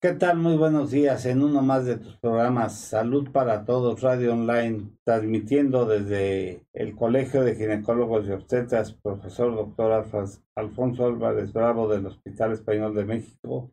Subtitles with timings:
[0.00, 0.38] ¿Qué tal?
[0.38, 5.86] Muy buenos días en uno más de tus programas Salud para Todos Radio Online, transmitiendo
[5.86, 10.06] desde el Colegio de Ginecólogos y Obstetras, profesor doctor
[10.54, 13.72] Alfonso Álvarez Bravo del Hospital Español de México,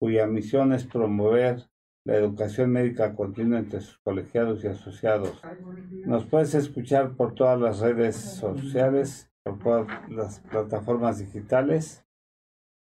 [0.00, 1.62] cuya misión es promover
[2.04, 5.40] la educación médica continua entre sus colegiados y asociados.
[6.04, 12.04] Nos puedes escuchar por todas las redes sociales, por todas las plataformas digitales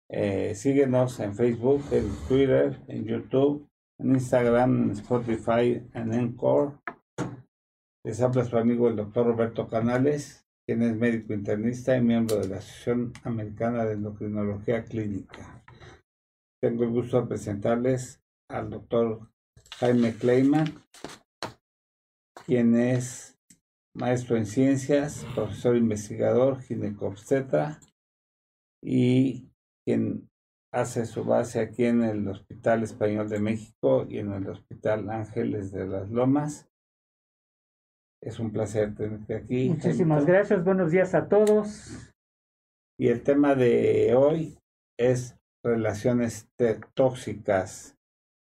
[0.08, 3.68] eh, síguenos en Facebook, en Twitter, en YouTube,
[3.98, 6.78] en Instagram, en Spotify, en Encore.
[8.04, 12.48] Les habla su amigo el doctor Roberto Canales, quien es médico internista y miembro de
[12.48, 15.64] la Asociación Americana de Endocrinología Clínica.
[16.60, 19.28] Tengo el gusto de presentarles al doctor
[19.78, 20.66] Jaime Kleiman,
[22.46, 23.36] quien es
[23.94, 27.80] maestro en ciencias, profesor investigador, ginecobstetra
[28.82, 29.48] y
[29.86, 30.28] quien
[30.72, 35.70] hace su base aquí en el Hospital Español de México y en el Hospital Ángeles
[35.70, 36.68] de las Lomas.
[38.20, 39.68] Es un placer tenerte aquí.
[39.68, 42.12] Muchísimas gracias, buenos días a todos.
[42.98, 44.58] Y el tema de hoy
[44.98, 46.48] es relaciones
[46.94, 47.96] tóxicas.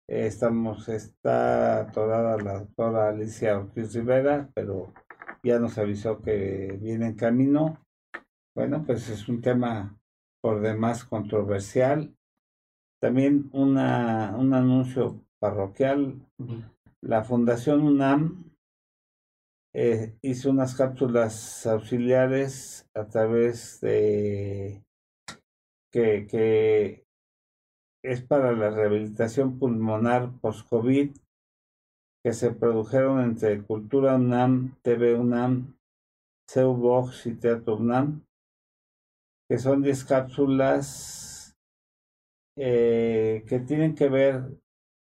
[0.09, 4.93] Estamos, está atorada la doctora Alicia Ortiz Rivera, pero
[5.43, 7.83] ya nos avisó que viene en camino.
[8.55, 9.99] Bueno, pues es un tema
[10.41, 12.15] por demás controversial.
[12.99, 16.25] También una, un anuncio parroquial.
[17.01, 18.51] La Fundación UNAM
[19.73, 24.83] eh, hizo unas cápsulas auxiliares a través de
[25.91, 27.05] que, que
[28.03, 31.11] es para la rehabilitación pulmonar post-COVID
[32.23, 35.77] que se produjeron entre Cultura UNAM, TV UNAM,
[36.49, 38.26] CEUBOX y Teatro UNAM
[39.49, 41.55] que son 10 cápsulas
[42.57, 44.43] eh, que tienen que ver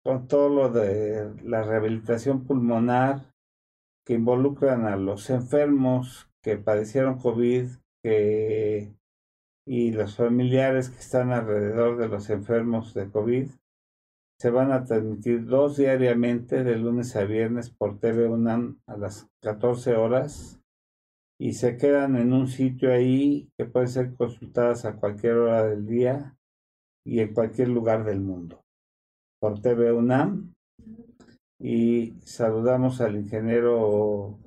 [0.03, 3.33] con todo lo de la rehabilitación pulmonar,
[4.05, 7.67] que involucran a los enfermos que padecieron COVID
[8.03, 8.93] que,
[9.65, 13.49] y los familiares que están alrededor de los enfermos de COVID.
[14.39, 19.27] Se van a transmitir dos diariamente de lunes a viernes por TV UNAM a las
[19.41, 20.61] 14 horas
[21.39, 25.85] y se quedan en un sitio ahí que pueden ser consultadas a cualquier hora del
[25.85, 26.35] día
[27.05, 28.63] y en cualquier lugar del mundo.
[29.39, 30.53] Por TV UNAM
[31.59, 34.39] y saludamos al ingeniero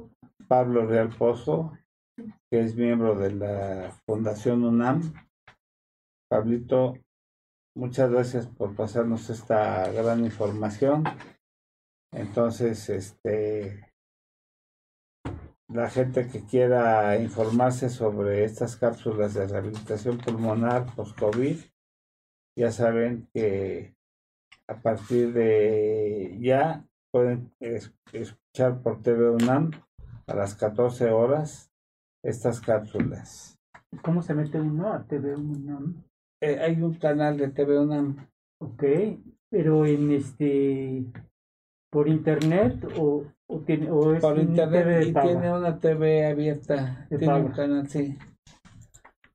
[0.48, 1.72] Pablo Real Pozo,
[2.50, 5.12] que es miembro de la Fundación UNAM.
[6.28, 6.94] Pablito,
[7.76, 11.04] muchas gracias por pasarnos esta gran información.
[12.12, 13.89] Entonces, este,
[15.72, 21.58] la gente que quiera informarse sobre estas cápsulas de rehabilitación pulmonar post-COVID,
[22.56, 23.94] ya saben que
[24.66, 29.70] a partir de ya pueden escuchar por TV UNAM
[30.26, 31.72] a las 14 horas
[32.24, 33.58] estas cápsulas.
[34.02, 36.04] ¿Cómo se mete uno a TV UNAM?
[36.40, 38.28] Eh, hay un canal de TV UNAM.
[38.60, 38.84] Ok,
[39.50, 41.04] pero en este
[41.90, 47.06] por internet o o, tiene, es Por internet y tiene una TV abierta.
[47.08, 48.16] tiene un canal, sí.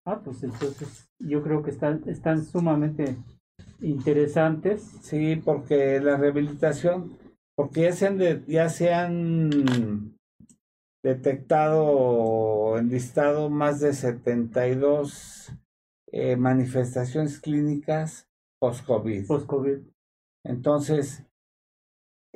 [0.06, 3.18] Ah, pues entonces yo creo que están, están sumamente
[3.81, 4.84] interesantes.
[5.02, 7.18] Sí, porque la rehabilitación,
[7.56, 10.16] porque ya se han, ya se han
[11.04, 15.52] detectado, enlistado más de 72
[16.12, 18.28] eh, manifestaciones clínicas
[18.59, 19.28] post-COVID.
[19.28, 19.80] Post-COVID.
[20.46, 21.25] Entonces,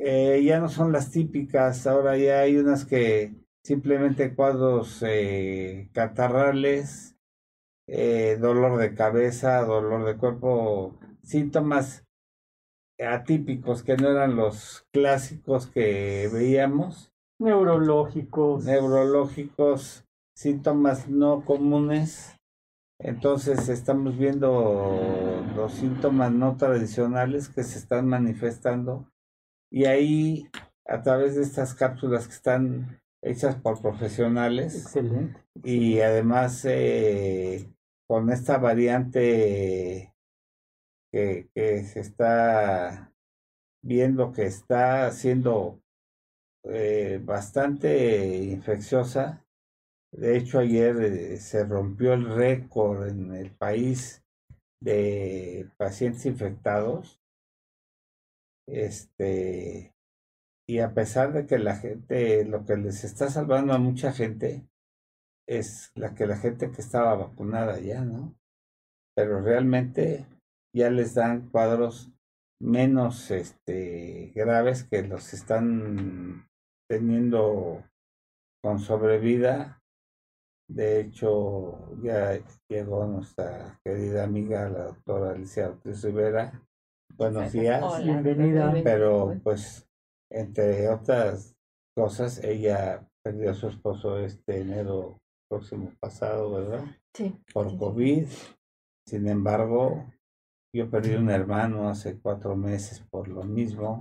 [0.02, 7.18] eh, ya no son las típicas, ahora ya hay unas que simplemente cuadros eh, catarrales,
[7.86, 12.06] eh, dolor de cabeza, dolor de cuerpo, síntomas
[12.98, 17.12] atípicos que no eran los clásicos que veíamos.
[17.38, 18.64] Neurológicos.
[18.64, 22.38] Neurológicos, síntomas no comunes.
[23.00, 29.06] Entonces estamos viendo los síntomas no tradicionales que se están manifestando
[29.72, 30.50] y ahí,
[30.86, 35.40] a través de estas cápsulas que están hechas por profesionales, Excelente.
[35.64, 37.70] y además eh,
[38.08, 40.14] con esta variante
[41.12, 43.14] que, que, se está
[43.82, 45.82] viendo que está siendo
[46.64, 49.46] eh, bastante infecciosa.
[50.12, 54.24] De hecho, ayer eh, se rompió el récord en el país
[54.82, 57.20] de pacientes infectados
[58.72, 59.94] este,
[60.68, 64.68] y a pesar de que la gente, lo que les está salvando a mucha gente
[65.48, 68.36] es la que la gente que estaba vacunada ya, ¿no?
[69.16, 70.28] Pero realmente
[70.76, 72.12] ya les dan cuadros
[72.62, 76.48] menos este, graves que los están
[76.88, 77.84] teniendo
[78.62, 79.82] con sobrevida.
[80.70, 82.40] De hecho, ya
[82.70, 86.64] llegó nuestra querida amiga, la doctora Alicia Ortiz Rivera.
[87.20, 88.02] Buenos días.
[88.02, 88.74] Bienvenida.
[88.82, 89.86] Pero pues,
[90.32, 91.54] entre otras
[91.94, 95.20] cosas, ella perdió a su esposo este enero
[95.50, 96.86] próximo pasado, ¿verdad?
[97.14, 97.36] Sí.
[97.54, 98.26] Por COVID.
[99.06, 100.06] Sin embargo,
[100.74, 104.00] yo perdí un hermano hace cuatro meses por lo mismo.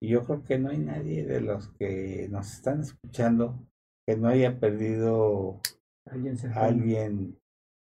[0.00, 3.58] Y yo creo que no hay nadie de los que nos están escuchando
[4.06, 5.60] que no haya perdido
[6.08, 7.40] Alguien alguien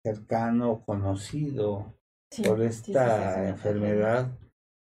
[0.03, 1.97] cercano o conocido
[2.31, 4.39] Sí, por sí, sí, sí, esta sí, enfermedad,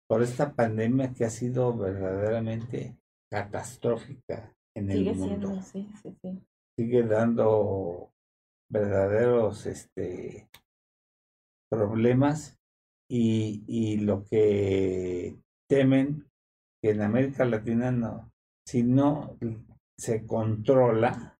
[0.08, 2.96] por esta pandemia que ha sido verdaderamente
[3.30, 5.48] catastrófica en Sigue el mundo.
[5.48, 6.42] siendo, sí, sí, sí.
[6.78, 8.12] Sigue dando
[8.70, 10.48] verdaderos este,
[11.70, 12.58] problemas
[13.08, 15.36] y, y lo que
[15.68, 16.28] temen
[16.82, 18.32] que en América Latina no,
[18.66, 19.38] si no
[19.98, 21.38] se controla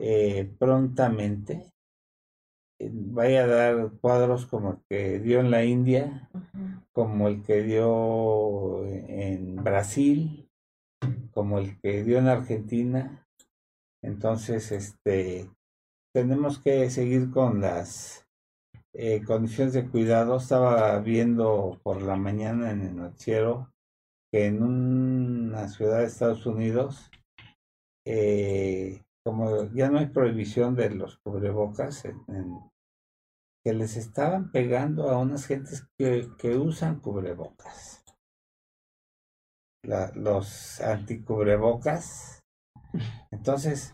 [0.00, 1.72] eh, prontamente,
[2.80, 6.67] eh, vaya a dar cuadros como el que dio en la India, Ujú.
[6.98, 10.50] Como el que dio en Brasil,
[11.30, 13.24] como el que dio en Argentina.
[14.02, 15.48] Entonces, este,
[16.12, 18.26] tenemos que seguir con las
[18.94, 20.38] eh, condiciones de cuidado.
[20.38, 23.72] Estaba viendo por la mañana en el noticiero
[24.32, 27.12] que en una ciudad de Estados Unidos,
[28.04, 32.58] eh, como ya no hay prohibición de los cubrebocas, en- en-
[33.68, 38.02] que les estaban pegando a unas gentes que, que usan cubrebocas.
[40.14, 42.42] Los anticubrebocas.
[43.30, 43.92] Entonces,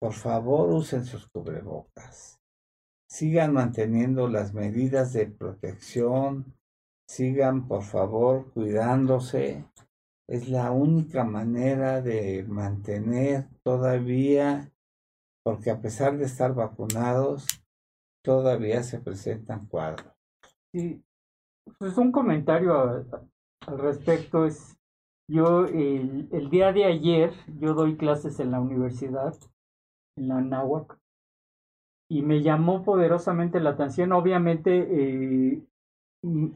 [0.00, 2.40] por favor, usen sus cubrebocas.
[3.08, 6.56] Sigan manteniendo las medidas de protección.
[7.06, 9.64] Sigan, por favor, cuidándose.
[10.28, 14.72] Es la única manera de mantener todavía,
[15.44, 17.61] porque a pesar de estar vacunados,
[18.22, 20.12] todavía se presentan cuadros.
[20.72, 21.02] Sí,
[21.78, 23.04] pues un comentario
[23.66, 24.76] al respecto es,
[25.28, 29.34] yo el, día de ayer, yo doy clases en la universidad,
[30.16, 30.98] en la Náhuac,
[32.08, 35.62] y me llamó poderosamente la atención, obviamente, eh,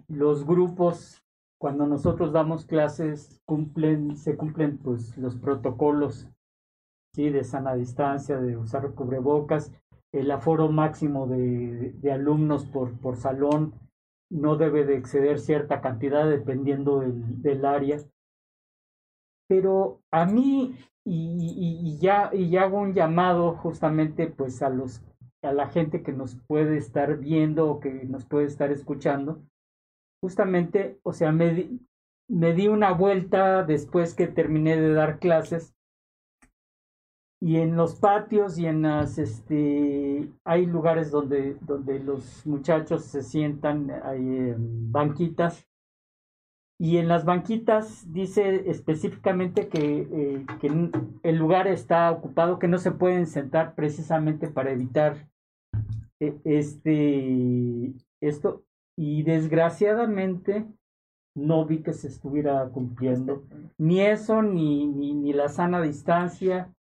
[0.08, 1.22] los grupos,
[1.58, 6.28] cuando nosotros damos clases, cumplen, se cumplen pues los protocolos,
[7.14, 9.72] sí, de sana distancia, de usar cubrebocas,
[10.16, 13.74] el aforo máximo de, alumnos por, por salón
[14.30, 17.98] no debe de exceder cierta cantidad dependiendo del, del área.
[19.48, 25.02] Pero a mí, y, ya, y hago un llamado justamente pues a los
[25.42, 29.44] a la gente que nos puede estar viendo o que nos puede estar escuchando,
[30.20, 31.78] justamente, o sea, me
[32.28, 35.75] me di una vuelta después que terminé de dar clases
[37.40, 43.22] y en los patios y en las este hay lugares donde donde los muchachos se
[43.22, 45.66] sientan hay banquitas.
[46.78, 50.90] Y en las banquitas dice específicamente que, eh, que
[51.22, 55.26] el lugar está ocupado que no se pueden sentar precisamente para evitar
[56.20, 58.62] eh, este esto.
[58.94, 60.66] Y desgraciadamente
[61.34, 63.44] no vi que se estuviera cumpliendo
[63.78, 66.74] ni eso ni ni, ni la sana distancia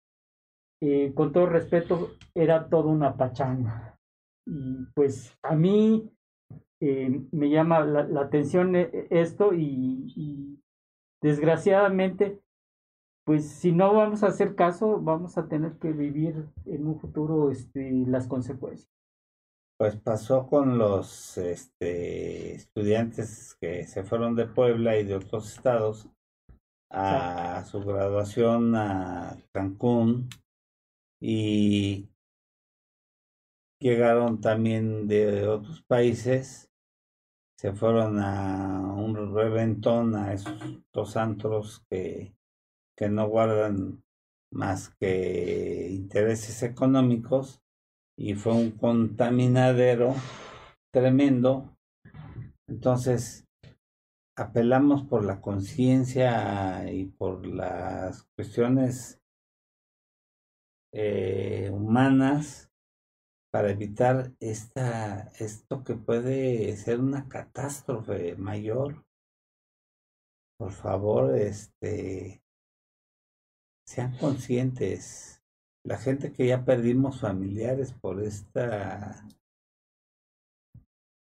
[0.86, 3.98] eh, con todo respeto, era toda una pachanga.
[4.46, 6.12] Y pues a mí
[6.82, 10.60] eh, me llama la, la atención eh, esto y, y
[11.22, 12.42] desgraciadamente,
[13.26, 17.50] pues si no vamos a hacer caso, vamos a tener que vivir en un futuro
[17.50, 18.92] este, las consecuencias.
[19.80, 26.10] Pues pasó con los este, estudiantes que se fueron de Puebla y de otros estados
[26.92, 30.28] a su graduación a Cancún
[31.26, 32.10] y
[33.80, 36.70] llegaron también de otros países,
[37.58, 42.36] se fueron a un reventón a esos dos antros que,
[42.98, 44.04] que no guardan
[44.52, 47.62] más que intereses económicos
[48.18, 50.16] y fue un contaminadero
[50.92, 51.78] tremendo.
[52.68, 53.48] Entonces,
[54.36, 59.23] apelamos por la conciencia y por las cuestiones
[60.94, 62.72] eh, humanas
[63.52, 69.06] para evitar esta, esto que puede ser una catástrofe mayor.
[70.58, 72.44] Por favor, este,
[73.88, 75.44] sean conscientes.
[75.84, 79.28] La gente que ya perdimos familiares por esta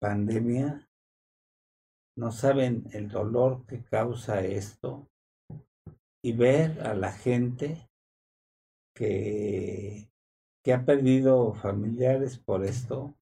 [0.01, 0.89] pandemia,
[2.17, 5.09] no saben el dolor que causa esto
[6.23, 7.88] y ver a la gente
[8.95, 10.09] que,
[10.71, 13.15] ha perdido familiares por esto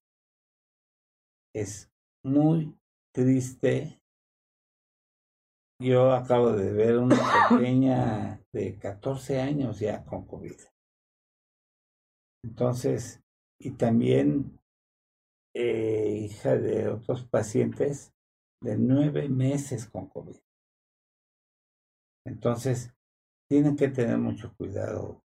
[1.54, 1.90] es
[2.22, 2.78] muy
[3.14, 4.02] triste.
[5.80, 7.16] Yo acabo de ver una
[7.48, 10.56] pequeña de 14 años ya con COVID.
[12.44, 13.22] Entonces,
[13.58, 14.60] y también
[15.54, 18.12] eh, hija de otros pacientes
[18.62, 20.36] de nueve meses con COVID.
[22.26, 22.92] Entonces,
[23.48, 25.22] tienen que tener mucho cuidado.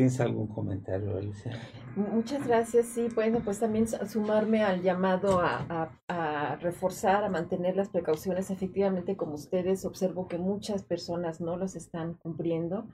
[0.00, 1.52] ¿Tienes algún comentario, Alicia?
[1.94, 2.86] Muchas gracias.
[2.86, 8.50] Sí, bueno, pues también sumarme al llamado a, reforzar, a mantener las precauciones.
[8.50, 12.88] Efectivamente, como ustedes, observo que muchas personas no los están cumpliendo.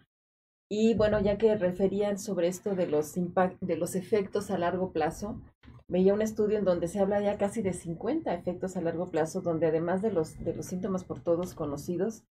[0.69, 5.41] Y bueno, ya que referían sobre esto de los, de los efectos a largo plazo,
[5.87, 9.43] veía un estudio en donde se habla ya casi de 50 efectos a largo plazo,
[9.43, 12.25] donde además de los, de los síntomas por todos conocidos,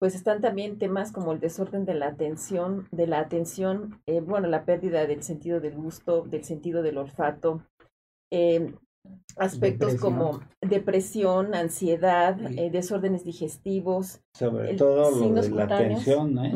[0.00, 4.48] pues están también temas como el desorden de la atención, de la atención, eh, bueno,
[4.48, 7.62] la pérdida del sentido del gusto, del sentido del olfato,
[8.32, 8.74] eh,
[9.36, 14.22] aspectos como depresión, ansiedad, eh, desórdenes digestivos.
[14.34, 16.52] Sobre todo lo de la atención, ¿eh?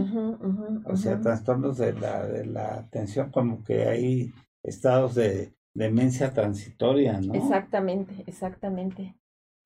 [0.85, 4.33] o sea, trastornos de la, de la atención, como que hay
[4.63, 7.35] estados de demencia transitoria, ¿no?
[7.35, 9.15] Exactamente, exactamente.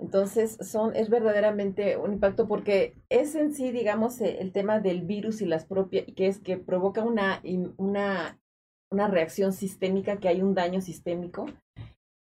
[0.01, 5.03] Entonces, son, es verdaderamente un impacto porque es en sí, digamos, eh, el tema del
[5.03, 7.43] virus y las propias, que es que provoca una,
[7.77, 8.41] una,
[8.91, 11.47] una reacción sistémica, que hay un daño sistémico,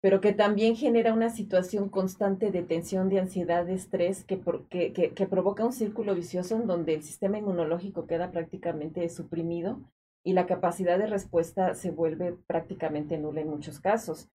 [0.01, 4.93] pero que también genera una situación constante de tensión, de ansiedad, de estrés, que, que,
[4.93, 9.79] que, que provoca un círculo vicioso en donde el sistema inmunológico queda prácticamente suprimido
[10.23, 14.29] y la capacidad de respuesta se vuelve prácticamente nula en muchos casos.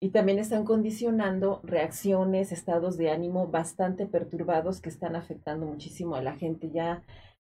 [0.00, 6.22] Y también están condicionando reacciones, estados de ánimo bastante perturbados que están afectando muchísimo a
[6.22, 6.70] la gente.
[6.70, 7.02] Ya,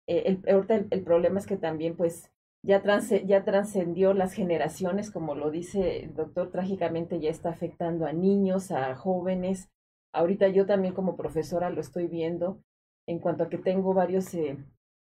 [0.07, 2.31] eh, el, el, problema es que también, pues,
[2.63, 2.81] ya,
[3.25, 8.71] ya trascendió las generaciones, como lo dice el doctor, trágicamente ya está afectando a niños,
[8.71, 9.69] a jóvenes.
[10.13, 12.62] Ahorita yo también como profesora lo estoy viendo
[13.07, 14.57] en cuanto a que tengo varios eh,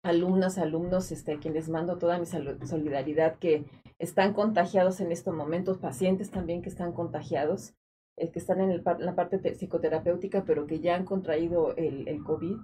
[0.04, 3.66] alumnas, alumnos, este, a quienes mando toda mi solidaridad, que
[4.00, 7.74] están contagiados en estos momentos, pacientes también que están contagiados,
[8.18, 12.24] eh, que están en, el, la parte psicoterapéutica, pero que ya han contraído el, el
[12.24, 12.58] COVID,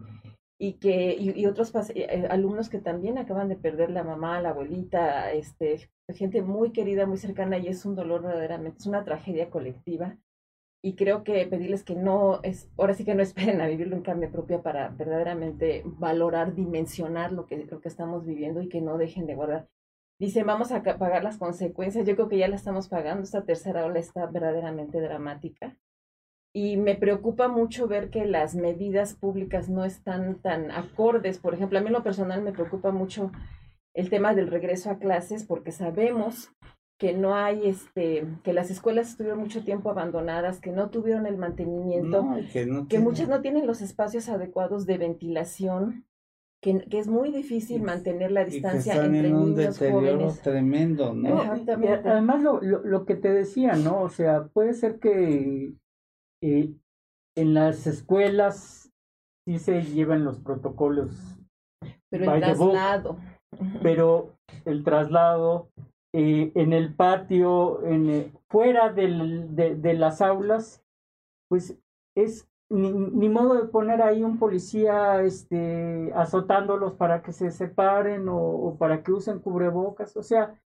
[0.60, 4.50] y que y, otros eh, eh, alumnos que también acaban de perder la mamá, la
[4.50, 9.50] abuelita, este, gente muy querida, muy cercana, y es un dolor verdaderamente, es una tragedia
[9.50, 10.18] colectiva
[10.86, 14.04] y creo que pedirles que no, es, ahora sí que no esperen a vivirlo en
[14.04, 18.98] carne propia para verdaderamente valorar, dimensionar lo que, lo que estamos viviendo y que no
[18.98, 19.70] dejen de guardar.
[20.20, 22.06] Dicen, vamos a pagar las consecuencias.
[22.06, 23.24] Yo creo que ya la estamos pagando.
[23.24, 25.78] Esta tercera ola está verdaderamente dramática.
[26.54, 31.40] Y me preocupa mucho ver que las medidas públicas no están tan acordes.
[31.40, 33.32] Por ejemplo, a mí en lo personal me preocupa mucho
[33.94, 36.52] el tema del regreso a clases porque sabemos
[37.00, 41.38] que no hay, este, que las escuelas estuvieron mucho tiempo abandonadas, que no tuvieron el
[41.38, 46.06] mantenimiento, que, muchas no tienen los espacios adecuados de ventilación,
[46.62, 50.42] que, que es muy difícil mantener la distancia entre en un niños jóvenes.
[50.42, 51.42] tremendo, ¿no?
[51.42, 54.02] además lo, lo, que te decía, ¿no?
[54.02, 55.74] O sea, puede ser que
[56.42, 56.74] eh,
[57.36, 58.92] en las escuelas
[59.46, 61.38] sí se llevan los protocolos.
[62.10, 63.18] Pero el traslado.
[63.82, 64.36] pero
[64.66, 65.70] el traslado,
[66.14, 70.84] eh, en el patio, en, eh, fuera del, de, de, las aulas,
[71.50, 71.78] pues
[72.16, 78.30] es ni, ni, modo de poner ahí un policía este, azotándolos para que se separen
[78.30, 80.16] o, o para que usen cubrebocas.
[80.16, 80.60] O sea,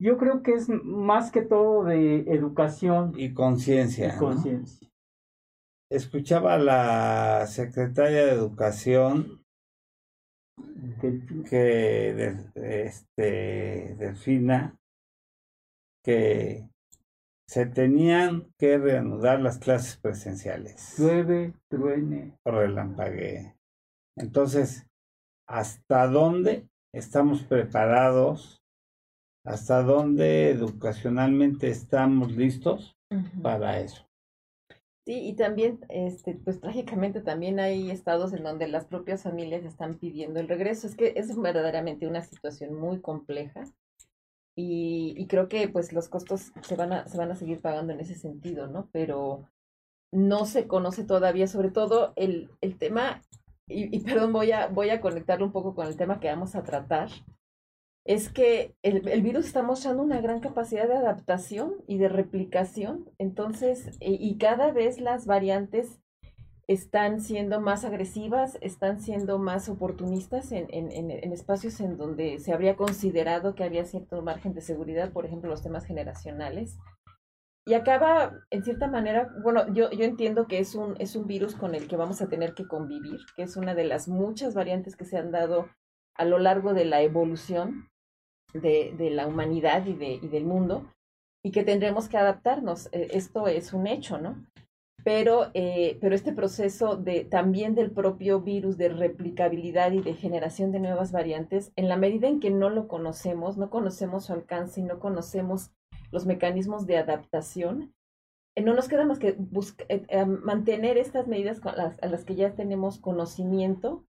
[0.00, 3.12] yo creo que es más que todo de educación.
[3.16, 4.18] Y conciencia.
[4.18, 4.88] conciencia.
[5.88, 9.43] Escuchaba a la secretaria de Educación
[11.48, 14.78] que este, Delfina,
[16.02, 16.68] que
[17.48, 20.98] se tenían que reanudar las clases presenciales.
[20.98, 22.38] Llueve, truene.
[22.42, 23.54] Por relampaguee.
[24.16, 24.86] Entonces,
[25.48, 28.62] ¿hasta dónde estamos preparados?
[29.44, 32.96] ¿Hasta dónde educacionalmente estamos listos
[33.42, 34.06] para eso?
[35.06, 39.98] Sí, y también, este, pues trágicamente también hay estados en donde las propias familias están
[39.98, 40.86] pidiendo el regreso.
[40.86, 43.64] Es que es verdaderamente una situación muy compleja
[44.56, 47.92] y, y creo que pues los costos se van, a, se van a seguir pagando
[47.92, 48.88] en ese sentido, ¿no?
[48.92, 49.46] Pero
[50.10, 53.20] no se conoce todavía, sobre todo el, el tema,
[53.68, 56.54] y, y perdón, voy a, voy a conectarlo un poco con el tema que vamos
[56.54, 57.10] a tratar,
[58.04, 63.10] es que el, el, virus está mostrando una gran capacidad de adaptación y de replicación.
[63.18, 66.00] Entonces, y, cada vez las variantes
[66.66, 72.52] están siendo más agresivas, están siendo más oportunistas en, en, en, espacios en donde se
[72.52, 76.78] habría considerado que había cierto margen de seguridad, por ejemplo, los temas generacionales.
[77.66, 81.54] Y acaba, en cierta manera, bueno, yo, yo entiendo que es un, es un virus
[81.54, 84.94] con el que vamos a tener que convivir, que es una de las muchas variantes
[84.94, 85.70] que se han dado
[86.14, 87.88] a lo largo de la evolución
[88.54, 90.90] de, la humanidad y, de, del mundo,
[91.44, 92.88] y que tendremos que adaptarnos.
[92.92, 94.46] E, esto es un hecho, ¿no?
[95.04, 100.72] pero, eh, pero este proceso de, también del propio virus de replicabilidad y de generación
[100.72, 104.80] de nuevas variantes, en la medida en que no lo conocemos, no conocemos su alcance
[104.80, 105.70] y no conocemos
[106.10, 107.94] los mecanismos de adaptación,
[108.56, 109.36] eh, no nos queda más que
[109.88, 114.06] eh, mantener estas medidas a las que ya tenemos conocimiento,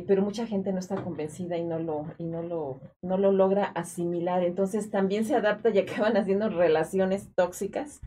[0.00, 3.64] pero mucha gente no está convencida y no lo, y no lo, no lo logra
[3.66, 4.42] asimilar.
[4.42, 8.00] Entonces también se adapta y acaban haciendo relaciones tóxicas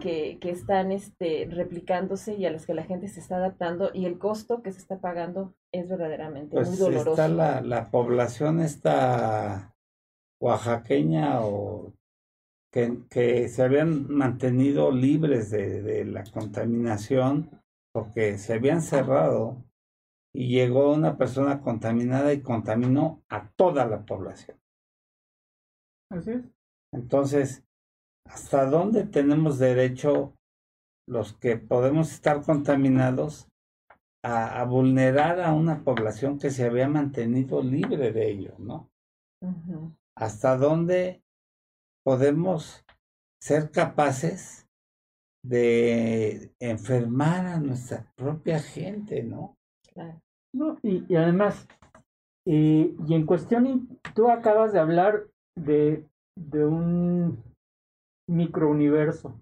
[0.00, 4.06] que, que, están este, replicándose y a las que la gente se está adaptando y
[4.06, 7.10] el costo que se está pagando es verdaderamente muy pues, doloroso.
[7.10, 9.74] Está la, la población está
[10.40, 11.92] oaxaqueña o
[12.72, 17.50] que, que se habían mantenido libres de, de la contaminación
[17.92, 19.64] porque se habían cerrado
[20.34, 24.58] y llegó una persona contaminada y contaminó a toda la población.
[26.10, 26.44] Así es.
[26.92, 27.64] Entonces,
[28.26, 30.34] hasta dónde tenemos derecho
[31.08, 33.48] los que podemos estar contaminados
[34.22, 38.90] a, vulnerar a una población que se había mantenido libre de ello, ¿no?
[40.16, 41.22] Hasta dónde
[42.04, 42.84] podemos
[43.40, 44.68] ser capaces
[45.42, 49.56] de enfermar a nuestra propia gente, ¿no?
[49.92, 50.20] Claro.
[50.52, 51.68] No, y, además,
[52.44, 56.04] y, y en cuestión, tú acabas de hablar de,
[56.36, 57.42] de un
[58.28, 59.40] microuniverso.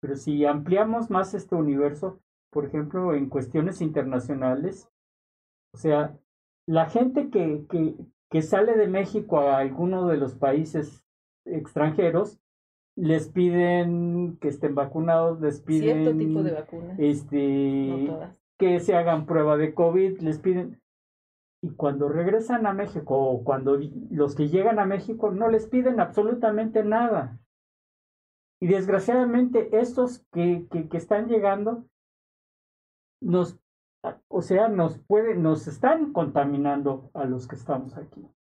[0.00, 4.88] Pero si ampliamos más este universo, por ejemplo, en cuestiones internacionales,
[5.74, 6.18] o sea,
[6.66, 7.94] la gente que, que,
[8.30, 11.04] que sale de México a alguno de los países
[11.44, 12.38] extranjeros,
[12.96, 16.96] les piden que estén vacunados, les piden cierto tipo de vacuna.
[16.98, 18.10] Este,
[18.60, 20.80] que se hagan prueba de COVID, les piden
[21.62, 23.78] y cuando regresan a México o cuando
[24.10, 27.38] los que llegan a México no les piden absolutamente nada.
[28.60, 31.86] Y desgraciadamente estos que, que, están llegando
[33.22, 33.58] nos,
[34.28, 38.20] o sea, nos pueden, nos están contaminando a los que estamos aquí.
[38.22, 38.34] O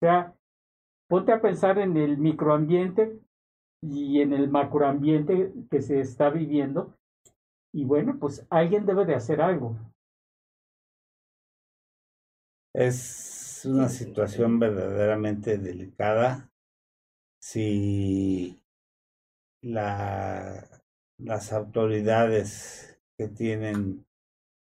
[0.00, 0.34] sea,
[1.08, 3.20] ponte a pensar en el microambiente
[3.82, 6.96] y en el macroambiente que se está viviendo.
[7.74, 9.76] Y bueno, pues alguien debe de hacer algo.
[12.72, 16.52] Es una situación verdaderamente delicada.
[17.42, 18.62] Si
[19.60, 20.68] la,
[21.18, 24.06] las autoridades que tienen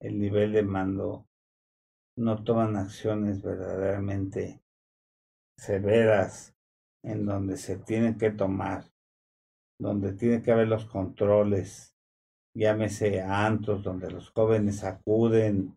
[0.01, 1.29] el nivel de mando
[2.17, 4.63] no toman acciones verdaderamente
[5.57, 6.57] severas
[7.05, 8.85] en donde se tienen que tomar,
[9.79, 11.96] donde tiene que haber los controles,
[12.57, 15.77] llámese a antros donde los jóvenes acuden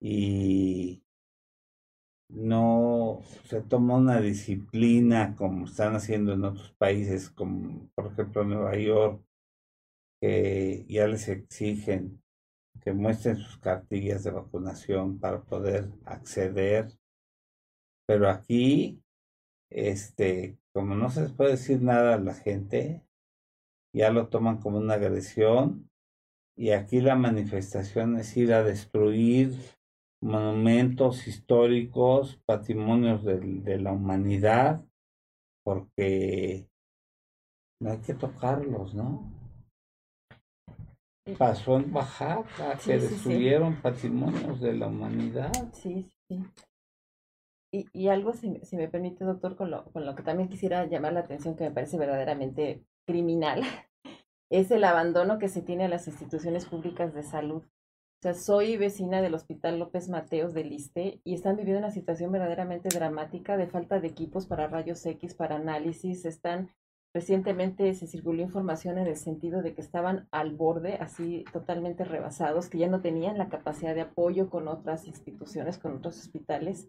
[0.00, 1.02] y
[2.28, 8.76] no se toma una disciplina como están haciendo en otros países, como por ejemplo Nueva
[8.76, 9.22] York,
[10.20, 12.22] que ya les exigen
[12.80, 16.88] que muestren sus cartillas de vacunación para poder acceder.
[18.06, 19.02] Pero aquí,
[19.70, 23.02] este, como no se les puede decir nada a la gente,
[23.92, 25.88] ya lo toman como una agresión
[26.56, 29.54] y aquí la manifestación es ir a destruir
[30.22, 34.84] monumentos históricos, patrimonios de, de la humanidad,
[35.64, 36.68] porque
[37.80, 39.30] no hay que tocarlos, ¿no?
[41.38, 45.52] Pasó en Oaxaca, que destruyeron patrimonios de la humanidad.
[45.72, 46.44] Sí, sí.
[47.72, 50.86] Y, y algo, si, si, me permite, doctor, con lo, con lo que también quisiera
[50.86, 53.62] llamar la atención, que me parece verdaderamente criminal,
[54.58, 57.62] es el abandono que se tiene a las instituciones públicas de salud
[58.24, 62.88] sea, soy vecina del Hospital López Mateos de Liste y están viviendo una situación verdaderamente
[62.88, 66.24] dramática de falta de equipos para rayos X, para análisis.
[66.24, 66.70] Están,
[67.12, 72.70] recientemente se circuló información en el sentido de que estaban al borde, así totalmente rebasados,
[72.70, 76.88] que ya no tenían la capacidad de apoyo con otras instituciones, con otros hospitales.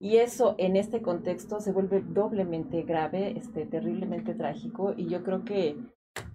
[0.00, 5.44] Y eso en este contexto se vuelve doblemente grave, este, terriblemente trágico, y yo creo
[5.44, 5.76] que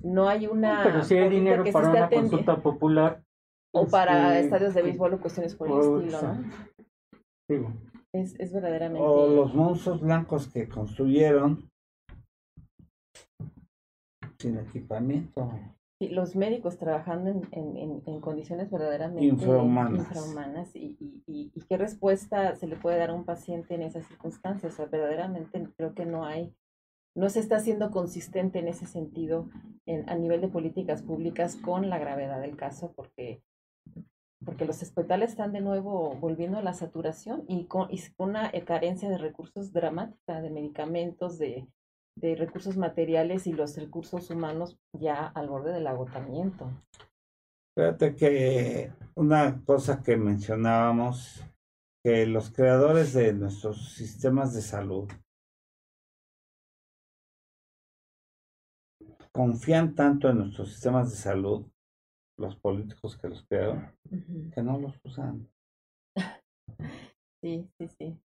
[0.01, 0.83] no hay una...
[0.83, 3.23] Pero si hay dinero para una consulta popular,
[3.71, 7.89] o para este, estadios de béisbol o cuestiones por el estilo, ¿no?
[8.11, 9.05] Es, es verdaderamente.
[9.05, 11.69] O los monstruos blancos que construyeron
[14.39, 15.51] sin equipamiento.
[15.99, 22.67] los médicos trabajando en, en, en, condiciones verdaderamente infrahumanas, y, y, y, qué respuesta se
[22.67, 24.73] le puede dar a un paciente en esas circunstancias.
[24.73, 26.53] O sea, verdaderamente creo que no hay,
[27.19, 29.49] no se está siendo consistente en ese sentido
[29.85, 33.43] en, a nivel de políticas públicas con la gravedad del caso, porque,
[34.43, 39.09] porque los hospitales están de nuevo volviendo a la saturación y con, y una carencia
[39.09, 41.67] de recursos dramática, de medicamentos, de
[42.19, 46.69] de recursos materiales y los recursos humanos ya al borde del agotamiento.
[47.75, 51.43] Fíjate que una cosa que mencionábamos,
[52.03, 55.09] que los creadores de nuestros sistemas de salud
[59.39, 61.65] confían tanto en nuestros sistemas de salud,
[62.37, 63.89] los políticos que los crearon,
[64.53, 65.49] que no los usan.
[67.41, 68.21] Sí, sí, sí.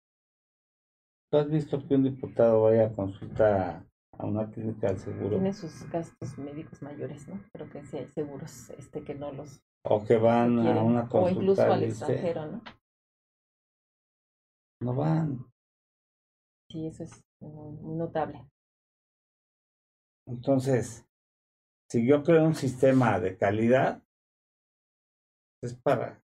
[1.29, 3.85] ¿Tú has visto que un diputado vaya a consulta
[4.17, 5.29] a una clínica del seguro?
[5.29, 7.39] Tiene sus gastos médicos mayores, ¿no?
[7.51, 9.61] Creo que sí hay seguros este, que no los...
[9.83, 11.37] O que van a una consulta.
[11.37, 12.63] O incluso al extranjero, ¿no?
[14.81, 15.45] No van.
[16.71, 18.49] Sí, eso es muy notable.
[20.27, 21.05] Entonces,
[21.89, 24.01] si yo creo un sistema de calidad,
[25.63, 26.21] es para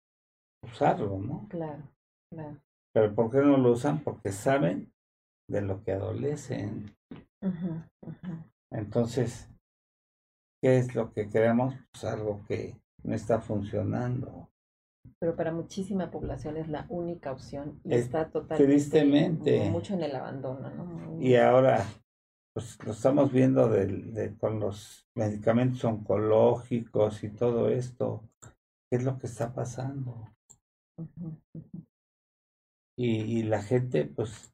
[0.64, 1.48] usarlo, ¿no?
[1.50, 1.84] Claro,
[2.32, 2.58] claro.
[2.94, 4.04] Pero ¿por qué no lo usan?
[4.04, 4.92] Porque saben
[5.50, 6.96] de lo que adolecen.
[8.72, 9.50] Entonces,
[10.62, 11.76] ¿qué es lo que queremos?
[11.92, 14.50] Pues algo que no está funcionando.
[15.20, 20.16] Pero para muchísima población es la única opción y está totalmente tristemente mucho en el
[20.16, 21.22] abandono, ¿no?
[21.22, 21.86] Y ahora
[22.58, 28.28] pues lo estamos viendo de, con los medicamentos oncológicos y todo esto.
[28.90, 30.28] ¿Qué es lo que está pasando?
[32.98, 34.52] Y, y la gente pues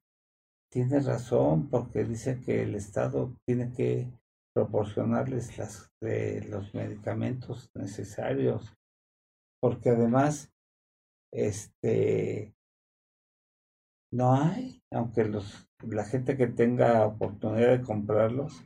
[0.70, 4.12] tiene razón, porque dice que el Estado tiene que
[4.54, 8.76] proporcionarles las, los medicamentos necesarios,
[9.62, 10.54] porque además,
[11.32, 12.54] este,
[14.12, 18.64] no hay, aunque los, la gente que tenga oportunidad de comprarlos,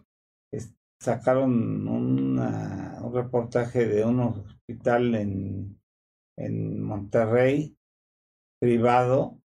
[1.00, 5.80] sacaron un reportaje de un hospital en,
[6.38, 7.78] en Monterrey
[8.60, 9.40] privado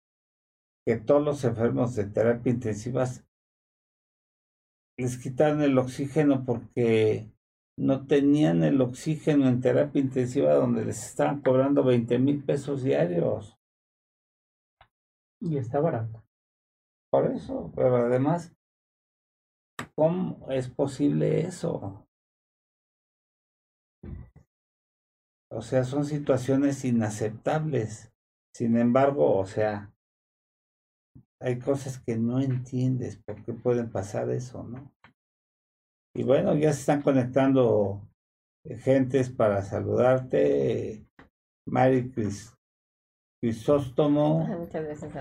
[0.86, 3.06] que todos los enfermos de terapia intensiva
[4.98, 7.30] les quitaron el oxígeno porque
[7.78, 13.58] no tenían el oxígeno en terapia intensiva donde les estaban cobrando 20 mil pesos diarios.
[15.40, 16.22] Y está barato.
[17.12, 18.56] Por eso, pero además,
[19.94, 22.06] ¿cómo es posible eso?
[25.50, 28.10] O sea, son situaciones inaceptables.
[28.54, 29.92] Sin embargo, o sea,
[31.38, 34.90] hay cosas que no entiendes por qué pueden pasar eso, ¿no?
[36.14, 38.08] Y bueno, ya se están conectando
[38.64, 41.06] gentes para saludarte.
[41.66, 42.10] Mari
[43.42, 44.46] Crisóstomo.
[44.58, 45.12] Muchas gracias.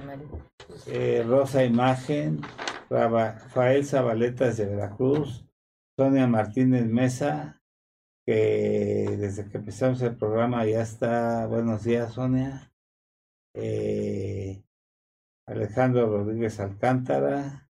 [0.87, 2.41] Eh, Rosa Imagen.
[2.87, 5.43] Rafael Zabaletas de Veracruz.
[5.97, 7.61] Sonia Martínez Mesa,
[8.25, 11.47] que desde que empezamos el programa ya está.
[11.47, 12.71] Buenos días, Sonia.
[13.55, 14.63] Eh,
[15.47, 17.69] Alejandro Rodríguez Alcántara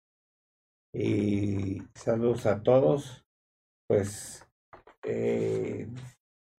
[0.94, 3.26] y saludos a todos.
[3.86, 4.48] Pues
[5.04, 5.88] eh,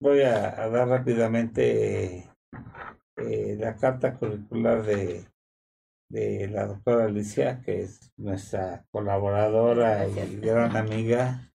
[0.00, 2.30] voy a, dar rápidamente
[3.16, 5.24] eh, la carta curricular de,
[6.10, 11.52] de la doctora Alicia, que es nuestra colaboradora y gran amiga,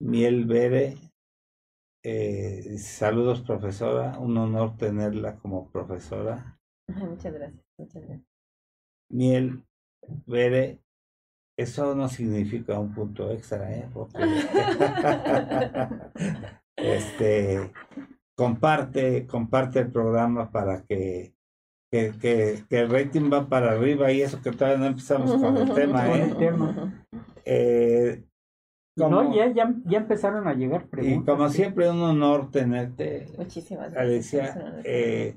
[0.00, 0.96] Miel Bere.
[2.04, 4.18] Eh, saludos, profesora.
[4.18, 6.58] Un honor tenerla como profesora.
[6.88, 8.36] Muchas gracias, muchas gracias
[9.08, 9.64] miel,
[10.26, 10.80] vere,
[11.58, 13.88] eso no significa un punto extra, ¿eh?
[16.76, 17.72] este,
[18.36, 21.34] comparte, comparte el programa para que,
[21.90, 25.74] que, que, el rating va para arriba y eso que todavía no empezamos con el
[25.74, 26.34] tema, ¿eh?
[27.44, 28.24] eh
[28.96, 31.22] no, ya, ya, ya empezaron a llegar preguntas.
[31.22, 33.26] Y como siempre, un honor tenerte.
[33.36, 34.56] Muchísimas gracias.
[34.56, 34.80] Alicia.
[34.84, 35.36] Eh,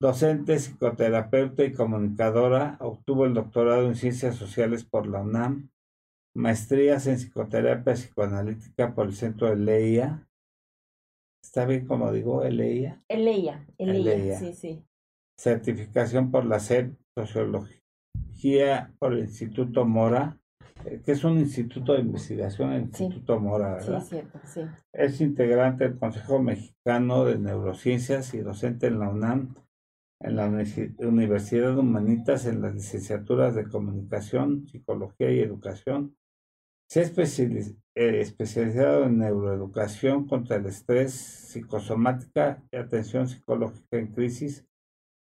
[0.00, 5.68] Docente, psicoterapeuta y comunicadora, obtuvo el doctorado en Ciencias Sociales por la UNAM,
[6.34, 10.26] maestrías en psicoterapia psicoanalítica por el Centro de Leia.
[11.42, 13.02] ¿Está bien como digo, Eleia?
[13.08, 14.84] Eleia, Eleia, sí, sí.
[15.38, 20.38] Certificación por la SEP, Sociología por el Instituto Mora,
[20.84, 24.00] eh, que es un instituto de investigación, el Instituto Mora, ¿verdad?
[24.02, 24.60] Sí, cierto, sí.
[24.92, 29.54] Es integrante del Consejo Mexicano de Neurociencias y docente en la UNAM
[30.20, 30.46] en la
[30.98, 36.16] Universidad de Humanitas en las licenciaturas de Comunicación, Psicología y Educación,
[36.90, 44.66] Se ha eh, especializado en neuroeducación contra el estrés, psicosomática y atención psicológica en crisis,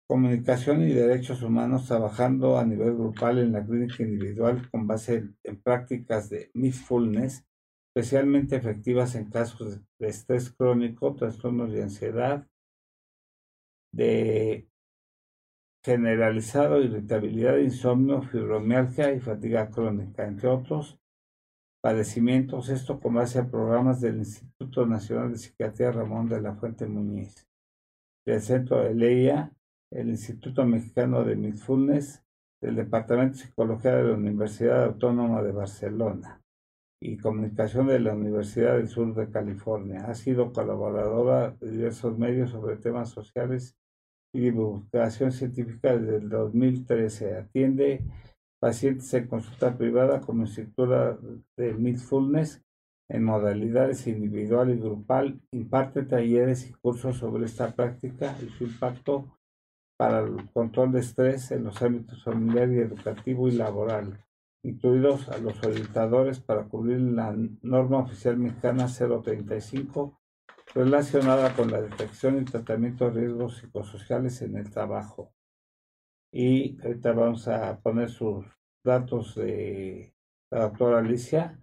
[0.06, 5.62] comunicación y derechos humanos, trabajando a nivel grupal en la clínica individual con base en
[5.62, 7.46] prácticas de mindfulness,
[7.96, 12.46] especialmente efectivas en casos de estrés crónico, trastornos de ansiedad,
[13.94, 14.68] de
[15.86, 21.00] generalizado, irritabilidad, insomnio, fibromialgia y fatiga crónica, entre otros
[21.86, 26.88] padecimientos, esto con base a programas del Instituto Nacional de Psiquiatría Ramón de la Fuente
[26.88, 27.48] Muñiz,
[28.26, 29.52] del Centro de Leia,
[29.92, 32.24] el Instituto Mexicano de Mindfulness,
[32.60, 36.42] del Departamento de Psicología de la Universidad Autónoma de Barcelona
[37.00, 40.08] y Comunicación de la Universidad del Sur de California.
[40.08, 43.78] Ha sido colaboradora de diversos medios sobre temas sociales
[44.34, 47.38] y divulgación científica desde el 2013.
[47.38, 48.04] Atiende
[48.60, 51.18] pacientes en consulta privada como instructora
[51.58, 52.62] de Mindfulness
[53.08, 59.38] en modalidades individual y grupal, imparte talleres y cursos sobre esta práctica y su impacto
[59.98, 64.26] para el control de estrés en los ámbitos familiar y educativo y laboral,
[64.64, 70.20] incluidos a los orientadores para cubrir la norma oficial mexicana 035
[70.74, 75.35] relacionada con la detección y tratamiento de riesgos psicosociales en el trabajo.
[76.36, 78.46] Y ahorita vamos a poner sus
[78.84, 80.14] datos de
[80.52, 81.58] la doctora Alicia.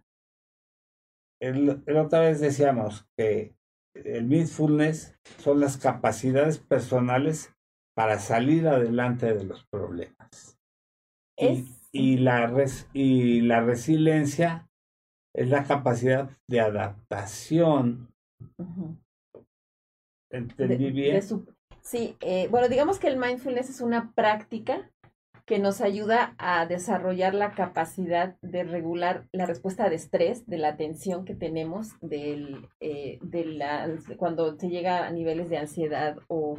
[1.39, 3.55] El, otra vez decíamos que
[3.95, 7.55] el mindfulness son las capacidades personales
[7.95, 10.59] para salir adelante de los problemas.
[11.37, 12.51] Y, la
[12.95, 14.71] y la resiliencia
[15.35, 18.09] es la capacidad de adaptación
[20.31, 21.21] ¿Entendí bien?
[21.83, 24.91] Sí, eh, bueno, digamos que el mindfulness es una práctica
[25.45, 30.69] que nos ayuda a desarrollar la capacidad de regular la respuesta de estrés, de la
[30.69, 36.59] atención que tenemos, del, eh, de la, cuando se llega a niveles de ansiedad o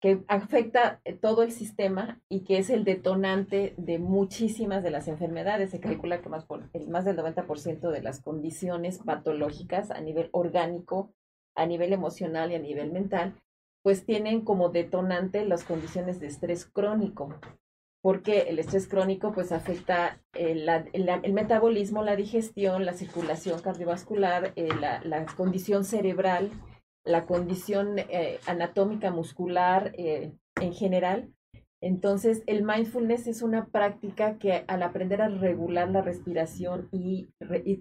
[0.00, 5.70] que afecta todo el sistema y que es el detonante de muchísimas de las enfermedades.
[5.70, 11.12] Se calcula que más, por, más del 90% de las condiciones patológicas a nivel orgánico
[11.58, 13.34] a nivel emocional y a nivel mental,
[13.82, 17.34] pues tienen como detonante las condiciones de estrés crónico,
[18.02, 20.66] porque el estrés crónico pues afecta el,
[21.32, 26.50] metabolismo, la digestión, la circulación cardiovascular, eh, la, condición cerebral,
[27.04, 31.32] la condición eh, anatómica muscular eh, en general,
[31.80, 37.28] entonces, el mindfulness es una práctica que al aprender a regular la respiración y,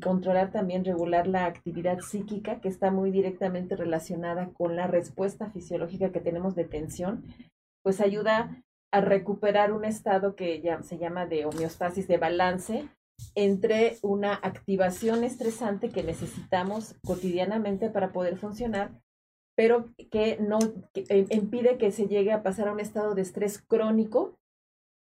[0.04, 6.12] controlar también, regular la actividad psíquica, que está muy directamente relacionada con la respuesta fisiológica
[6.12, 7.26] que tenemos de tensión,
[7.84, 8.62] pues ayuda
[8.94, 12.88] a recuperar un estado que ya se llama de homeostasis, de balance
[13.34, 18.92] entre una activación estresante que necesitamos cotidianamente para poder funcionar
[19.58, 20.60] pero que no
[20.94, 24.38] eh, impide que se llegue a pasar a un estado de estrés crónico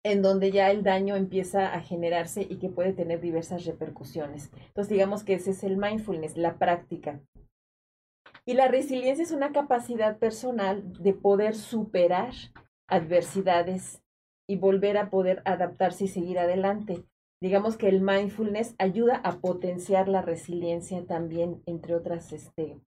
[0.03, 4.49] en donde ya el daño empieza a generarse y que puede tener diversas repercusiones.
[4.67, 7.21] Entonces, digamos que ese es el mindfulness, la práctica.
[8.43, 12.33] Y la resiliencia es una capacidad personal de poder superar
[12.87, 14.01] adversidades
[14.47, 17.03] y volver a poder adaptarse y seguir adelante.
[17.39, 22.79] Digamos que el mindfulness ayuda a potenciar la resiliencia también, entre otras este,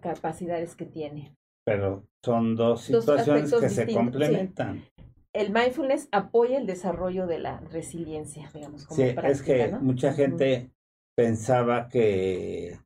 [0.00, 1.34] capacidades que tiene.
[1.64, 4.84] Pero son dos situaciones que se complementan.
[5.32, 8.86] El mindfulness apoya el desarrollo de la resiliencia, digamos.
[8.86, 10.70] Como sí, es que mucha gente
[11.14, 12.78] pensaba que,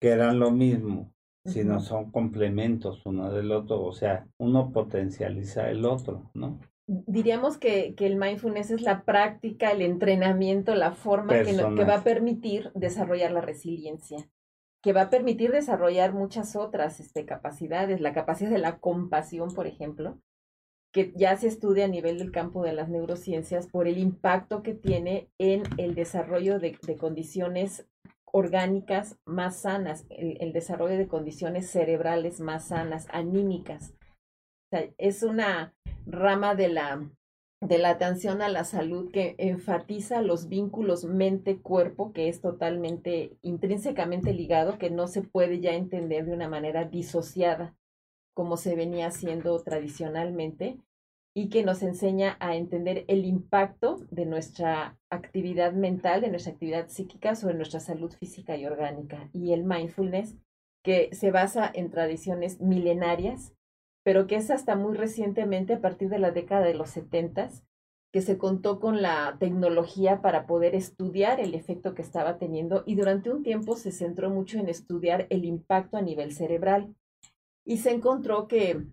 [0.00, 1.12] que eran lo mismo,
[1.44, 6.60] sino son complementos uno del otro, o sea, uno potencializa el otro, ¿no?
[6.86, 11.96] Diríamos que, que el mindfulness es la práctica, el entrenamiento, la forma que, que va
[11.96, 14.28] a permitir desarrollar la resiliencia
[14.84, 19.66] que va a permitir desarrollar muchas otras este, capacidades, la capacidad de la compasión, por
[19.66, 20.20] ejemplo,
[20.92, 24.74] que ya se estudia a nivel del campo de las neurociencias por el impacto que
[24.74, 27.88] tiene en el desarrollo de, condiciones
[28.26, 33.94] orgánicas más sanas, el, desarrollo de condiciones cerebrales más sanas, anímicas.
[34.98, 37.10] es una rama de la
[37.64, 44.34] de la atención a la salud que enfatiza los vínculos mente-cuerpo, que es totalmente intrínsecamente
[44.34, 47.74] ligado, que no se puede ya entender de una manera disociada
[48.34, 50.78] como se venía haciendo tradicionalmente,
[51.36, 56.88] y que nos enseña a entender el impacto de nuestra actividad mental, de nuestra actividad
[56.88, 59.30] psíquica sobre nuestra salud física y orgánica.
[59.32, 60.36] Y el mindfulness,
[60.84, 63.52] que se basa en tradiciones milenarias
[64.04, 67.64] pero que es hasta muy recientemente, a partir de la década de los setentas,
[68.12, 72.94] que se contó con la tecnología para poder estudiar el efecto que estaba teniendo y
[72.94, 76.94] durante un tiempo se centró mucho en estudiar el impacto a nivel cerebral.
[77.64, 78.84] Y se encontró que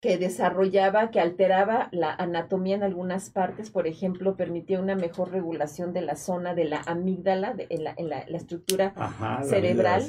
[0.00, 5.92] que desarrollaba, que alteraba la anatomía en algunas partes, por ejemplo, permitía una mejor regulación
[5.92, 8.94] de la zona de la amígdala, en, la, en la, estructura
[9.42, 10.04] cerebral,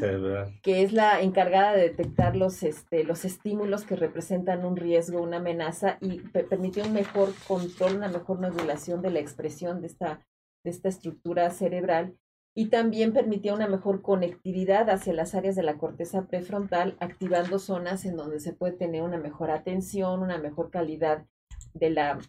[0.62, 5.38] que es la encargada de detectar los, este, los estímulos que representan un riesgo, una
[5.38, 10.23] amenaza, y permitió un mejor control, una mejor modulación de la expresión de esta,
[10.63, 12.15] de esta estructura cerebral
[12.55, 18.05] y también permitía una mejor conectividad hacia las áreas de la corteza prefrontal, activando zonas
[18.05, 21.25] en donde se puede tener una mejor atención, una mejor calidad
[21.73, 22.19] de, la,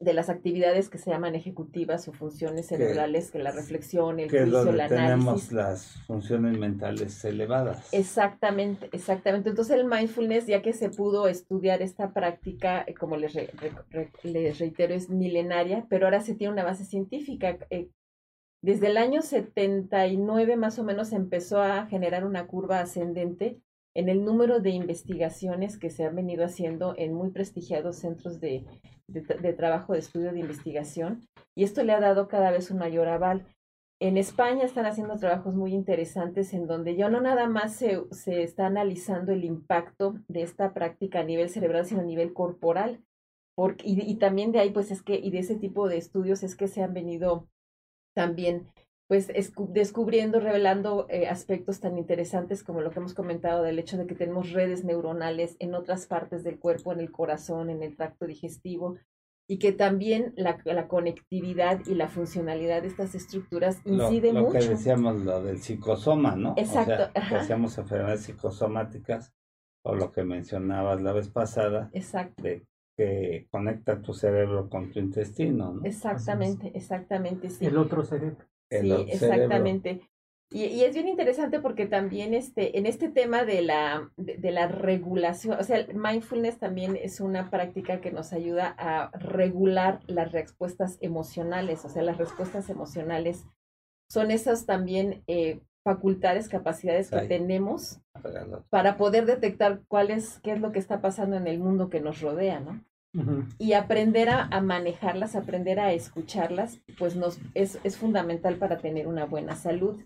[0.00, 4.70] de las actividades que se llaman ejecutivas o funciones cerebrales, que, la reflexión, el juicio,
[4.70, 4.96] el análisis.
[4.96, 7.92] tenemos las funciones mentales elevadas.
[7.92, 9.48] Exactamente, exactamente.
[9.48, 13.34] Entonces el mindfulness, ya que se pudo estudiar esta práctica, eh, como les,
[14.22, 17.58] les reitero, es milenaria, pero ahora se tiene una base científica.
[17.70, 17.88] Eh,
[18.60, 23.60] desde el año 79 más o menos empezó a generar una curva ascendente
[23.94, 28.64] en el número de investigaciones que se han venido haciendo en muy prestigiados centros de,
[29.56, 33.46] trabajo de estudio de investigación y esto le ha dado cada vez un mayor aval.
[34.00, 38.42] En España están haciendo trabajos muy interesantes en donde ya no nada más se, se
[38.42, 43.02] está analizando el impacto de esta práctica a nivel cerebral, sino a nivel corporal.
[43.82, 46.54] Y, y, también de ahí, pues es que, y de ese tipo de estudios es
[46.54, 47.48] que se han venido
[48.18, 48.66] también
[49.06, 49.32] pues
[49.70, 54.16] descubriendo, revelando eh, aspectos tan interesantes como lo que hemos comentado del hecho de que
[54.16, 58.96] tenemos redes neuronales en otras partes del cuerpo, en el corazón, en el tracto digestivo,
[59.48, 64.52] y que también la, la conectividad y la funcionalidad de estas estructuras incide mucho.
[64.52, 66.54] Lo que decíamos, lo del psicosoma, ¿no?
[66.58, 67.08] Exacto.
[67.14, 69.32] O sea, decíamos enfermedades psicosomáticas,
[69.86, 71.88] o lo que mencionabas la vez pasada.
[71.94, 72.42] Exacto
[72.98, 75.84] que conecta tu cerebro con tu intestino, ¿no?
[75.84, 77.64] Exactamente, exactamente, sí.
[77.64, 78.44] El otro cerebro.
[78.68, 80.00] sí, exactamente.
[80.50, 84.66] Y, y, es bien interesante porque también este, en este tema de la, de, la
[84.66, 90.32] regulación, o sea, el mindfulness también es una práctica que nos ayuda a regular las
[90.32, 93.44] respuestas emocionales, o sea, las respuestas emocionales
[94.10, 98.00] son esas también eh, facultades, capacidades que tenemos
[98.70, 102.00] para poder detectar cuál es, qué es lo que está pasando en el mundo que
[102.00, 102.84] nos rodea, ¿no?
[103.58, 109.24] Y aprender a, manejarlas, aprender a escucharlas, pues nos, es, es fundamental para tener una
[109.24, 110.00] buena salud.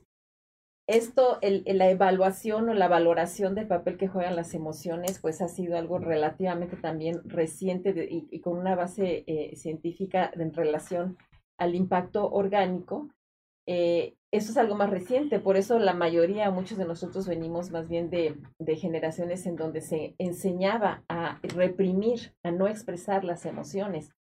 [0.89, 5.49] Esto, el, la evaluación o la valoración del papel que juegan las emociones, pues ha
[5.49, 11.17] sido algo relativamente también reciente y, con una base eh, científica en relación
[11.59, 13.09] al impacto orgánico.
[13.67, 17.89] Eh, eso es algo más reciente, por eso la mayoría, muchos de nosotros venimos más
[17.89, 24.11] bien de, de, generaciones en donde se enseñaba a reprimir, a no expresar las emociones.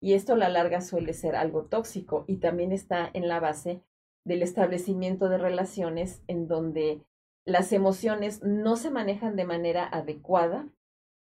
[0.00, 3.82] Y esto a la larga suele ser algo tóxico y también está en la base
[4.24, 7.02] del establecimiento de relaciones en donde
[7.46, 10.68] las emociones no se manejan de manera adecuada,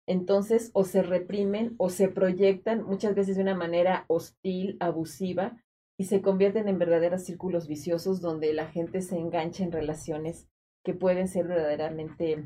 [0.06, 5.56] entonces o se reprimen o se proyectan muchas veces de una manera hostil, abusiva,
[5.98, 10.48] y se convierten en verdaderos círculos viciosos donde la gente se engancha en relaciones
[10.84, 12.44] que pueden ser verdaderamente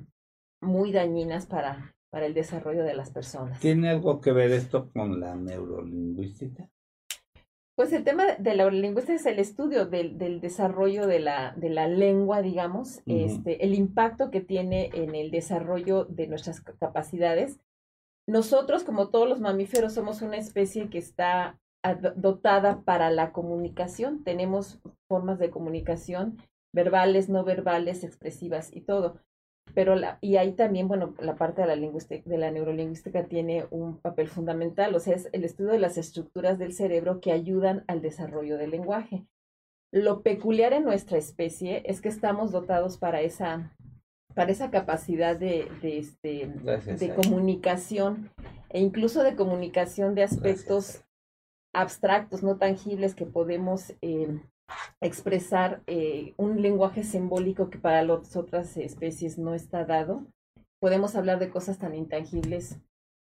[0.62, 3.60] muy dañinas para, para el desarrollo de las personas.
[3.60, 6.68] ¿Tiene algo que ver esto con la neurolingüística?
[7.74, 11.70] Pues el tema de la neurolingüística es el estudio del, del desarrollo de la, de
[11.70, 17.58] la lengua, digamos, este, el impacto que tiene en el desarrollo de nuestras capacidades.
[18.26, 21.58] Nosotros, como todos los mamíferos, somos una especie que está
[22.16, 24.22] dotada para la comunicación.
[24.24, 26.38] Tenemos formas de comunicación
[26.72, 29.20] verbales, no verbales, expresivas y todo.
[29.74, 33.66] Pero la, y ahí también, bueno, la parte de la lingüística, de la neurolingüística tiene
[33.70, 37.84] un papel fundamental, o sea, es el estudio de las estructuras del cerebro que ayudan
[37.86, 39.26] al desarrollo del lenguaje.
[39.92, 43.76] Lo peculiar en nuestra especie es que estamos dotados para esa,
[44.34, 48.30] para esa capacidad de, de, este, de comunicación
[48.70, 51.04] e incluso de comunicación de aspectos
[51.72, 54.40] abstractos, no tangibles que podemos eh,
[55.00, 60.27] expresar eh, un lenguaje simbólico que para las otras especies no está dado.
[60.81, 62.81] Podemos hablar de cosas tan intangibles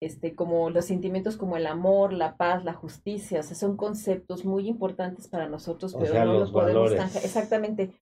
[0.01, 4.45] este, como los sentimientos como el amor, la paz, la justicia, o sea, son conceptos
[4.45, 7.93] muy importantes para nosotros, pero no los, podemos exactamente.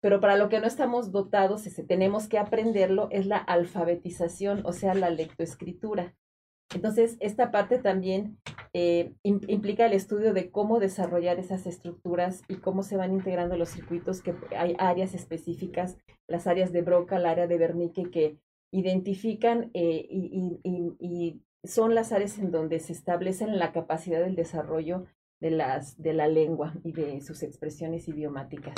[0.00, 4.72] Pero para lo que no estamos dotados, ese, tenemos que aprenderlo, es la alfabetización, o
[4.72, 6.14] sea, la lectoescritura.
[6.74, 8.38] Entonces, esta parte también
[8.74, 13.70] eh, implica el estudio de cómo desarrollar esas estructuras y cómo se van integrando los
[13.70, 15.96] circuitos, que hay áreas específicas,
[16.26, 18.38] las áreas de Broca, el área de Wernicke, que
[18.70, 25.06] identifican eh, y, son las áreas en donde se establecen la capacidad del desarrollo
[25.40, 28.74] de, las, de la lengua y de sus expresiones idiomáticas.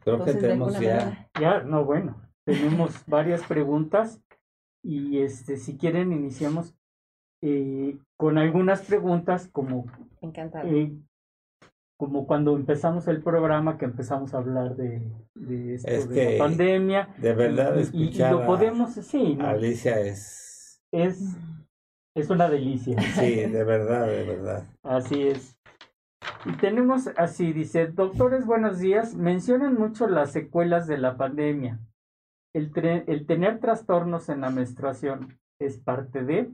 [0.00, 1.30] Creo que tenemos ya...
[1.40, 4.20] Ya, no, bueno, tenemos varias preguntas
[4.82, 6.74] y este, si quieren iniciamos
[7.46, 9.86] eh, con algunas preguntas como...
[10.20, 10.68] Encantado.
[10.68, 10.92] Eh,
[11.98, 17.08] como cuando empezamos el programa que empezamos a hablar de, de esto de la pandemia.
[17.16, 20.82] De verdad, escuchar y, lo podemos, sí, Alicia es...
[20.92, 21.36] Es,
[22.14, 23.00] es una delicia.
[23.00, 24.64] Sí, de verdad, de verdad.
[24.82, 25.56] Así es.
[26.44, 29.14] Y tenemos así, dice, doctores, buenos días.
[29.14, 31.80] Mencionan mucho las secuelas de la pandemia.
[32.54, 32.72] El,
[33.06, 36.50] el tener trastornos en la menstruación es parte de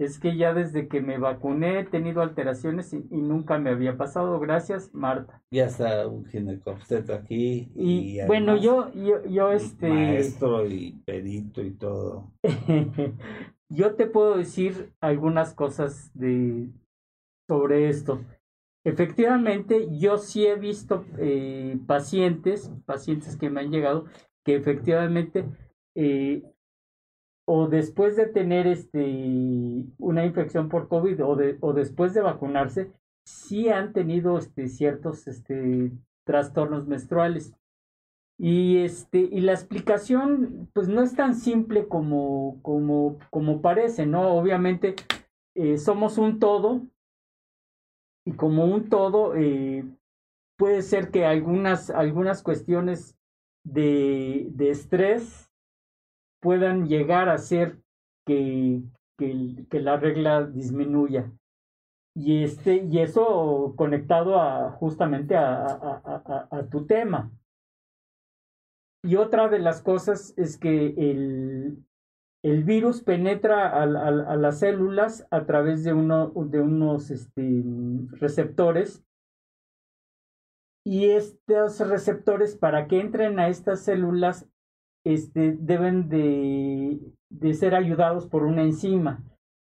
[0.00, 4.40] es que ya desde que me vacuné he tenido alteraciones y, nunca me había pasado.
[4.40, 5.42] Gracias, Marta.
[5.50, 7.70] Ya está un ginecobstetra aquí.
[7.74, 9.90] Y, bueno, yo, yo, yo este...
[9.90, 12.32] Maestro y perito y todo.
[13.68, 16.70] yo te puedo decir algunas cosas de
[17.46, 18.24] sobre esto.
[18.86, 24.06] Efectivamente, yo sí he visto eh, pacientes, pacientes que me han llegado,
[24.46, 25.44] que efectivamente
[25.94, 26.42] eh,
[27.52, 32.92] o después de tener este, una infección por COVID o, de, o después de vacunarse,
[33.24, 35.90] sí han tenido este, ciertos este,
[36.24, 37.52] trastornos menstruales.
[38.38, 44.32] Y, este, y la explicación, pues no es tan simple como, como, como parece, ¿no?
[44.36, 44.94] Obviamente
[45.56, 46.82] eh, somos un todo
[48.24, 49.84] y como un todo eh,
[50.56, 53.18] puede ser que algunas, algunas cuestiones
[53.64, 55.49] de, de estrés
[56.40, 57.78] puedan llegar a hacer
[58.26, 58.82] que,
[59.18, 61.30] que, la regla disminuya.
[62.14, 67.30] Y, este, y eso conectado a, justamente a, a, a, tu tema.
[69.02, 71.84] Y otra de las cosas es que el,
[72.42, 77.62] el virus penetra a, a, las células a través de, uno, de unos este,
[78.12, 79.04] receptores.
[80.84, 84.48] Y estos receptores, para que entren a estas células,
[85.04, 86.98] este, deben de,
[87.30, 89.22] de, ser ayudados por una enzima.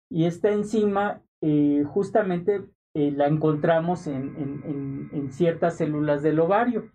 [0.09, 2.63] Y esta enzima eh, justamente
[2.95, 6.91] eh, la encontramos en, en, en, ciertas células del ovario.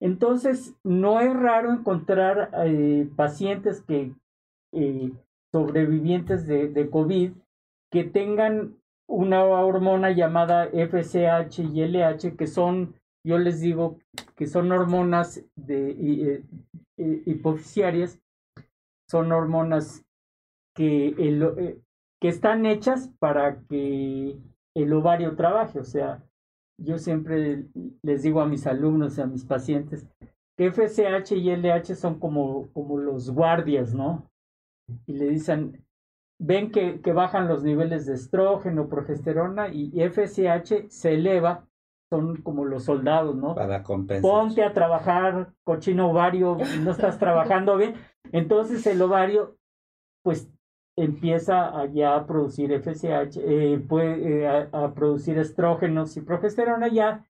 [0.00, 4.12] Entonces, no es raro encontrar eh, pacientes que
[5.52, 7.32] sobrevivientes de, de COVID
[7.90, 8.76] que tengan
[9.08, 12.94] una hormona llamada FSH y LH, que son,
[13.24, 13.98] yo les digo,
[14.36, 16.42] que son hormonas de,
[16.96, 18.20] hipoficiarias
[19.10, 20.04] son hormonas
[20.74, 21.80] que, el, eh,
[22.20, 24.36] que están hechas para que
[24.76, 25.80] el ovario trabaje.
[25.80, 26.24] O sea,
[26.78, 27.66] yo siempre
[28.02, 30.06] les digo a mis alumnos y a mis pacientes
[30.56, 34.30] que FSH y LH son como, como los guardias, ¿no?
[35.06, 35.84] Y le dicen,
[36.38, 41.66] ven que, que bajan los niveles de estrógeno, progesterona y FSH se eleva
[42.10, 43.54] son como los soldados, ¿no?
[43.54, 44.28] Para compensar.
[44.28, 47.94] Ponte a trabajar, cochino ovario, no estás trabajando bien.
[48.32, 49.56] Entonces el ovario,
[50.22, 50.50] pues
[50.96, 57.26] empieza ya a producir FSH, eh, puede, eh, a, producir estrógenos y progesterona, ya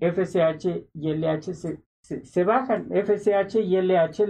[0.00, 2.88] FSH y LH se, se, bajan.
[2.90, 4.26] FSH y LH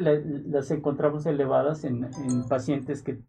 [0.46, 3.20] las encontramos elevadas en, en pacientes que,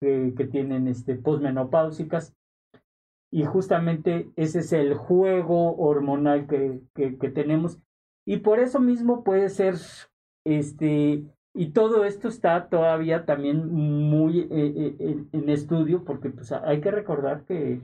[0.00, 2.34] que, que tienen este, posmenopáusicas
[3.30, 7.78] y justamente ese es el juego hormonal que, que, tenemos.
[8.24, 9.74] Y por eso mismo puede ser,
[10.44, 11.24] este,
[11.54, 16.90] y todo esto está todavía también muy eh, eh, en, estudio, porque pues hay que
[16.90, 17.80] recordar que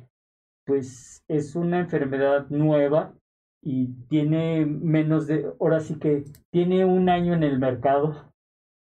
[0.64, 3.14] pues es una enfermedad nueva
[3.62, 8.31] y tiene menos de, ahora sí que tiene un año en el mercado.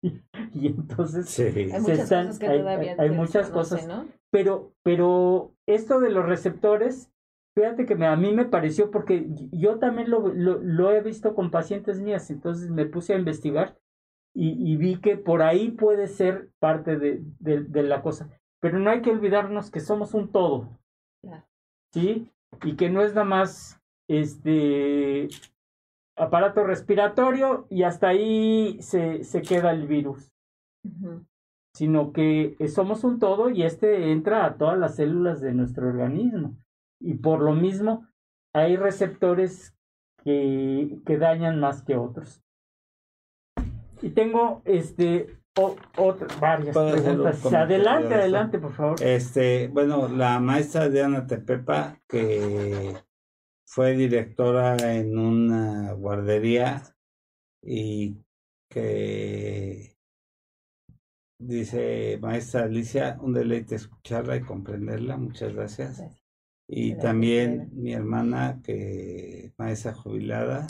[0.54, 4.08] Y, entonces hay muchas cosas que todavía hay, muchas cosas ¿no?
[4.30, 7.10] Pero, pero esto de los receptores,
[7.56, 11.50] fíjate que me, a mí me pareció, porque yo también lo, lo, he visto con
[11.50, 13.76] pacientes mías, entonces me puse a investigar
[14.34, 18.28] y, y vi que por ahí puede ser parte de, de, la cosa.
[18.60, 20.68] Pero no hay que olvidarnos que somos un todo.
[21.92, 22.30] ¿Sí?
[22.62, 25.28] Y que no es nada más este
[26.20, 30.32] aparato respiratorio y hasta ahí se, se queda el virus
[31.74, 36.56] sino que somos un todo y este entra a todas las células de nuestro organismo.
[37.00, 38.06] Y por lo mismo,
[38.54, 39.74] hay receptores
[40.22, 42.42] que, que dañan más que otros.
[44.02, 45.38] Y tengo este
[46.40, 47.44] varias preguntas.
[47.52, 49.02] Adelante, adelante, por favor.
[49.02, 52.94] Este, bueno, la maestra Diana Tepepa, que
[53.70, 56.82] fue directora en una guardería
[57.62, 58.16] y
[58.68, 59.96] que
[61.40, 65.16] dice maestra Alicia, un deleite escucharla y comprenderla.
[65.18, 66.02] Muchas gracias.
[66.68, 70.66] Y también mi hermana, que maestra jubilada,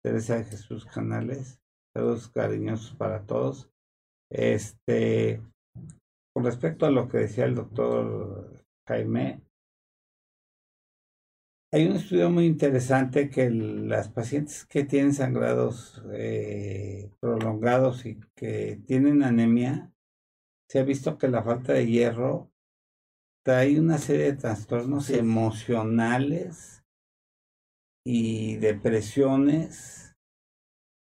[0.00, 1.60] Teresa de Jesús Canales.
[1.92, 3.72] Saludos cariñosos para todos.
[4.30, 5.42] Este,
[6.32, 9.42] con respecto a lo que decía el doctor Jaime,
[11.72, 18.80] hay un estudio muy interesante que las pacientes que tienen sangrados eh, prolongados y que
[18.86, 19.92] tienen anemia,
[20.68, 22.50] se ha visto que la falta de hierro
[23.44, 26.84] trae una serie de trastornos emocionales
[28.04, 30.16] y depresiones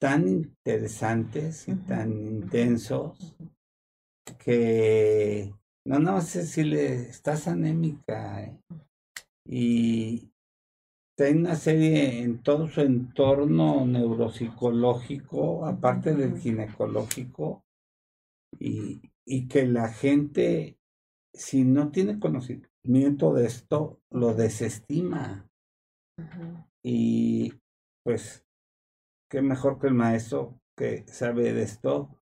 [0.00, 3.36] tan interesantes y tan intensos
[4.38, 5.52] que
[5.84, 8.60] no, no sé si le estás anémica eh,
[9.44, 10.31] y
[11.18, 17.64] hay una serie en todo su entorno neuropsicológico, aparte del ginecológico,
[18.58, 20.78] y, y que la gente,
[21.32, 25.48] si no tiene conocimiento de esto, lo desestima.
[26.82, 27.52] Y
[28.04, 28.44] pues,
[29.30, 32.18] qué mejor que el maestro que sabe de esto,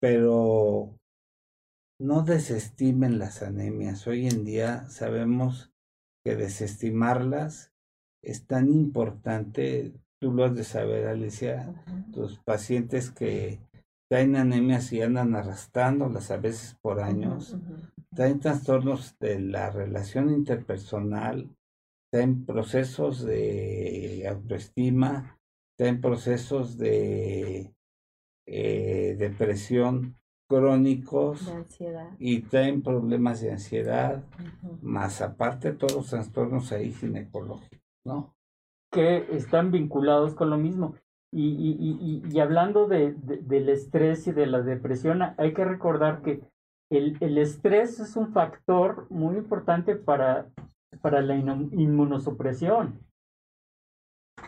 [0.00, 0.98] pero
[2.00, 4.06] no desestimen las anemias.
[4.06, 5.72] Hoy en día sabemos
[6.24, 7.71] que desestimarlas
[8.22, 13.60] es tan importante, tú lo has de saber, Alicia, tus pacientes que
[14.08, 17.56] traen anemias y andan arrastrándolas a veces por años,
[18.14, 21.50] traen trastornos de la relación interpersonal,
[22.12, 25.38] traen procesos de autoestima,
[25.78, 27.74] traen procesos de
[28.46, 30.16] eh, depresión
[30.46, 31.50] crónicos
[32.18, 34.22] y traen problemas de ansiedad,
[34.82, 37.81] más aparte todos los trastornos ahí ginecológicos.
[38.04, 38.34] ¿No?
[38.90, 40.94] Que están vinculados con lo mismo.
[41.34, 46.20] Y, y, y, y hablando de, del estrés y de la depresión, hay que recordar
[46.20, 46.42] que
[46.90, 50.50] el, el estrés es un factor muy importante para,
[51.00, 53.00] para la inmunosupresión.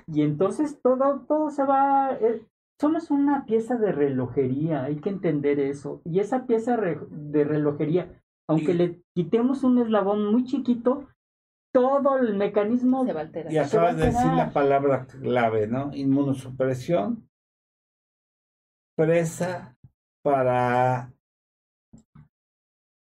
[0.07, 2.45] Y entonces todo, todo se va, eh,
[2.79, 6.03] somos una pieza de relojería, hay que entender eso.
[6.05, 11.07] Y esa pieza de relojería, aunque le quitemos un eslabón muy chiquito,
[11.75, 13.53] todo el mecanismo se va a alterar.
[13.53, 15.91] Y acabas de decir la palabra clave, ¿no?
[15.93, 17.29] Inmunosupresión,
[18.97, 19.77] presa
[20.23, 21.13] para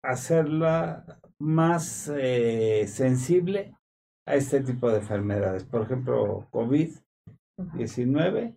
[0.04, 3.74] hacerla más eh, sensible
[4.26, 5.64] a este tipo de enfermedades.
[5.64, 8.54] Por ejemplo, COVID-19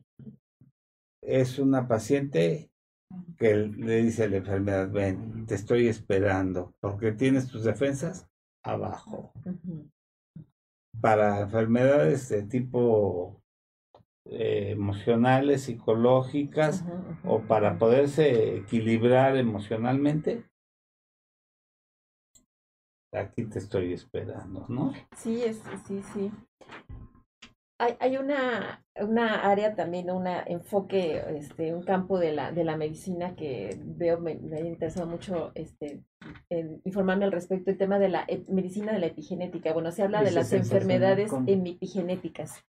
[1.23, 2.69] es una paciente
[3.37, 8.27] que le dice a la enfermedad, ven, te estoy esperando, porque tienes tus defensas
[8.61, 9.31] abajo
[10.99, 13.41] para enfermedades de tipo
[14.25, 16.83] eh, emocionales, psicológicas,
[17.23, 20.43] o para poderse equilibrar emocionalmente,
[23.11, 24.93] aquí te estoy esperando, ¿no?
[25.17, 26.31] Sí, es, sí, sí.
[27.81, 32.77] Hay, hay una, una área también, un enfoque, este, un campo de la, de la
[32.77, 36.03] medicina que veo, me, me ha interesado mucho este,
[36.85, 39.73] informarme al respecto, el tema de la medicina de la epigenética.
[39.73, 42.63] Bueno, se habla de las enfermedades epigenéticas.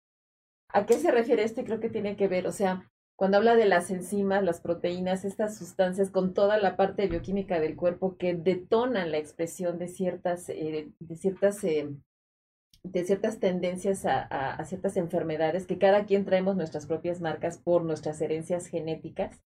[0.72, 1.64] ¿A qué se refiere esto?
[1.64, 5.58] Creo que tiene que ver, o sea, cuando habla de las enzimas, las proteínas, estas
[5.58, 10.92] sustancias con toda la parte bioquímica del cuerpo que detonan la expresión de ciertas, eh,
[11.00, 11.90] de ciertas, eh,
[12.82, 17.84] de ciertas tendencias a, a, ciertas enfermedades, que cada quien traemos nuestras propias marcas por
[17.84, 19.40] nuestras herencias genéticas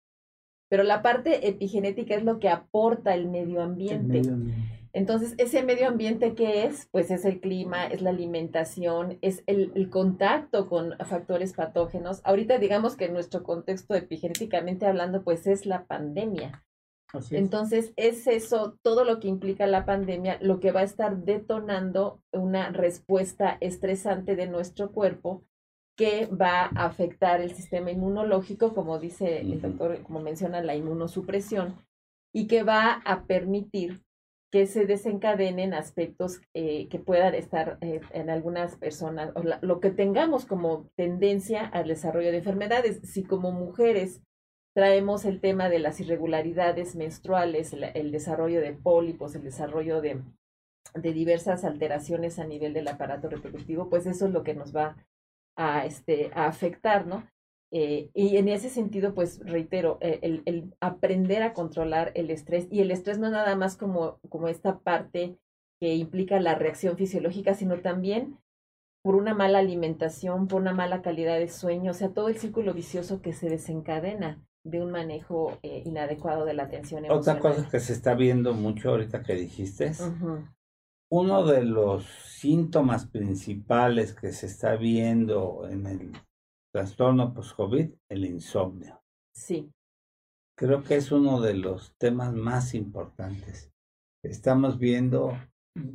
[0.74, 4.22] pero la parte epigenética es lo que aporta el medio ambiente.
[4.93, 9.89] Entonces, ese medio ambiente que es, pues es el clima, es la alimentación, es el,
[9.91, 12.20] contacto con factores patógenos.
[12.24, 16.64] Ahorita digamos que en nuestro contexto epigenéticamente hablando, pues es la pandemia.
[17.30, 22.20] Entonces, es eso, todo lo que implica la pandemia, lo que va a estar detonando
[22.32, 25.44] una respuesta estresante de nuestro cuerpo
[25.96, 31.76] que va a afectar el sistema inmunológico, como dice el doctor, como menciona la inmunosupresión,
[32.32, 34.02] y que va a permitir
[34.50, 39.90] que se desencadenen aspectos eh, que puedan estar eh, en algunas personas, o lo que
[39.90, 43.00] tengamos como tendencia al desarrollo de enfermedades.
[43.02, 44.22] Si como mujeres
[44.75, 50.20] traemos el tema de las irregularidades menstruales, el, desarrollo de pólipos, el desarrollo de,
[50.95, 54.97] de diversas alteraciones a nivel del aparato reproductivo, pues eso es lo que nos va
[55.57, 57.27] a, este, a afectar, ¿no?
[57.70, 62.66] Eh, y en ese sentido, pues reitero, eh, el, el, aprender a controlar el estrés,
[62.70, 65.37] y el estrés no nada más como, como esta parte
[65.81, 68.39] que implica la reacción fisiológica, sino también
[69.03, 72.75] por una mala alimentación, por una mala calidad de sueño, o sea, todo el círculo
[72.75, 77.39] vicioso que se desencadena de un manejo eh, inadecuado de la atención emocional.
[77.39, 80.03] Otra cosa que se está viendo mucho ahorita que dijiste, es
[81.11, 86.12] uno de los síntomas principales que se está viendo en el
[86.73, 89.01] trastorno post-COVID, el insomnio.
[89.35, 89.71] Sí.
[90.57, 93.71] Creo que es uno de los temas más importantes.
[94.25, 95.37] Estamos viendo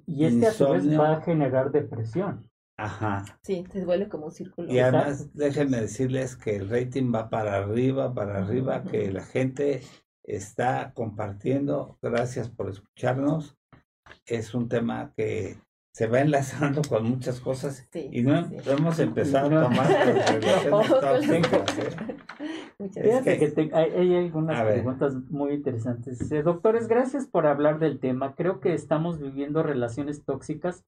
[0.06, 2.49] y este a su vez va a generar depresión.
[2.80, 3.26] Ajá.
[3.44, 4.72] Sí, se vuelve como un círculo.
[4.72, 9.82] Y además, déjenme decirles que el rating va para arriba, para arriba, que la gente
[10.24, 11.98] está compartiendo.
[12.02, 13.58] Gracias por escucharnos.
[14.26, 15.58] Es un tema que
[15.92, 19.88] se va enlazando con muchas cosas y no hemos empezado a tomar
[22.80, 26.32] Fíjate que, hay, algunas preguntas muy interesantes.
[26.32, 28.36] Eh, doctores, gracias por hablar del tema.
[28.36, 30.86] Creo que estamos viviendo relaciones tóxicas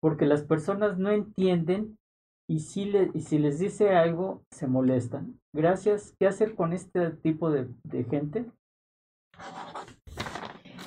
[0.00, 1.98] porque las personas no entienden
[2.48, 5.38] y si, le, y si les dice algo, se molestan.
[5.54, 6.14] Gracias.
[6.18, 7.68] ¿Qué hacer con este tipo de,
[8.10, 8.46] gente?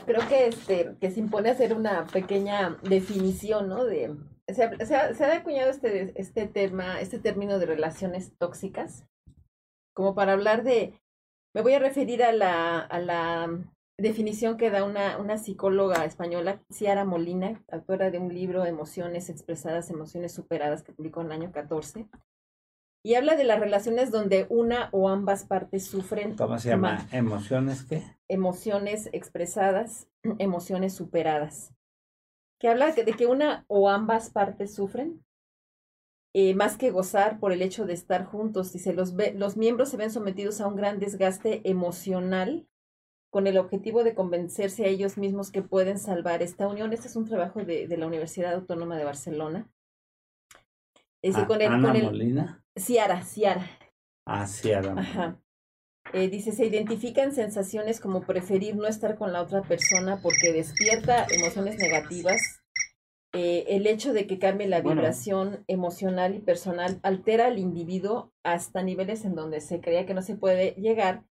[0.05, 3.85] Creo que este que se impone hacer una pequeña definición, ¿no?
[3.85, 4.13] De
[4.47, 9.07] se, se, ha acuñado este, este tema, este término de relaciones tóxicas,
[9.93, 10.99] como para hablar de,
[11.55, 13.49] me voy a referir a la, a la
[14.03, 19.89] definición que da una, una psicóloga española, Ciara Molina, autora de un libro Emociones expresadas,
[19.89, 22.07] emociones superadas, que publicó en el año 14.
[23.05, 26.35] Y habla de las relaciones donde una o ambas partes sufren.
[26.35, 27.07] ¿Cómo se llama?
[27.11, 28.03] ¿Emociones qué?
[28.27, 31.73] Emociones expresadas, emociones superadas.
[32.59, 35.25] Que habla de que una o ambas partes sufren,
[36.33, 38.71] eh, más que gozar por el hecho de estar juntos.
[38.71, 42.67] Dice, los, los miembros se ven sometidos a un gran desgaste emocional
[43.33, 46.93] con el objetivo de convencerse a ellos mismos que pueden salvar esta unión.
[46.93, 49.67] Este es un trabajo de, de la Universidad Autónoma de Barcelona.
[51.23, 52.63] Es con el, Ana Molina.
[52.75, 53.67] Ciara, Ciara.
[54.27, 54.93] Ah, Ciara.
[54.95, 55.41] Ajá.
[56.13, 61.25] Eh, dice, se identifican sensaciones como preferir no estar con la otra persona porque despierta
[61.31, 62.61] emociones negativas.
[63.33, 68.83] Eh, el hecho de que cambie la vibración emocional y personal altera al individuo hasta
[68.83, 71.23] niveles en donde se creía que no se puede llegar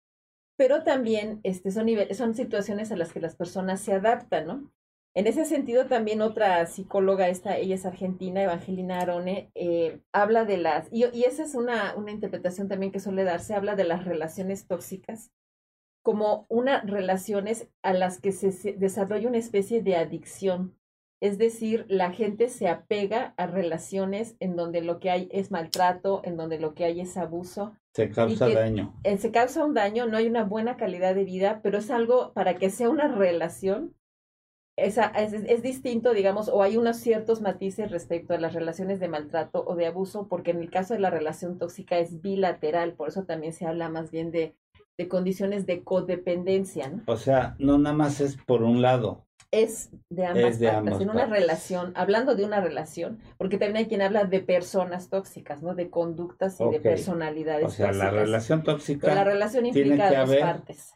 [0.61, 4.71] pero también este, son, son situaciones a las que las personas se adaptan, ¿no?
[5.15, 10.59] En ese sentido, también otra psicóloga, esta, ella es argentina, Evangelina Arone, eh, habla de
[10.59, 14.67] las, y, esa es una, una interpretación también que suele darse, habla de las relaciones
[14.67, 15.31] tóxicas
[16.03, 20.77] como unas relaciones a las que se desarrolla una especie de adicción.
[21.23, 26.21] Es decir, la gente se apega a relaciones en donde lo que hay es maltrato,
[26.23, 28.95] en donde lo que hay es abuso, se causa daño.
[29.05, 32.33] Eh, se causa un daño, no hay una buena calidad de vida, pero es algo
[32.33, 33.95] para que sea una relación.
[34.77, 39.09] Esa, es, es, distinto, digamos, o hay unos ciertos matices respecto a las relaciones de
[39.09, 43.09] maltrato o de abuso, porque en el caso de la relación tóxica es bilateral, por
[43.09, 44.57] eso también se habla más bien de,
[45.01, 46.91] de condiciones de codependencia.
[46.91, 47.03] ¿no?
[47.07, 51.25] O sea, no nada más es por un lado, es de ambas partes, en una
[51.25, 55.75] relación, hablando de una relación, porque también hay quien habla de personas tóxicas, ¿no?
[55.75, 57.65] De conductas y de personalidades.
[57.65, 59.15] O sea, la relación tóxica.
[59.15, 60.93] la relación implica dos partes.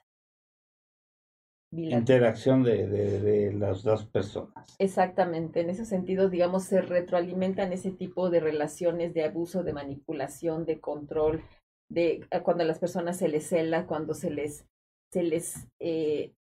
[1.73, 4.77] Interacción de, de, de, las dos personas.
[4.79, 10.67] Exactamente, en ese sentido, digamos, se retroalimentan ese tipo de relaciones de abuso, de manipulación,
[10.67, 11.43] de control,
[11.91, 14.67] de cuando a las personas se les cela, cuando se les,
[15.13, 16.35] se les eh,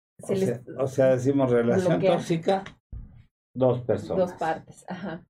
[0.78, 2.64] o, sea, decimos relación tóxica,
[3.56, 4.30] dos personas.
[4.30, 5.26] Dos partes, ajá.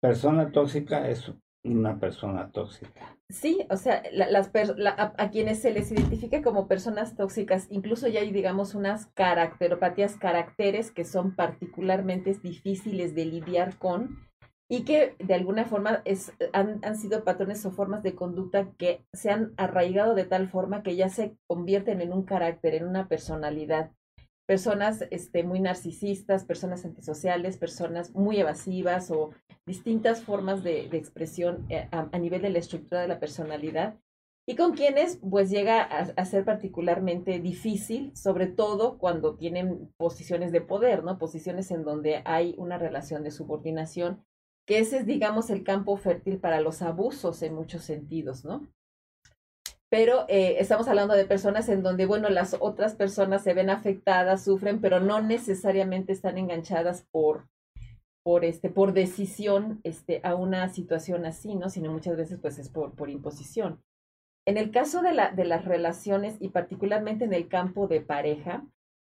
[0.00, 1.32] Persona tóxica es
[1.64, 3.16] una persona tóxica.
[3.30, 8.30] Sí, o sea, las a, quienes se les identifica como personas tóxicas, incluso ya hay,
[8.30, 14.18] digamos, unas caracteropatías, caracteres que son particularmente difíciles de lidiar con
[14.68, 19.04] y que de alguna forma es, han, han, sido patrones o formas de conducta que
[19.12, 23.06] se han arraigado de tal forma que ya se convierten en un carácter, en una
[23.08, 23.90] personalidad.
[24.46, 29.30] Personas este, muy narcisistas, personas antisociales, personas muy evasivas o
[29.66, 33.96] distintas formas de, de expresión eh, a, nivel de la estructura de la personalidad
[34.46, 40.52] y con quienes pues llega a, a, ser particularmente difícil, sobre todo cuando tienen posiciones
[40.52, 41.18] de poder, ¿no?
[41.18, 44.22] Posiciones en donde hay una relación de subordinación
[44.66, 48.66] que ese es, digamos, el campo fértil para los abusos en muchos sentidos, ¿no?
[49.90, 54.44] Pero eh, estamos hablando de personas en donde, bueno, las otras personas se ven afectadas,
[54.44, 57.48] sufren, pero no necesariamente están enganchadas por,
[58.24, 61.68] por, este, por decisión este, a una situación así, ¿no?
[61.68, 63.82] Sino muchas veces, pues, es por, por imposición.
[64.46, 68.66] En el caso de, la, de las relaciones y particularmente en el campo de pareja,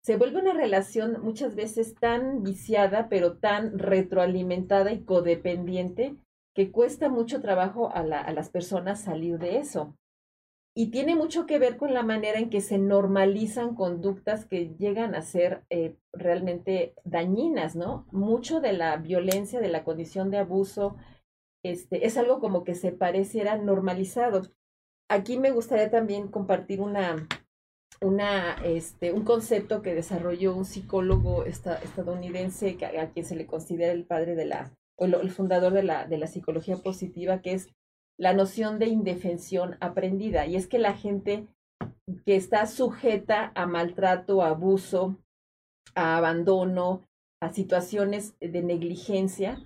[0.05, 6.17] se vuelve una relación muchas veces tan viciada, pero tan retroalimentada y codependiente,
[6.55, 9.97] que cuesta mucho trabajo a, las personas salir de eso.
[10.77, 15.15] y tiene mucho que ver con la manera en que se normalizan conductas que llegan
[15.15, 18.09] a ser eh, realmente dañinas, ¿no?
[18.11, 20.97] Mucho de la violencia, de la condición de abuso,
[21.65, 24.43] este, es algo como que se pareciera normalizado.
[25.09, 27.29] Aquí me gustaría también compartir una,
[28.65, 34.35] este, un concepto que desarrolló un psicólogo estadounidense a quien se le considera el padre
[34.35, 37.69] de la, o el fundador de la, de la psicología positiva, que es
[38.19, 40.47] la noción de indefensión aprendida.
[40.47, 41.47] Y es que la gente
[42.27, 45.17] que está sujeta a maltrato, a abuso,
[45.95, 47.09] a abandono,
[47.41, 49.59] a situaciones de negligencia,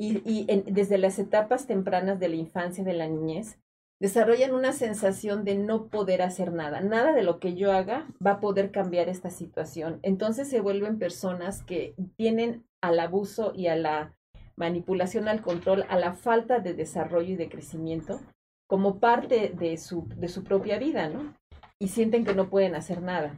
[0.00, 3.58] y, desde las etapas tempranas de la infancia y de la niñez,
[4.00, 6.80] desarrollan una sensación de no poder hacer nada.
[6.80, 9.98] Nada de lo que yo haga va a poder cambiar esta situación.
[10.02, 14.14] Entonces se vuelven personas que tienen al abuso y a la
[14.56, 18.20] manipulación al control, a la falta de desarrollo y de crecimiento
[18.68, 21.34] como parte de su, de su propia vida, ¿no?
[21.80, 23.34] Y sienten que no pueden hacer nada.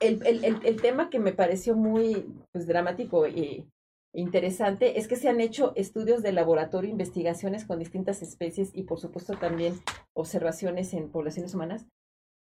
[0.00, 3.66] El, el, el, tema que me pareció muy pues, dramático e
[4.14, 8.98] interesante es que se han hecho estudios de laboratorio, investigaciones con distintas especies y por
[8.98, 9.80] supuesto también
[10.14, 11.86] observaciones en poblaciones humanas,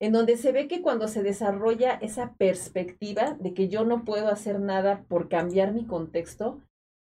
[0.00, 4.28] en donde se ve que cuando se desarrolla esa perspectiva de que yo no puedo
[4.28, 6.60] hacer nada por cambiar mi contexto,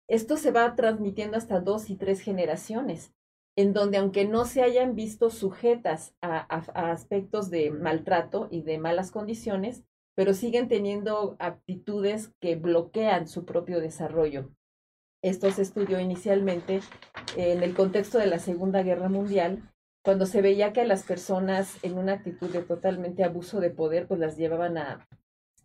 [0.08, 3.14] esto se va transmitiendo hasta dos y tres generaciones,
[3.56, 6.40] en donde aunque no se hayan visto sujetas a,
[6.92, 9.84] aspectos de maltrato y de malas condiciones,
[10.22, 14.52] pero siguen teniendo actitudes que bloquean su propio desarrollo.
[15.24, 16.82] Esto se estudió inicialmente
[17.36, 19.68] en el contexto de la Segunda Guerra Mundial,
[20.06, 24.20] cuando se veía que las personas en una actitud de totalmente abuso de poder, pues
[24.20, 25.08] las llevaban a,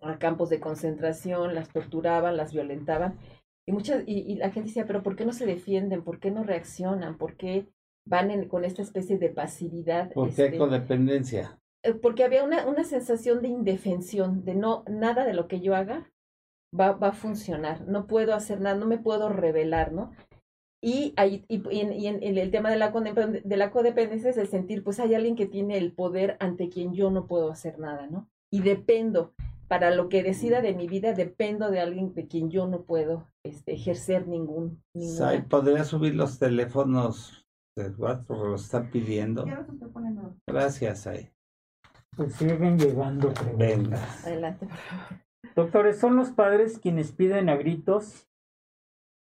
[0.01, 3.19] a campos de concentración, las torturaban, las violentaban,
[3.67, 6.03] y, muchas, y, la gente decía, pero ¿por qué no se defienden?
[6.03, 7.19] ¿Por qué no reaccionan?
[7.19, 7.67] ¿Por qué
[8.07, 10.11] van con esta especie de pasividad?
[10.15, 11.59] ¿Por qué este, codependencia?
[11.59, 15.75] Eh, porque había una, una sensación de indefensión, de no, nada de lo que yo
[15.75, 16.11] haga
[16.79, 20.13] va, va a funcionar, no puedo hacer nada, no me puedo revelar, ¿no?
[20.83, 24.47] Y, hay, y, en, y en, el tema de la, de la codependencia es el
[24.47, 28.07] sentir, pues hay alguien que tiene el poder ante quien yo no puedo hacer nada,
[28.07, 28.29] ¿no?
[28.53, 29.35] Y dependo
[29.69, 33.27] para lo que decida de mi vida dependo de alguien de quien yo no puedo
[33.43, 34.83] este, ejercer ningún.
[34.95, 35.47] Ninguna...
[35.49, 38.27] ¿Podría subir los teléfonos del WhatsApp?
[38.27, 39.45] Porque lo están pidiendo.
[40.47, 41.31] Gracias, Ay.
[42.17, 44.03] Pues siguen llegando Venga.
[44.25, 45.27] Adelante, por favor.
[45.55, 48.29] Doctores, son los padres quienes piden a gritos,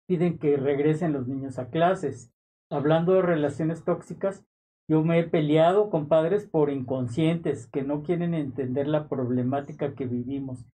[0.07, 2.32] piden que regresen los niños a clases.
[2.70, 4.45] Hablando de relaciones tóxicas,
[4.91, 10.07] yo me he peleado con padres por inconscientes que no quieren entender la problemática que
[10.07, 10.64] vivimos.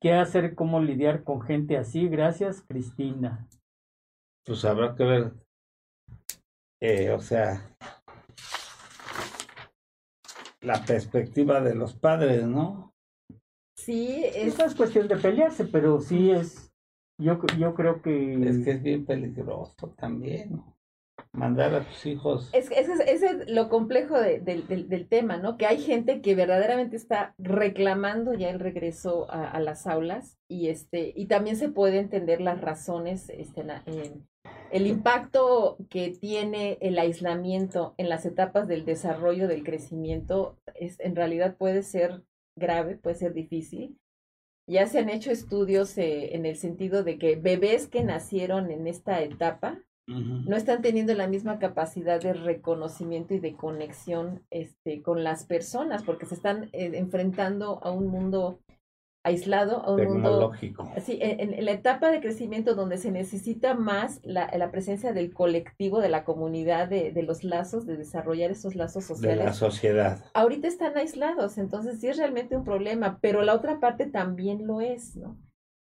[0.00, 0.54] ¿Qué hacer?
[0.54, 2.08] ¿Cómo lidiar con gente así?
[2.08, 3.48] Gracias, Cristina.
[4.44, 5.32] Pues habrá que ver,
[6.80, 7.76] eh, o sea,
[10.64, 12.92] la perspectiva de los padres, ¿no?
[13.76, 16.72] Sí, esa es cuestión de pelearse, pero sí es,
[17.20, 18.34] yo, yo creo que...
[18.48, 20.74] Es que es bien peligroso también, ¿no?
[21.34, 22.50] mandar a tus hijos.
[22.52, 25.58] Es, ese es, es lo complejo del tema, ¿no?
[25.58, 31.12] Que hay gente que verdaderamente está reclamando ya el regreso a, las aulas y este
[31.14, 33.64] y también se puede entender las razones, este,
[34.70, 41.14] el impacto que tiene el aislamiento en las etapas del desarrollo del crecimiento es en
[41.14, 42.22] realidad puede ser
[42.56, 43.98] grave, puede ser difícil.
[44.66, 48.86] Ya se han hecho estudios eh, en el sentido de que bebés que nacieron en
[48.86, 55.24] esta etapa no están teniendo la misma capacidad de reconocimiento y de conexión este, con
[55.24, 58.60] las personas, porque se están eh, enfrentando a un mundo
[59.24, 60.52] aislado, a un mundo...
[61.02, 66.00] Sí, en, la etapa de crecimiento donde se necesita más la, la presencia del colectivo,
[66.00, 69.38] de la comunidad, de, de, los lazos, de desarrollar esos lazos sociales.
[69.38, 70.24] De la sociedad.
[70.34, 74.80] Ahorita están aislados, entonces sí es realmente un problema, pero la otra parte también lo
[74.80, 75.38] es, ¿no?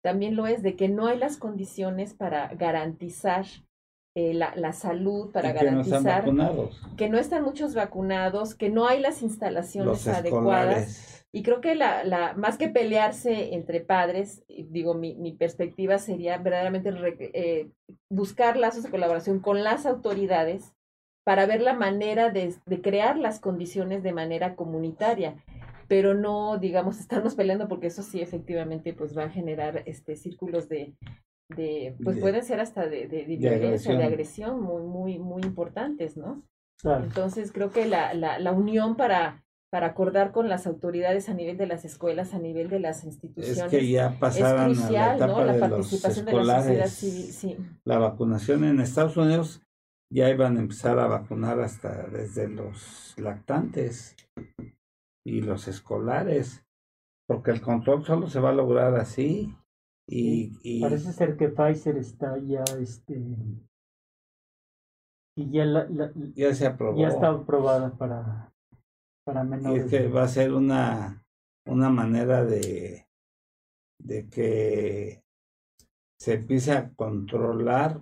[0.04, 3.46] También lo es de que no hay las condiciones para garantizar
[4.16, 6.26] eh, la, la, salud para garantizar
[6.98, 11.19] que no están muchos vacunados, que no hay las instalaciones adecuadas.
[11.32, 16.38] Y creo que la, la, más que pelearse entre padres, digo, mi, mi perspectiva sería
[16.38, 16.92] verdaderamente
[17.34, 17.70] eh,
[18.10, 20.74] buscar lazos de colaboración con las autoridades
[21.24, 25.44] para ver la manera de, de crear las condiciones de manera comunitaria
[25.90, 30.70] pero no, digamos, estarnos peleando porque eso sí efectivamente pues va a generar este círculos
[30.70, 30.94] de,
[31.50, 36.44] de pues pueden ser hasta de, de, violencia, de agresión muy, muy, muy importantes, ¿no?
[36.82, 41.58] Entonces creo que la, la, la unión para, para acordar con las autoridades a nivel
[41.58, 43.58] de las escuelas, a nivel de las instituciones.
[43.58, 45.46] Es que ya pasaron crucial, la etapa ¿no?
[45.46, 47.58] La participación de la sociedad civil, sí.
[47.86, 49.62] La vacunación en Estados Unidos
[50.12, 54.16] ya iban a empezar a vacunar hasta desde los lactantes
[55.24, 56.66] y los escolares,
[57.28, 59.56] porque el control solo se va a lograr así.
[60.08, 63.22] Y, y Parece ser que Pfizer está ya, este,
[65.38, 67.00] y ya, la, la- ya se aprobó.
[67.00, 68.49] ya está aprobada para,
[69.24, 69.86] para Y menores.
[69.86, 71.24] es que va a ser una,
[71.66, 73.08] una manera de,
[74.00, 75.24] de que
[76.20, 78.02] se empiece a controlar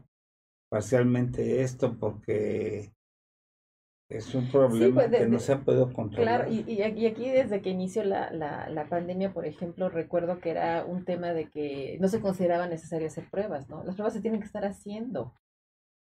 [0.70, 2.94] parcialmente esto porque
[4.10, 6.48] es un problema pues, de- que no se ha podido controlar.
[6.48, 10.40] Claro, y, y aquí, aquí desde que inició la, la, la pandemia, por ejemplo, recuerdo
[10.40, 13.84] que era un tema de que no se consideraba necesario hacer pruebas, ¿no?
[13.84, 15.34] Las pruebas se tienen que estar haciendo.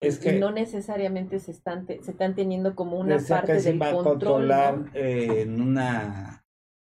[0.01, 3.71] Es que no necesariamente se están, te- se están teniendo como una parte que se
[3.71, 4.11] del va a control.
[4.11, 4.91] controlar ¿no?
[4.95, 6.45] eh, en una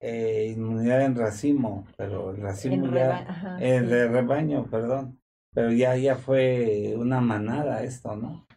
[0.01, 3.85] eh, inmunidad en racimo, pero el racimo En ya, reba- ajá, eh, sí.
[3.85, 5.19] de rebaño, perdón,
[5.53, 8.47] pero ya, ya fue una manada esto, ¿no?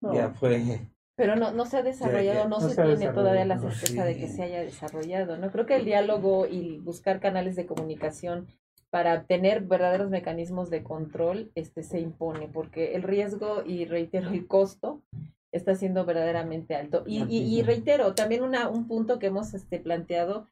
[0.00, 0.80] No, Ya fue
[1.16, 4.16] Pero no, no se ha desarrollado, ya- no, no se, tiene todavía la certeza de
[4.18, 5.50] que se haya desarrollado, ¿no?
[5.50, 8.48] Creo que el diálogo y buscar canales de comunicación
[8.94, 14.46] para tener verdaderos mecanismos de control este se impone, porque el riesgo y reitero el
[14.46, 15.02] costo
[15.50, 17.02] está siendo verdaderamente alto.
[17.04, 17.66] Y, y, y Altísimo.
[17.66, 20.46] reitero, también una, un punto que hemos este, planteado,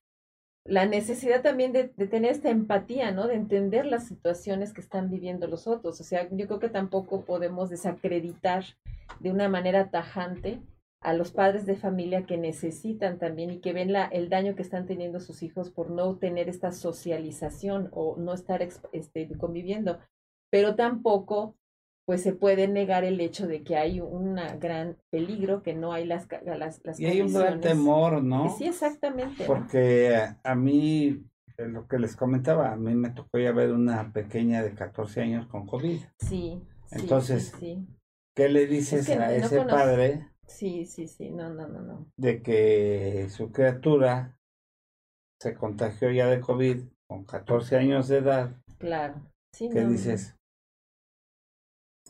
[0.64, 3.28] la necesidad también de, de tener esta empatía, ¿no?
[3.28, 6.00] De entender las situaciones que están viviendo los otros.
[6.00, 8.64] O sea, yo creo que tampoco podemos desacreditar
[9.20, 10.58] de una manera tajante
[11.02, 14.62] a los padres de familia que necesitan también y que ven la, el daño que
[14.62, 19.98] están teniendo sus hijos por no tener esta socialización o no estar este, conviviendo.
[20.50, 21.56] Pero tampoco
[22.04, 26.04] pues se puede negar el hecho de que hay un gran peligro, que no hay
[26.04, 28.50] las, las, las y hay un gran temor, ¿no?
[28.56, 29.44] Sí, exactamente.
[29.44, 29.46] ¿no?
[29.46, 31.24] Porque a mí,
[31.58, 35.22] eh, lo que les comentaba, a mí me tocó ya ver una pequeña de 14
[35.22, 36.00] años con COVID.
[36.18, 36.60] Sí.
[36.90, 37.86] Entonces, sí,
[38.34, 41.80] ¿Qué le dices que a no ese conoce- padre sí, sí, sí, no, no, no,
[41.82, 42.06] no.
[42.16, 44.36] de que su criatura
[45.40, 48.50] se contagió ya de COVID con 14 años de edad?
[48.78, 49.14] Claro.
[49.54, 49.92] Sí, ¿Qué no, no.
[49.92, 50.36] dices?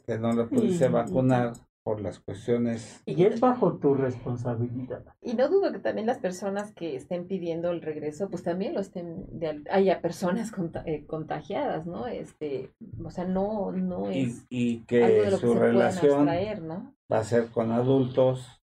[0.06, 1.52] Que no lo pudiste Y- vacunar
[1.84, 3.02] por las cuestiones.
[3.06, 5.02] Y es bajo tu responsabilidad.
[5.20, 8.80] Y no dudo que también las personas que estén pidiendo el regreso, pues también lo
[8.80, 12.06] estén, de, al- haya personas conta- eh, contagiadas, ¿no?
[12.06, 12.70] Este,
[13.04, 16.12] o sea, no, no es y algo que de lo que su se puedan relación
[16.28, 16.94] abstraer, ¿no?
[17.12, 18.62] Va a ser con adultos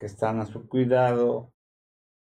[0.00, 1.52] que están a su cuidado,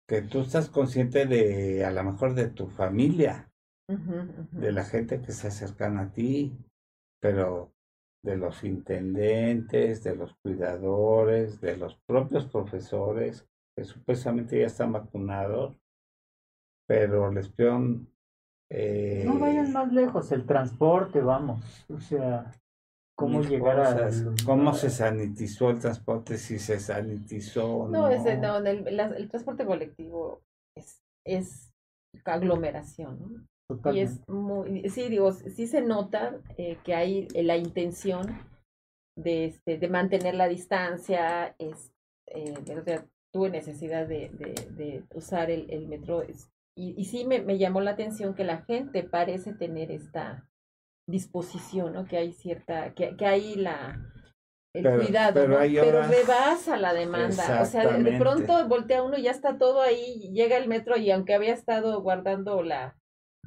[0.07, 3.51] que tú estás consciente de, a lo mejor, de tu familia,
[3.87, 6.57] de la gente que se acercan a ti,
[7.21, 7.73] pero
[8.23, 15.77] de los intendentes, de los cuidadores, de los propios profesores, que supuestamente ya están vacunados,
[16.87, 18.09] pero les pidieron...
[18.71, 21.85] eh, No vayan más lejos, el transporte, vamos.
[21.89, 22.51] O sea,
[23.15, 23.93] cómo mil llegar a...
[23.93, 24.21] cosas.
[24.21, 26.37] los- ¿Cómo se sanitizó el transporte?
[26.37, 28.09] Si se sanitizó No, no.
[28.09, 30.41] ese, no el, la- el transporte colectivo
[30.75, 31.71] es, es
[32.25, 33.45] aglomeración, ¿no?
[33.91, 38.27] Y es muy, sí, digo, sí se nota eh, que hay eh, la intención
[39.17, 41.55] de, este, de mantener la distancia.
[41.57, 41.91] Es,
[42.27, 42.53] eh,
[43.33, 47.57] tuve necesidad de, de, de usar el, el metro es- y, y sí me, me
[47.57, 50.47] llamó la atención que la gente parece tener esta
[51.07, 52.05] disposición, ¿no?
[52.05, 53.99] Que hay cierta, que, que hay la
[54.73, 55.57] el Pero- cuidado, pero ¿no?
[55.59, 57.61] hay pero rebasa la demanda.
[57.61, 61.11] O sea, de, pronto voltea uno y ya está todo ahí, llega el metro y
[61.11, 62.97] aunque había estado guardando la,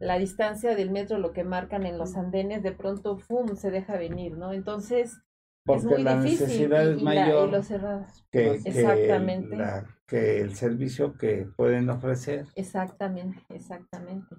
[0.00, 3.98] la distancia del metro, lo que marcan en los andenes, de pronto, ¡fum!, se deja
[3.98, 4.54] venir, ¿no?
[4.54, 5.22] Entonces, es
[5.66, 6.46] Porque muy la difícil.
[6.46, 8.24] necesidad y, es y mayor los cerrados.
[8.32, 9.54] que, que Exactamente.
[9.56, 12.46] la- que el servicio que pueden ofrecer.
[12.54, 14.34] Exactamente, exactamente.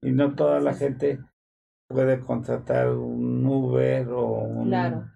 [0.00, 1.18] Y no toda la gente
[1.90, 5.10] puede contratar un Uber o un Claro.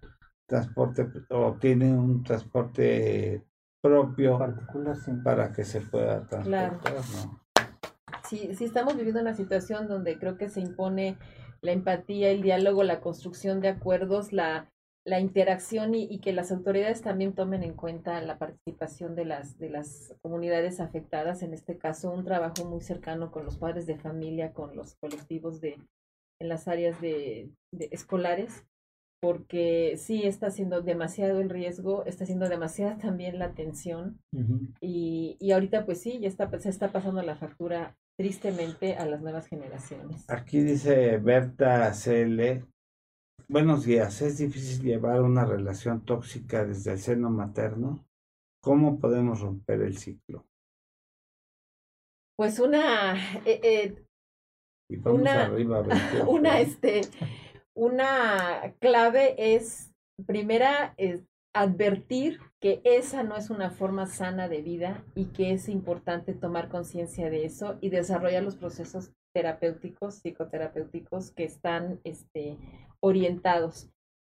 [0.47, 3.45] transporte o tiene un transporte
[3.81, 5.13] propio particular, sí.
[5.23, 6.79] para que se pueda Claro.
[6.81, 7.41] transportar, ¿no?
[8.29, 11.17] Sí, sí estamos viviendo una situación donde creo que se impone
[11.61, 14.71] la empatía, el diálogo, la construcción de acuerdos, la,
[15.05, 19.59] la interacción y, y que las autoridades también tomen en cuenta la participación de las,
[19.59, 23.97] de las comunidades afectadas, en este caso un trabajo muy cercano con los padres de
[23.97, 25.77] familia, con los colectivos de
[26.41, 28.67] en las áreas de, de escolares,
[29.21, 34.21] porque sí está siendo demasiado el riesgo, está siendo demasiada también la tensión
[34.81, 39.23] y, y ahorita pues sí, ya está, se está pasando la factura tristemente a las
[39.23, 40.25] nuevas generaciones.
[40.29, 42.65] Aquí dice Berta CL.
[43.49, 44.21] Buenos días.
[44.23, 48.07] ¿Es difícil llevar una relación tóxica desde el seno materno?
[48.63, 50.47] ¿Cómo podemos romper el ciclo?
[52.37, 53.15] Pues una,
[53.45, 54.04] eh, eh,
[54.95, 55.83] Y vamos Una- arriba.
[55.83, 56.31] 28.
[56.31, 57.01] una, este,
[57.75, 59.93] una clave es,
[60.27, 61.23] primera, es
[61.55, 66.69] advertir que esa no es una forma sana de vida y que es importante tomar
[66.69, 72.57] conciencia de eso y desarrollar los procesos terapéuticos, psicoterapéuticos que están este,
[73.01, 73.91] orientados.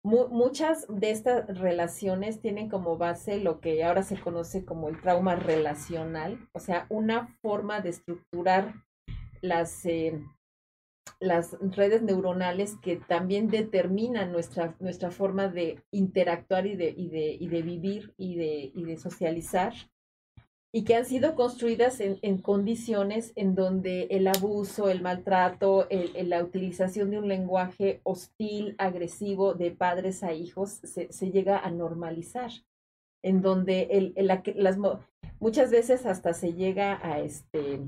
[0.05, 5.35] muchas de estas relaciones tienen como base lo que ahora se conoce como el trauma
[5.37, 8.75] relacional, o sea, una forma de estructurar
[9.43, 10.23] las, eh,
[11.21, 17.37] las redes neuronales que también determinan nuestra, nuestra forma de interactuar y de, y de,
[17.41, 19.73] y de vivir y de, y de socializar
[20.77, 26.29] y que han sido construidas en, en, condiciones en donde el abuso, el maltrato, el,
[26.29, 31.71] la utilización de un lenguaje hostil, agresivo de padres a hijos se, se llega a
[31.71, 32.51] normalizar,
[33.23, 34.13] en donde el,
[34.57, 34.77] las,
[35.41, 37.81] muchas veces hasta se llega a este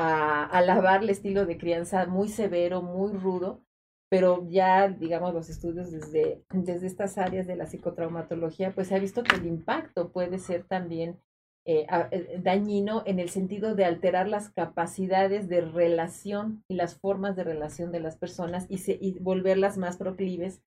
[0.00, 3.64] a alabar el estilo de crianza muy severo, muy rudo,
[4.08, 9.00] pero ya, digamos, los estudios desde, desde estas áreas de la psicotraumatología, pues se ha
[9.00, 11.18] visto que el impacto puede ser también
[11.66, 17.34] eh, eh, dañino en el sentido de alterar las capacidades de relación y las formas
[17.34, 20.62] de relación de las personas y, y volverlas más proclives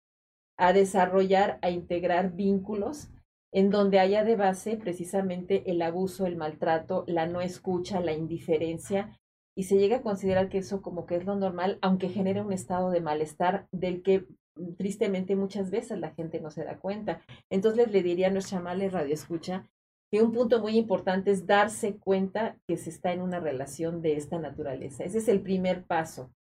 [0.58, 3.08] a desarrollar, a integrar vínculos
[3.54, 9.18] en donde haya de base precisamente el abuso, el maltrato, la no escucha, la indiferencia,
[9.56, 12.54] y se llega a considerar que eso como que es lo normal, aunque genere un
[12.54, 17.22] estado de malestar del que mm, tristemente muchas veces la gente no se da cuenta.
[17.50, 19.70] Entonces le diría a nuestra madre radio escucha
[20.12, 24.18] que un punto muy importante es darse cuenta que se está en una relación de
[24.18, 25.06] esta naturaleza.
[25.06, 26.34] Ese es el primer paso,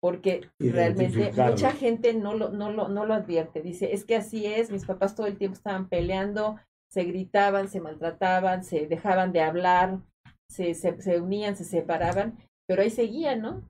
[0.00, 3.62] porque realmente mucha gente no lo, no, lo, no lo advierte.
[3.62, 6.56] Dice, es que así es, mis papás todo el tiempo estaban peleando,
[6.90, 10.00] se gritaban, se maltrataban, se dejaban de hablar,
[10.48, 12.36] se, se, se unían, se separaban,
[12.66, 13.62] pero ahí seguían, ¿no?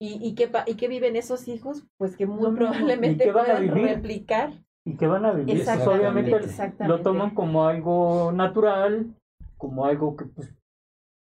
[0.00, 1.84] ¿Y, y, qué, ¿Y qué viven esos hijos?
[1.96, 4.52] Pues que muy probablemente puedan replicar.
[4.84, 5.64] Y que van a vivir.
[5.64, 6.40] Pues, obviamente
[6.86, 9.12] lo toman como algo natural,
[9.56, 10.54] como algo que pues,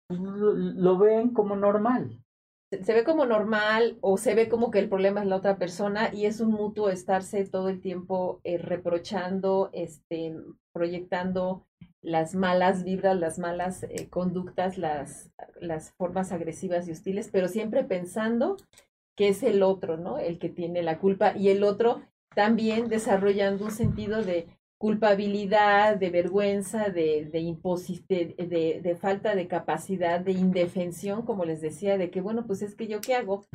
[0.09, 2.20] lo, ven como normal
[2.71, 6.13] se ve como normal o se ve como que el problema es la otra persona
[6.13, 10.35] y es un mutuo estarse todo el tiempo eh, reprochando, este,
[10.71, 11.65] proyectando
[12.01, 17.83] las malas vibras, las malas eh, conductas, las, las formas agresivas y hostiles, pero siempre
[17.83, 18.57] pensando
[19.17, 20.17] que es el otro, ¿no?
[20.17, 22.01] El que tiene la culpa y el otro
[22.33, 24.47] también desarrollando un sentido de
[24.81, 31.99] culpabilidad, de vergüenza, de, de, de, de, falta de capacidad, de indefensión, como les decía,
[31.99, 33.45] de que, bueno, pues es que yo qué hago,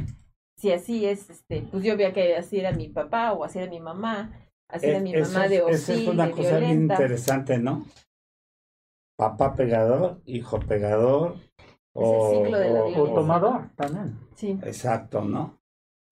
[0.56, 3.68] si así es, este, pues yo veía que así era mi papá o así era
[3.68, 4.30] mi mamá,
[4.68, 7.84] así era mi mamá de hostil, es una cosa bien interesante, ¿no?
[9.16, 11.36] papá pegador, hijo pegador
[11.92, 12.44] o,
[12.94, 14.16] o, tomador también.
[14.36, 14.58] Sí.
[14.62, 15.58] Exacto, ¿no?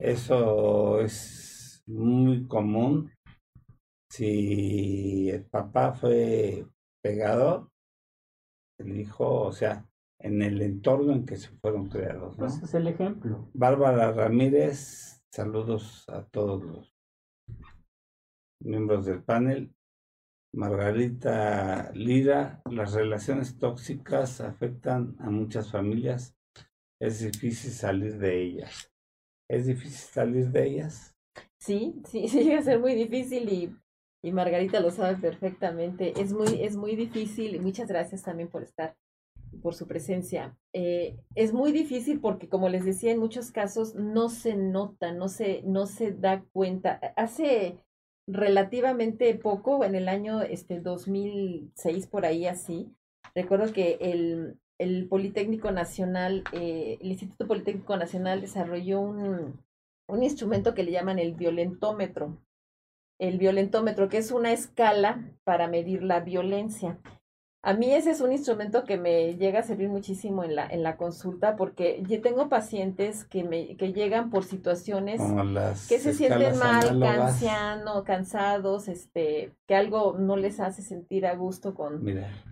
[0.01, 3.13] Eso es muy común.
[4.15, 6.65] Si el papá fue
[7.03, 7.69] pegador,
[8.79, 9.89] el hijo, o sea,
[10.21, 12.39] en el entorno en que se fueron creados.
[12.39, 12.47] ¿no?
[12.47, 13.51] Ese es el ejemplo.
[13.55, 16.95] Bárbara Ramírez, saludos a todos los
[18.61, 19.75] miembros del panel.
[20.53, 26.37] Margarita Lira, las relaciones tóxicas afectan a muchas familias.
[27.01, 28.93] Es difícil salir de ellas.
[29.51, 31.17] ¿Es difícil salir de ellas?
[31.59, 33.77] Sí, sí, sí, llega a ser muy difícil y,
[34.25, 36.19] y Margarita lo sabe perfectamente.
[36.19, 38.97] Es muy, es muy difícil muchas gracias también por estar,
[39.63, 40.57] por su presencia.
[40.73, 45.29] Eh, es muy difícil porque, como les decía, en muchos casos no se nota, no
[45.29, 47.01] se, no se da cuenta.
[47.17, 47.79] Hace
[48.27, 52.91] relativamente poco, en el año este, 2006, por ahí así,
[53.35, 59.61] recuerdo que el, el Politécnico Nacional, eh, el Instituto Politécnico Nacional desarrolló un,
[60.09, 62.39] un instrumento que le llaman el violentómetro.
[63.19, 66.99] El violentómetro, que es una escala para medir la violencia.
[67.65, 70.83] A mí ese es un instrumento que me llega a servir muchísimo en la, en
[70.83, 75.23] la consulta porque yo tengo pacientes que, me, que llegan por situaciones
[75.89, 81.73] que se sienten mal, cansado, cansados, este, que algo no les hace sentir a gusto
[81.73, 82.05] con,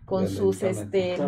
[0.06, 1.18] con sus, este,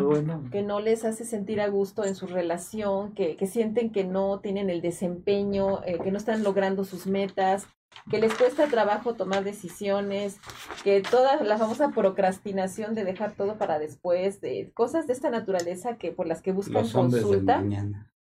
[0.51, 4.41] que no les hace sentir a gusto en su relación, que, que sienten que no
[4.41, 7.67] tienen el desempeño, eh, que no están logrando sus metas,
[8.11, 10.39] que les cuesta trabajo tomar decisiones,
[10.83, 15.97] que toda la famosa procrastinación de dejar todo para después, de cosas de esta naturaleza
[15.97, 17.63] que por las que buscan consulta.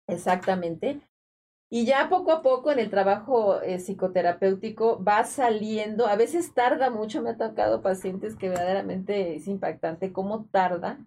[0.08, 1.02] Exactamente.
[1.72, 6.90] Y ya poco a poco en el trabajo eh, psicoterapéutico va saliendo, a veces tarda
[6.90, 10.98] mucho, me ha tocado pacientes que verdaderamente es impactante cómo tarda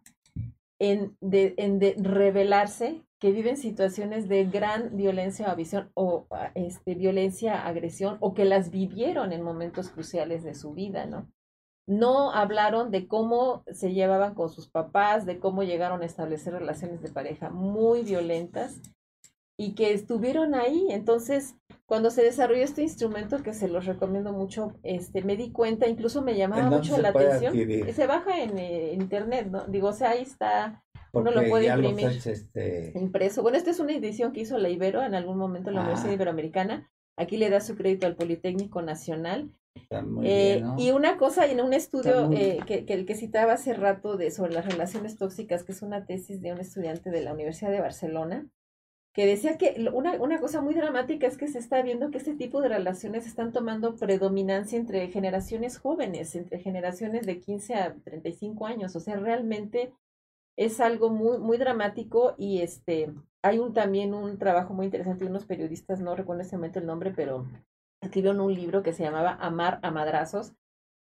[0.79, 6.51] en, de, en de revelarse que viven situaciones de gran violencia o visión o ah,
[6.57, 11.29] este, violencia, agresión o que las vivieron en momentos cruciales de su vida, ¿no?
[11.87, 17.01] no hablaron de cómo se llevaban con sus papás, de cómo llegaron a establecer relaciones
[17.01, 18.81] de pareja muy violentas
[19.57, 20.89] y que estuvieron ahí.
[20.91, 21.55] Entonces,
[21.87, 26.23] cuando se desarrolló este instrumento, que se los recomiendo mucho, este, me di cuenta, incluso
[26.23, 27.55] me llamaba mucho la atención.
[27.93, 29.66] Se baja en, eh, internet, ¿no?
[29.68, 30.83] Digo, o sea, ahí está,
[31.13, 32.21] uno lo puede imprimir.
[32.25, 32.93] este...
[32.95, 33.43] Impreso.
[33.43, 36.13] Bueno, esta es una edición que hizo la Ibero en algún momento en la Universidad
[36.13, 36.15] ah.
[36.15, 36.91] Iberoamericana.
[37.17, 39.51] Aquí le da su crédito al Politécnico Nacional.
[40.23, 44.31] Eh, y una cosa, en un estudio eh, que, que, que, citaba hace rato de,
[44.31, 47.81] sobre las relaciones tóxicas, que es una tesis de un estudiante de la Universidad de
[47.81, 48.47] Barcelona,
[49.15, 52.35] que decía que una, una cosa muy dramática es que se está viendo que este
[52.35, 58.67] tipo de relaciones están tomando predominancia entre generaciones jóvenes, entre generaciones de 15 a 35
[58.67, 58.97] años.
[58.97, 59.93] O sea, realmente
[60.57, 65.30] es algo muy, muy dramático y este, hay un, también un trabajo muy interesante de
[65.30, 67.46] unos periodistas, no recuerdo en momento el nombre, pero
[68.00, 70.53] escribieron un libro que se llamaba Amar a Madrazos,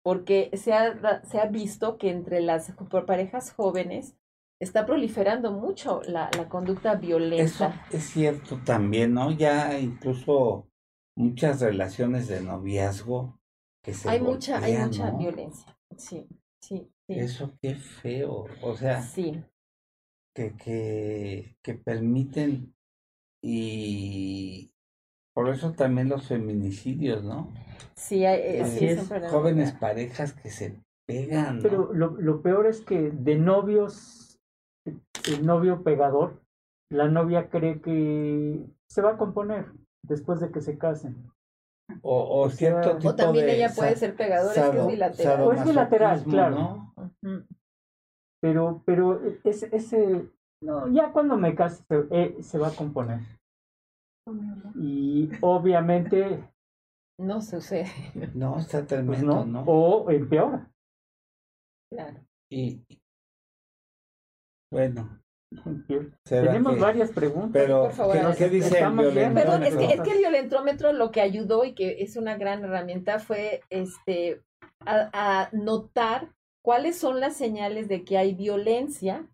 [0.03, 2.73] porque se ha, se ha visto que entre las
[3.05, 4.15] parejas jóvenes
[4.59, 7.43] está proliferando mucho la, la conducta violenta.
[7.43, 9.31] Eso es cierto también, ¿no?
[9.31, 10.67] Ya incluso
[11.17, 13.39] muchas relaciones de noviazgo
[13.83, 16.27] que se hay mucha hay mucha violencia sí,
[16.61, 19.43] sí sí eso qué feo o sea sí
[20.35, 22.73] que que que permiten
[23.41, 24.71] y
[25.33, 27.53] por eso también los feminicidios no
[27.95, 33.11] sí hay, eh, es, jóvenes parejas que se pegan pero lo, lo peor es que
[33.11, 34.27] de novios
[35.27, 36.41] el novio pegador,
[36.89, 39.65] la novia cree que se va a componer
[40.03, 41.31] después de que se casen.
[42.01, 45.41] O, o cierto o también ella puede ser pegadora, es que es bilateral.
[45.41, 46.86] O es bilateral, claro.
[48.41, 50.29] Pero, pero ese, ese,
[50.61, 53.21] no, ya cuando me case se, eh, se va a componer.
[54.75, 56.43] Y obviamente
[57.19, 57.87] no sucede.
[58.35, 60.69] No, está pues tremendo, no, O empeora.
[61.91, 62.19] Claro.
[62.51, 62.83] Y,
[64.71, 65.19] bueno.
[66.25, 67.51] Tenemos varias preguntas.
[67.53, 67.89] Pero,
[68.37, 72.01] ¿qué, dice el Perdón, es que, es que el violentrómetro lo que ayudó y que
[72.01, 74.43] es una gran herramienta fue este
[74.85, 76.33] a, notar
[76.67, 79.25] cuáles son las señales de que hay violencia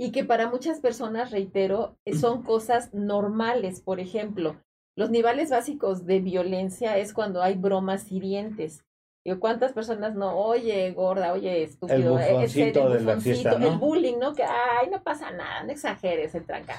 [0.00, 3.82] y que para muchas personas, reitero, son cosas normales.
[3.82, 4.56] Por ejemplo,
[4.96, 8.86] los niveles básicos de violencia es cuando hay bromas hirientes.
[9.38, 10.34] ¿cuántas personas no?
[10.34, 14.34] Oye, gorda, oye, estúpido, el, bufoncito el, el, el bullying, ¿no?
[14.34, 16.78] Que, ay, no pasa nada, no exageres el tranca.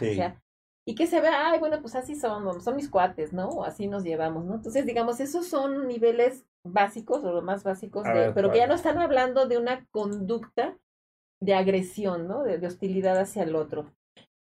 [0.86, 3.50] Y que se vea, ay, bueno, pues así son, son mis cuates, ¿no?
[3.50, 4.56] O así nos llevamos, ¿no?
[4.56, 8.74] Entonces, digamos, esos son niveles básicos o los más básicos, de, pero que ya no
[8.74, 10.78] están hablando de una conducta
[11.42, 12.44] de agresión, ¿no?
[12.44, 13.94] de hostilidad hacia el otro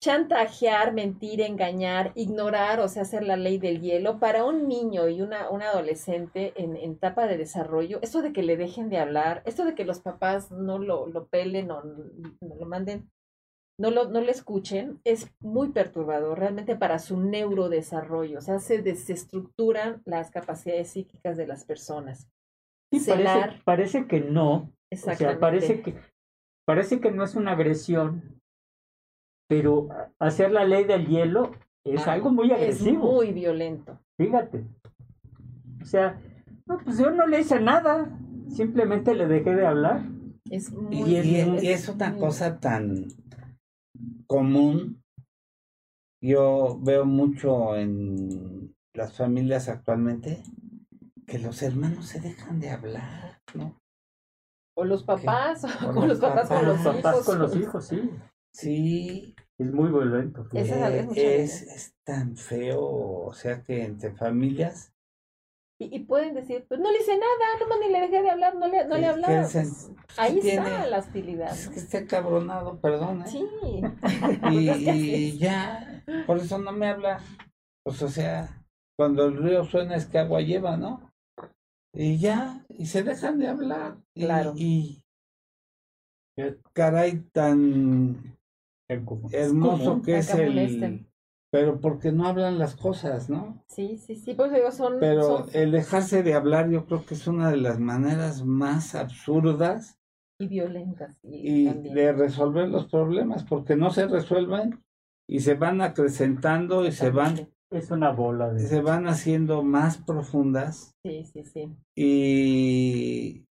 [0.04, 5.22] chantajear, mentir, engañar, ignorar, o sea, hacer la ley del hielo, para un niño y
[5.22, 9.64] una, un adolescente en, etapa de desarrollo, esto de que le dejen de hablar, esto
[9.64, 13.10] de que los papás no lo, lo pelen o no lo manden,
[13.84, 18.81] no lo, no le escuchen, es muy perturbador realmente para su neurodesarrollo, o sea, se
[18.81, 22.29] desestructuran las capacidades psíquicas de las personas.
[22.93, 25.95] Sí, parece, parece que no, o sea, parece que,
[26.65, 28.39] parece que no es una agresión,
[29.49, 31.51] pero hacer la ley del hielo
[31.84, 33.09] es algo muy agresivo.
[33.09, 33.99] Es muy violento.
[34.17, 34.63] Fíjate.
[35.81, 36.21] O sea,
[36.65, 38.17] no, pues yo no le hice nada,
[38.47, 40.03] simplemente le dejé de hablar.
[40.49, 41.17] Es y,
[41.67, 43.07] es, una cosa tan
[44.34, 45.03] común.
[46.19, 50.41] Yo veo mucho en las familias actualmente
[51.27, 53.77] que los hermanos se dejan de hablar, ¿no?
[54.76, 57.26] O los papás, o, con los, papás, con los, hijos.
[57.26, 58.10] con los hijos, sí.
[58.51, 59.35] Sí.
[59.60, 60.47] Es muy violento.
[60.51, 64.93] es, es, tan feo, o sea que entre familias.
[65.91, 68.68] Y, pueden decir, pues no le hice nada, no ni le dejé de hablar, no
[68.68, 69.41] le, no le hablaba.
[69.41, 71.51] Pues, ahí está la hostilidad.
[71.51, 73.23] Es que esté cabronado, perdón.
[73.23, 73.27] ¿eh?
[73.27, 73.45] Sí.
[74.51, 77.19] y, ya, por eso no me habla.
[77.84, 78.64] Pues o sea,
[78.97, 81.11] cuando el río suena es que agua lleva, ¿no?
[81.93, 83.97] Y ya, y se dejan de hablar.
[84.15, 84.53] Claro.
[84.55, 85.03] Y,
[86.35, 86.43] y
[86.73, 88.38] caray, tan
[88.88, 91.07] hermoso que es el...
[91.53, 93.63] Pero porque no hablan las cosas, ¿no?
[93.67, 94.97] Sí, sí, sí, pues digo, son...
[94.99, 99.99] Pero el dejarse de hablar yo creo que es una de las maneras más absurdas
[100.39, 101.15] y violentas.
[101.21, 104.84] Y, de resolver los problemas, porque no se resuelven
[105.30, 107.47] y se van acrecentando y se van...
[107.69, 108.59] Es una bola de...
[108.61, 110.95] Se van haciendo más profundas.
[111.03, 111.77] Sí, sí, sí.
[111.95, 113.45] Y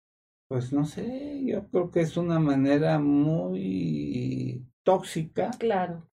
[0.47, 5.51] pues no sé, yo creo que es una manera muy tóxica.
[5.59, 6.10] Claro.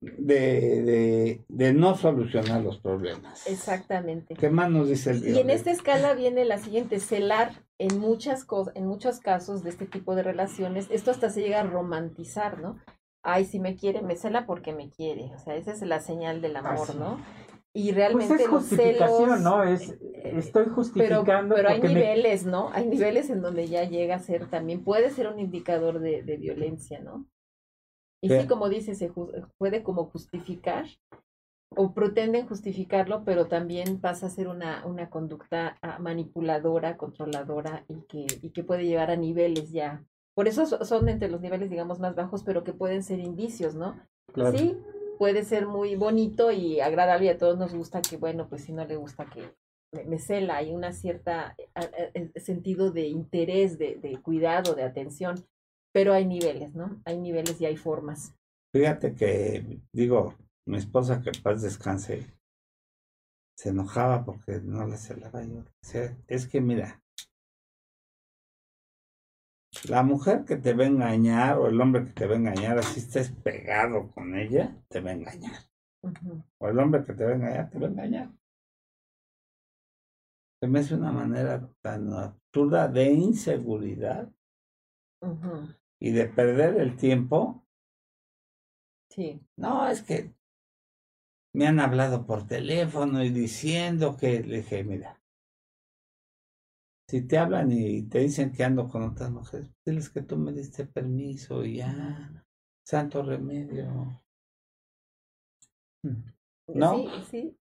[0.00, 3.46] De, de, de no solucionar los problemas.
[3.46, 4.34] Exactamente.
[4.34, 8.44] ¿Qué más nos dice el Y en esta escala viene la siguiente, celar en muchas
[8.44, 12.60] cosas, en muchos casos de este tipo de relaciones, esto hasta se llega a romantizar,
[12.60, 12.78] ¿no?
[13.22, 15.30] Ay, si me quiere, me cela porque me quiere.
[15.34, 16.98] O sea, esa es la señal del amor, Así.
[16.98, 17.18] ¿no?
[17.72, 19.62] Y Pues realmente es los justificación, celos, ¿no?
[19.62, 19.98] Es, eh,
[20.36, 22.70] estoy pero, justificando pero hay me- niveles, ¿no?
[22.72, 26.36] Hay niveles en donde ya llega a ser también, puede ser un indicador de, de
[26.38, 27.26] violencia, ¿no?
[28.22, 28.46] Y Sí.
[28.46, 29.10] como dice, se
[29.58, 30.86] puede como justificar
[31.76, 38.02] o pretenden justificarlo, pero también pasa a ser una, una conducta ah, manipuladora, controladora y
[38.08, 40.04] que, y que puede llevar a niveles ya.
[40.34, 43.74] Por eso so- son entre los niveles, digamos, más bajos, pero que pueden ser indicios,
[43.74, 44.00] ¿no?
[44.32, 44.56] Claro.
[44.58, 44.76] Sí,
[45.18, 48.72] puede ser muy bonito y agradable y a todos nos gusta que, bueno, pues si
[48.72, 49.54] no le gusta que
[49.92, 51.68] me, me cela, hay una cierta eh,
[52.14, 55.36] eh, eh, sentido de interés, de, de cuidado, de atención,
[55.92, 57.00] pero hay niveles, ¿no?
[57.04, 58.34] Hay niveles y hay formas.
[58.72, 60.36] Fíjate que, digo,
[60.66, 62.26] mi esposa que paz descanse,
[63.56, 65.64] se enojaba porque no le celaba yo.
[65.82, 67.02] Decía, es que mira,
[69.88, 72.78] la mujer que te va a engañar o el hombre que te va a engañar,
[72.78, 75.62] así estés pegado con ella, te va a engañar.
[76.58, 78.30] O el hombre que te va a engañar, te va a engañar.
[80.60, 84.30] Se me hace una manera tan absurda de inseguridad
[85.22, 87.64] ujú, y de perder el tiempo
[89.10, 90.34] Sí, No, es que
[91.52, 95.20] me han hablado por teléfono y diciendo que le dije, mira,
[97.08, 100.52] si te hablan y te dicen que ando con otras mujeres, diles que tú me
[100.52, 102.46] diste permiso y ya,
[102.86, 104.22] santo remedio.
[106.68, 106.94] ¿No?
[106.94, 107.58] sí, sí,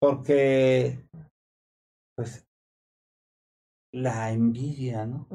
[0.00, 1.08] Porque,
[2.16, 2.46] pues,
[3.92, 5.28] la envidia, ¿no?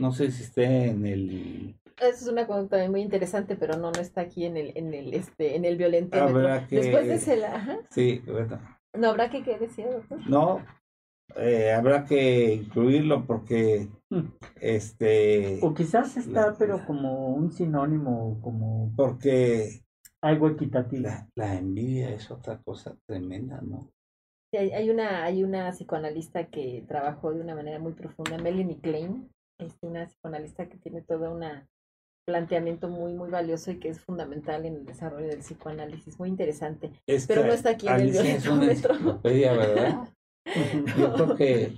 [0.00, 1.76] No sé si esté en el...
[1.98, 4.94] Esa es una conducta también muy interesante, pero no, no está aquí en el, en
[4.94, 5.76] el, este, en el
[6.66, 7.78] que- Después de cela, ajá.
[7.90, 8.58] Sí, bueno,
[8.94, 9.58] No habrá que qué
[9.92, 10.18] doctor.
[10.26, 10.64] no,
[11.36, 14.26] eh, habrá que incluirlo porque, Mm.
[14.60, 15.58] este...
[15.62, 19.82] O quizás está, La- pero como un sinónimo, como Porque
[20.22, 21.02] algo equitativo.
[21.02, 23.90] la, la envidia es otra cosa tremenda, ¿no?
[24.52, 28.80] Sí, hay, hay una, hay una psicoanalista que trabajó de una manera muy profunda, Melanie
[28.80, 29.30] Klein,
[29.66, 31.44] es una psicoanalista que tiene todo un
[32.26, 36.92] planteamiento muy, muy valioso y que es fundamental en el desarrollo del psicoanálisis, muy interesante.
[37.06, 39.22] Es Pero no está aquí en el Alicia es una violentómetro.
[39.22, 40.08] ¿verdad?
[40.98, 41.72] Yo creo que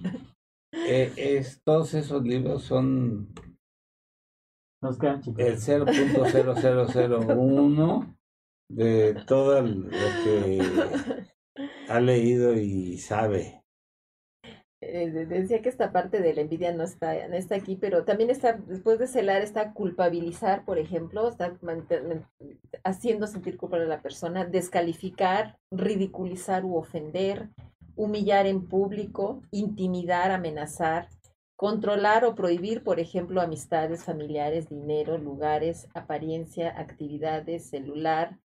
[0.72, 3.32] eh, es, todos esos libros son
[4.80, 5.44] Nos quedan chicos.
[5.44, 8.16] el 0.0001
[8.70, 10.60] de todo lo que
[11.88, 13.61] ha leído y sabe.
[14.94, 18.04] Eh, de- decía que esta parte de la envidia no está, no está aquí, pero
[18.04, 21.50] también está, después de celar, está culpabilizar, por ejemplo, está
[22.84, 27.48] haciendo sentir culpable a la persona, descalificar, ridiculizar u ofender,
[27.96, 31.08] humillar en público, intimidar, amenazar,
[31.56, 38.38] controlar o prohibir, por ejemplo, amistades, familiares, dinero, lugares, apariencia, actividades, celular,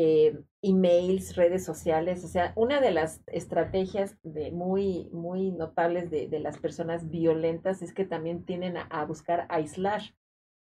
[0.00, 6.28] eh, emails, redes sociales, o sea, una de las estrategias de muy, muy notables de,
[6.28, 10.02] de las personas violentas es que también tienden a, a buscar aislar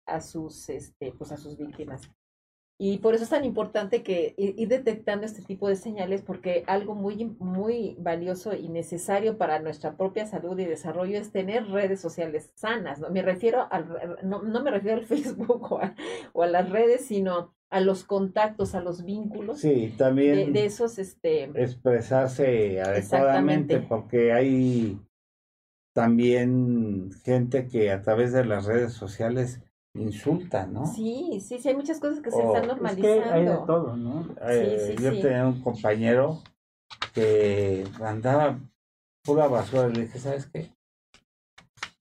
[0.07, 2.09] a sus, este, pues a sus víctimas.
[2.79, 6.95] Y por eso es tan importante que ir detectando este tipo de señales, porque algo
[6.95, 12.51] muy, muy valioso y necesario para nuestra propia salud y desarrollo es tener redes sociales
[12.55, 12.99] sanas.
[12.99, 15.95] No me refiero al, no, no me refiero al Facebook o a,
[16.33, 20.65] o a las redes, sino a los contactos, a los vínculos Sí, de, también de
[20.65, 24.99] esos, este, expresarse adecuadamente porque hay
[25.93, 29.61] también gente que a través de las redes sociales
[29.95, 30.85] insulta, ¿no?
[30.85, 33.65] sí, sí, sí, hay muchas cosas que se están Es que hay de normalizando.
[33.65, 34.27] todo, ¿no?
[34.47, 35.21] Eh, Sí, sí, yo sí.
[35.21, 36.43] tenía un compañero
[37.13, 38.59] que mandaba
[39.23, 39.87] pura basura.
[39.89, 40.69] Le dije, ¿sabes qué?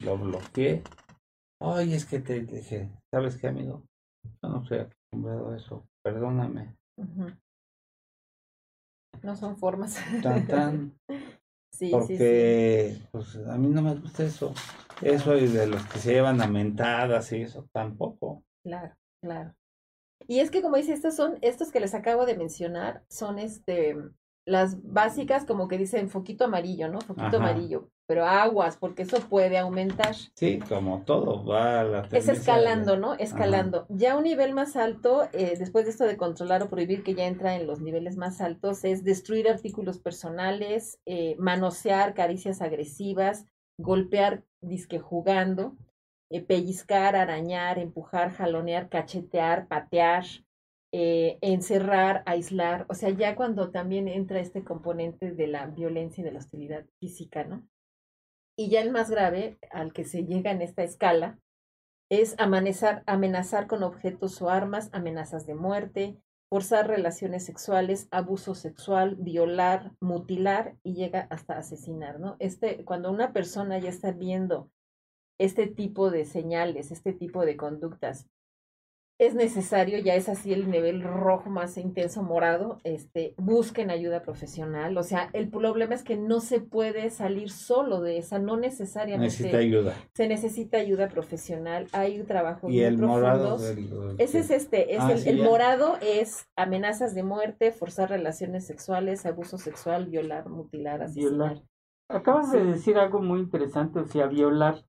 [0.01, 0.83] Lo bloqueé.
[1.59, 3.83] Oye, es que te dije, ¿sabes qué, amigo?
[4.43, 4.96] Yo no estoy acostumbrado
[5.57, 5.89] eso.
[6.03, 6.77] Perdóname.
[9.23, 9.97] No son formas.
[10.23, 10.99] Tan, tan.
[11.73, 11.93] Sí, sí, sí.
[11.93, 14.55] porque pues a mí no me gusta eso.
[15.03, 18.45] Eso y de los que se llevan a mentadas y eso tampoco.
[18.65, 19.55] Claro, claro.
[20.27, 23.95] Y es que como dice, estos son, estos que les acabo de mencionar, son este
[24.47, 27.01] las básicas como que dicen foquito amarillo, ¿no?
[27.01, 27.37] Foquito Ajá.
[27.37, 27.89] amarillo.
[28.07, 30.15] Pero aguas, porque eso puede aumentar.
[30.37, 33.15] Sí, como todo va a la Es escalando, de- ¿no?
[33.15, 33.87] Escalando.
[33.89, 37.27] Ya un nivel más alto, eh, después de esto de controlar o prohibir, que ya
[37.27, 43.47] entra en los niveles más altos, es destruir artículos personales, eh, manosear caricias agresivas,
[43.79, 45.75] golpear disque jugando,
[46.31, 50.25] eh, pellizcar, arañar, empujar, jalonear, cachetear, patear,
[50.93, 56.25] eh, encerrar, aislar, o sea, ya cuando también entra este componente de la violencia y
[56.25, 57.67] de la hostilidad física, ¿no?
[58.57, 61.39] Y ya el más grave, al que se llega en esta escala,
[62.09, 66.19] es amenazar, amenazar con objetos o armas, amenazas de muerte,
[66.49, 72.37] forzar relaciones sexuales, abuso sexual, violar, mutilar y llega hasta asesinar, ¿no?
[72.39, 74.71] Este, cuando una persona ya está viendo
[75.39, 78.29] este tipo de señales, este tipo de conductas
[79.19, 84.97] es necesario, ya es así el nivel rojo más intenso morado, este, busquen ayuda profesional.
[84.99, 89.25] O sea, el problema es que no se puede salir solo de esa, no necesariamente.
[89.27, 89.95] Necesita ayuda.
[90.15, 93.57] Se necesita ayuda profesional, hay un trabajo y el morado
[94.19, 99.25] Ese es este, es ah, el, el morado es amenazas de muerte, forzar relaciones sexuales,
[99.25, 101.31] abuso sexual, violar, mutilar, asesinar.
[101.31, 101.63] Violar.
[102.09, 104.85] Acabas de decir algo muy interesante, o sea, violar.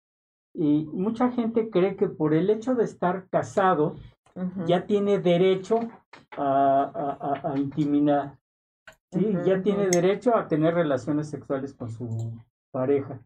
[0.53, 3.95] Y mucha gente cree que por el hecho de estar casado,
[4.65, 5.80] ya tiene derecho
[6.38, 8.38] a, a, intimidar,
[9.11, 9.34] ¿sí?
[9.45, 12.34] ya tiene derecho a tener relaciones sexuales con su
[12.72, 13.22] pareja.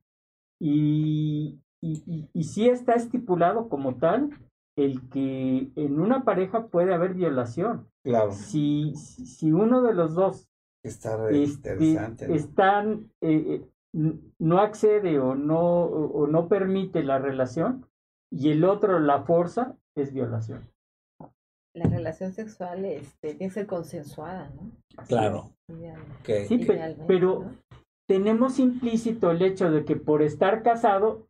[0.59, 4.29] Y, y, y, sí está estipulado como tal
[4.75, 7.87] el que en una pareja puede haber violación.
[8.03, 8.31] Claro.
[8.31, 10.47] Si, si uno de los dos
[10.83, 13.61] Está este, interesante, están, eh,
[13.93, 17.85] eh, no accede o no, o no permite la relación
[18.31, 20.70] y el otro la fuerza, es violación
[21.73, 24.71] la relación sexual este, tiene que ser consensuada, ¿no?
[25.07, 25.53] Claro.
[26.47, 26.67] Sí,
[27.07, 27.51] pero
[28.07, 31.27] tenemos implícito el hecho de que por estar casado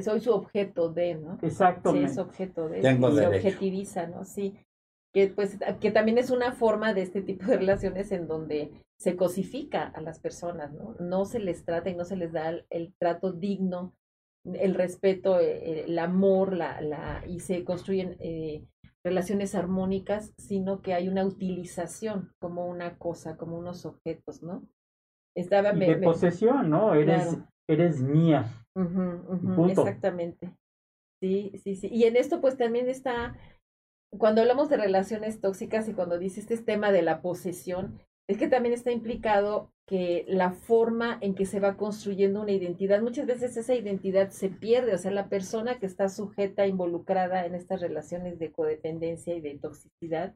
[0.00, 1.38] soy su objeto de, ¿no?
[1.42, 2.08] Exactamente.
[2.08, 2.80] Sí, es objeto de.
[2.80, 4.24] Tengo se objetiviza, ¿no?
[4.24, 4.56] Sí.
[5.14, 9.16] Que, pues, que también es una forma de este tipo de relaciones en donde se
[9.16, 10.96] cosifica a las personas, ¿no?
[10.98, 13.94] No se les trata y no se les da el, trato digno,
[14.44, 18.64] el respeto, eh, el, amor, la, la, y se construyen eh,
[19.04, 24.66] relaciones armónicas, sino que hay una utilización como una cosa, como unos objetos, ¿no?
[25.36, 26.94] Estaba de posesión, ¿no?
[26.94, 27.38] Eres,
[27.68, 28.66] eres mía.
[29.68, 30.54] Exactamente.
[31.20, 31.88] Sí, sí, sí.
[31.90, 33.36] Y en esto pues también está,
[34.18, 38.48] cuando hablamos de relaciones tóxicas y cuando dice este tema de la posesión, es que
[38.48, 43.56] también está implicado que la forma en que se va construyendo una identidad, muchas veces
[43.56, 48.38] esa identidad se pierde, o sea, la persona que está sujeta, involucrada en estas relaciones
[48.38, 50.34] de codependencia y de toxicidad,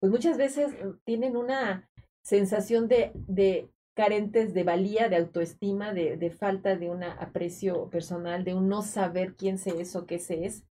[0.00, 0.74] pues muchas veces
[1.04, 1.88] tienen una
[2.22, 8.44] sensación de, de carentes de valía, de autoestima, de, de falta de un aprecio personal,
[8.44, 10.64] de un no saber quién se es o qué se es,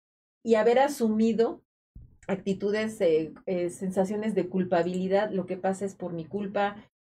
[0.44, 1.62] y haber asumido
[2.30, 6.76] actitudes, eh, eh, sensaciones de culpabilidad, lo que pasa es por mi culpa.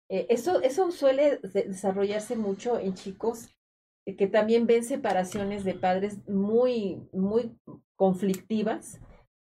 [0.10, 3.56] Eh, eso, eso suele desarrollarse mucho en chicos
[4.18, 7.56] que también ven separaciones de padres muy, muy
[7.96, 9.00] conflictivas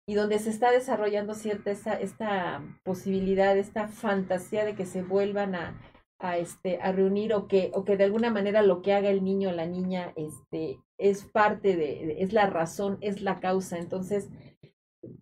[0.08, 5.56] y donde se está desarrollando cierta esta, esta posibilidad, esta fantasía de que se vuelvan
[5.56, 9.24] a, este, a reunir o que, o que de alguna manera lo que haga el
[9.24, 13.78] niño o la niña este, es parte de, es la razón, es la causa.
[13.78, 14.28] Entonces,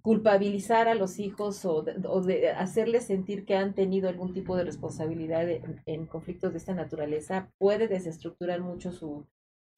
[0.02, 5.48] culpabilizar a los hijos o de, hacerles sentir que han tenido algún tipo de responsabilidad
[5.48, 9.27] en, conflictos de esta naturaleza puede desestructurar mucho su,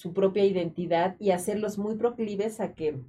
[0.01, 3.01] su propia identidad y hacerlos muy proclives a que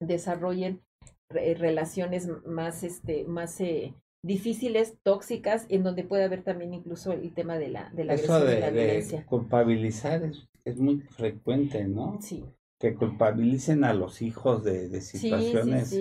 [0.00, 0.82] desarrollen
[1.30, 3.94] relaciones más, este, más eh,
[4.24, 8.46] difíciles, tóxicas, en donde puede haber también incluso el tema de la, de la agresión
[8.46, 9.26] de, la violencia.
[9.26, 12.18] culpabilizar es, es muy frecuente, ¿no?
[12.20, 12.44] Sí
[12.80, 15.94] que culpabilicen a los hijos de, de situaciones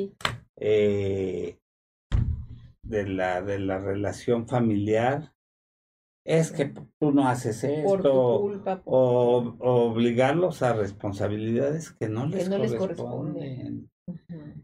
[0.55, 1.59] eh,
[2.83, 5.33] de, la, de la relación familiar.
[6.25, 8.13] Es que tú no haces esto.
[8.85, 13.89] o, obligarlos a responsabilidades que no les, corresponden.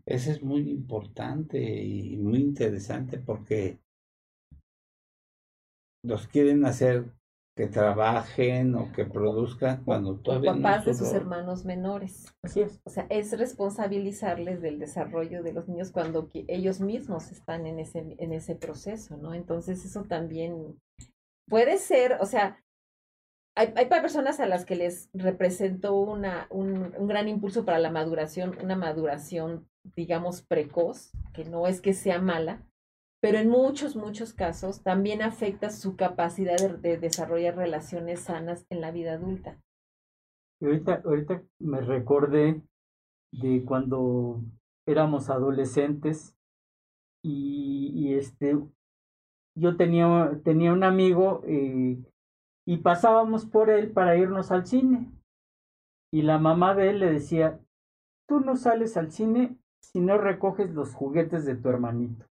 [0.05, 3.79] Eso es muy importante y muy interesante porque
[6.01, 7.11] los quieren hacer
[7.55, 12.35] que trabajen o que produzcan cuando todavía papás de sus hermanos menores.
[12.43, 12.81] Así es.
[12.83, 18.15] O sea, es responsabilizarles del desarrollo de los niños cuando ellos mismos están en ese,
[18.19, 19.33] en ese proceso, ¿no?
[19.33, 20.77] Entonces eso también
[21.47, 22.61] puede ser, o sea,
[23.55, 27.89] hay, hay personas a las que les representó una, un, un gran impulso para la
[27.89, 32.65] maduración, una maduración, digamos, precoz, que no es que sea mala,
[33.25, 38.91] pero en muchos, muchos casos también afecta su capacidad de, desarrollar relaciones sanas en la
[38.91, 39.59] vida adulta.
[40.61, 42.61] ahorita, ahorita me recordé
[43.31, 44.41] de cuando
[44.85, 46.37] éramos adolescentes
[47.23, 48.59] y, este
[49.55, 51.97] yo tenía, tenía un amigo eh,
[52.67, 55.11] y pasábamos por él para irnos al cine.
[56.13, 57.59] Y la mamá de él le decía,
[58.27, 62.27] tú no sales al cine si no recoges los juguetes de tu hermanito.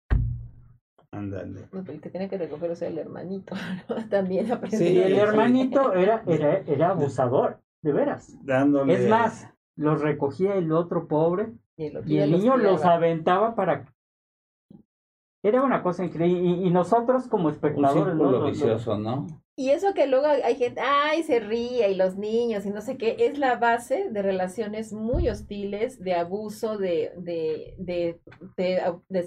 [1.14, 1.68] Ándale.
[1.88, 3.54] El que tenía que recoger o sea el hermanito,
[3.88, 4.08] ¿no?
[4.08, 4.78] También aprendió.
[4.78, 8.36] Sí, el hermanito era, era, era abusador, de veras.
[8.44, 8.94] Dándole.
[8.94, 13.86] Es más, los recogía el otro pobre Y el, y el niño los aventaba para...
[15.42, 16.40] Era una cosa increíble.
[16.42, 17.94] Y, y nosotros como Un espectadores...
[17.96, 18.10] ¿no?
[18.10, 19.26] círculo Los- los- vicioso, ¿no?
[19.56, 22.96] Y eso que luego hay gente, ay, se ríe y los niños y no sé
[22.96, 28.20] qué, es la base de relaciones muy hostiles, de abuso, de, de, de,
[28.56, 29.22] de, de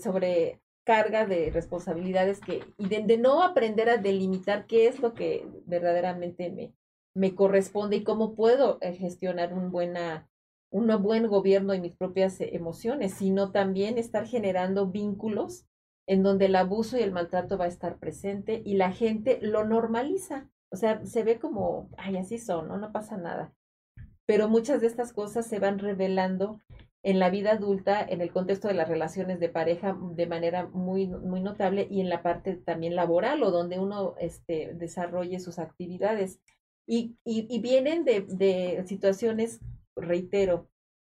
[0.87, 6.49] sobrecarga de responsabilidades que, y de, no aprender a delimitar qué es lo que verdaderamente
[6.49, 6.73] me,
[7.13, 10.29] me corresponde y cómo puedo eh, gestionar un buena,
[10.71, 15.65] un buen gobierno de mis propias eh, emociones, sino también estar generando vínculos
[16.07, 19.65] en donde el abuso y el maltrato va a estar presente y la gente lo
[19.65, 20.49] normaliza.
[20.71, 22.77] O sea, se ve como, ay, así son, ¿no?
[22.77, 23.53] No pasa nada.
[24.25, 26.61] Pero muchas de estas cosas se van revelando
[27.07, 31.07] en la vida adulta, en el contexto de las relaciones de pareja de manera muy,
[31.07, 36.41] muy notable y en la parte también laboral o donde uno este, desarrolle sus actividades.
[36.85, 39.61] Y, y, y vienen de, de situaciones,
[39.95, 40.67] reitero,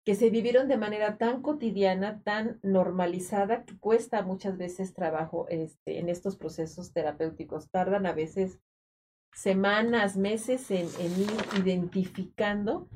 [0.05, 6.01] que se vivieron de manera tan cotidiana, tan normalizada, que cuesta muchas veces trabajo este,
[6.01, 7.71] en estos procesos terapéuticos.
[7.71, 8.59] Tardan a veces
[9.33, 12.89] semanas, meses en, en ir identificando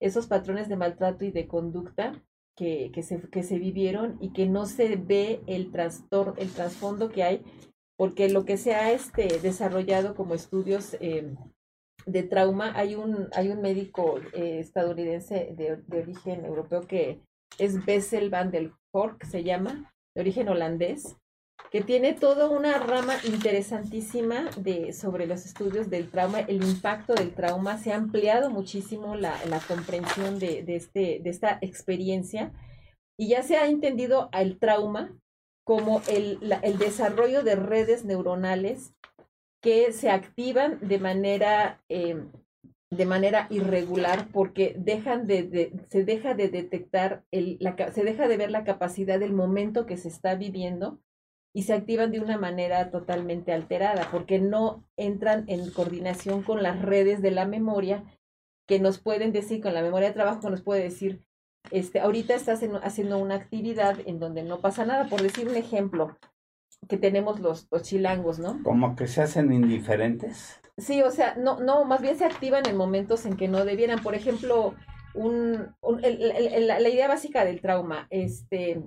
[0.00, 2.14] esos patrones de maltrato y de conducta
[2.56, 7.10] que, que, se, que se vivieron y que no se ve el trastorno, el trasfondo
[7.10, 7.44] que hay,
[7.96, 11.34] porque lo que se ha este, desarrollado como estudios eh,
[12.06, 17.20] de trauma, hay un, hay un médico eh, estadounidense de, de, origen europeo que
[17.58, 21.16] es Bessel van der Kolk, se llama, de origen holandés,
[21.70, 27.34] que tiene toda una rama interesantísima de, sobre los estudios del trauma, el impacto del
[27.34, 32.52] trauma, se ha ampliado muchísimo la, la comprensión de, de, este, de esta experiencia
[33.18, 35.16] y ya se ha entendido al trauma
[35.64, 38.94] como el, el desarrollo de redes neuronales
[39.60, 42.22] que se activan de manera, eh,
[42.90, 48.28] de manera irregular porque dejan de, de, se deja de detectar, el, la, se deja
[48.28, 51.00] de ver la capacidad del momento que se está viviendo
[51.56, 56.82] y se activan de una manera totalmente alterada porque no entran en coordinación con las
[56.82, 58.04] redes de la memoria
[58.68, 61.24] que nos pueden decir, con la memoria de trabajo que nos puede decir,
[61.70, 65.56] este, ahorita estás en, haciendo una actividad en donde no pasa nada, por decir un
[65.56, 66.18] ejemplo,
[66.90, 68.62] que tenemos los, los chilangos, ¿no?
[68.62, 70.60] Como que se hacen indiferentes.
[70.76, 74.02] Sí, o sea, no, no, más bien se activan en momentos en que no debieran.
[74.02, 74.74] Por ejemplo,
[75.14, 78.82] un, un el, el, el, la idea básica del trauma, este,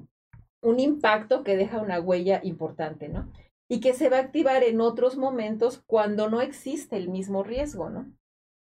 [0.61, 3.31] un impacto que deja una huella importante, ¿no?
[3.67, 7.89] Y que se va a activar en otros momentos cuando no existe el mismo riesgo,
[7.89, 8.11] ¿no?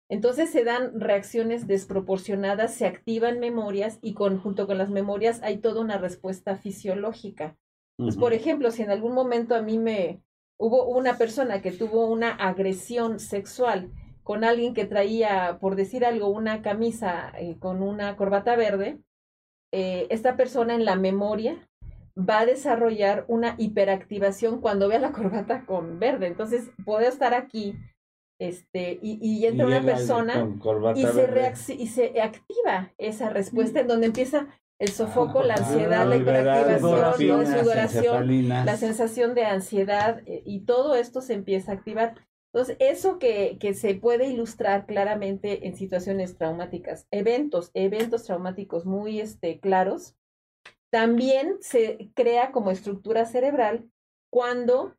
[0.09, 5.59] Entonces se dan reacciones desproporcionadas, se activan memorias y con, junto con las memorias hay
[5.59, 7.57] toda una respuesta fisiológica.
[7.97, 10.21] Pues, por ejemplo, si en algún momento a mí me
[10.59, 13.91] hubo una persona que tuvo una agresión sexual
[14.23, 18.99] con alguien que traía, por decir algo, una camisa eh, con una corbata verde,
[19.73, 21.69] eh, esta persona en la memoria
[22.16, 26.27] va a desarrollar una hiperactivación cuando vea la corbata con verde.
[26.27, 27.77] Entonces, puede estar aquí
[28.41, 30.49] este, y, y entra Y una persona
[30.97, 31.55] y se, verde.
[31.78, 34.49] y se activa esa respuesta en donde empieza
[34.81, 40.61] el sofoco, la Ah, ansiedad, la hiperactivación, endorfinas, sudoración, la sensación de ansiedad eh, y
[40.65, 42.15] todo esto se empieza a activar.
[42.53, 49.20] Entonces, eso que, que se puede ilustrar claramente en situaciones traumáticas, eventos, eventos traumáticos muy
[49.20, 50.16] este, claros,
[50.95, 53.91] también se crea como estructura cerebral
[54.31, 54.95] cuando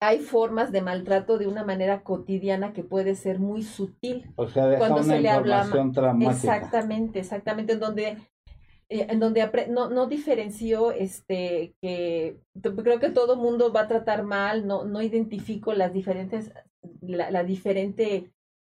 [0.00, 4.32] hay formas de maltrato de una manera cotidiana que puede ser muy sutil.
[4.36, 6.30] O sea, deja cuando una se le habla traumática.
[6.30, 8.06] Exactamente, exactamente, en donde
[8.88, 14.22] eh, en donde no, no diferenció este que creo que todo mundo va a tratar
[14.22, 16.52] mal, no, no identifico las diferentes,
[17.00, 18.30] la, la diferente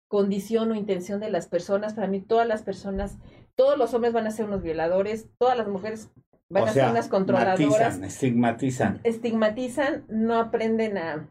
[0.06, 1.94] condición o intención de las personas.
[1.94, 3.16] Para mí, todas las personas,
[3.54, 6.10] todos los hombres van a ser unos violadores, todas las mujeres
[6.52, 9.00] van o a sea, ser unas controladoras matizan, estigmatizan.
[9.04, 11.30] estigmatizan, no aprenden a,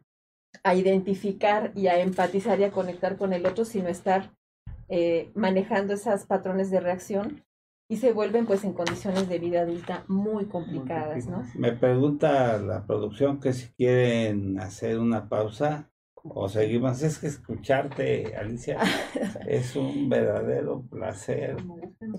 [0.64, 4.32] a identificar y a empatizar y a conectar con el otro, sino estar
[4.90, 7.44] eh, manejando esos patrones de reacción
[7.90, 11.44] y se vuelven pues en condiciones de vida adulta muy complicadas, ¿no?
[11.56, 15.92] Me pregunta la producción que si quieren hacer una pausa
[16.24, 17.02] o seguimos.
[17.02, 18.78] Es que escucharte, Alicia,
[19.48, 21.58] es un verdadero placer.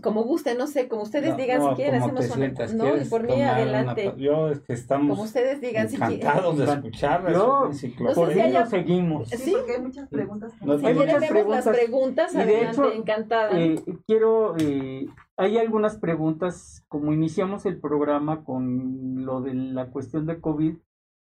[0.03, 2.37] Como gusten, no sé, como ustedes No, digan no, si quieren, como hacemos te una...
[2.37, 4.15] sientas, No, y ¿quieres por mí una adelante.
[4.19, 6.17] Yo es que estamos Como ustedes digan si quieren.
[6.21, 7.33] encantados de escucharlas.
[7.33, 8.15] No sé enciclopedia.
[8.15, 9.29] Por si ello haya- seguimos.
[9.29, 9.37] Sí.
[9.39, 10.53] Sí, porque hay muchas preguntas.
[10.63, 13.61] No Si Hay quieren muchas vemos las preguntas, preguntas, y de adelante, hecho, encantada.
[13.61, 15.07] Eh, quiero, eh,
[15.37, 20.75] hay algunas preguntas, como iniciamos el programa con lo de la cuestión de COVID,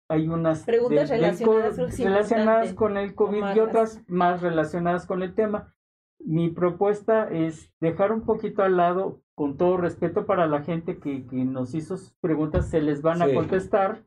[0.08, 5.74] hay unas Preguntas relacionadas, relacionadas con el COVID y otras más relacionadas con el tema.
[6.18, 11.26] Mi propuesta es dejar un poquito al lado, con todo respeto para la gente que,
[11.26, 14.02] que nos hizo sus preguntas, se les van a contestar,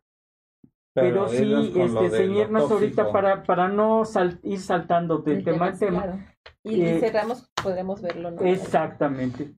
[0.95, 5.77] pero, sí este, ceñirnos ahorita para, para no sal- ir saltando de El tema en
[5.79, 6.01] tema.
[6.03, 6.19] claro.
[6.63, 8.41] Y Eh, cerramos, podremos verlo, ¿no?
[8.41, 9.53] Exactamente.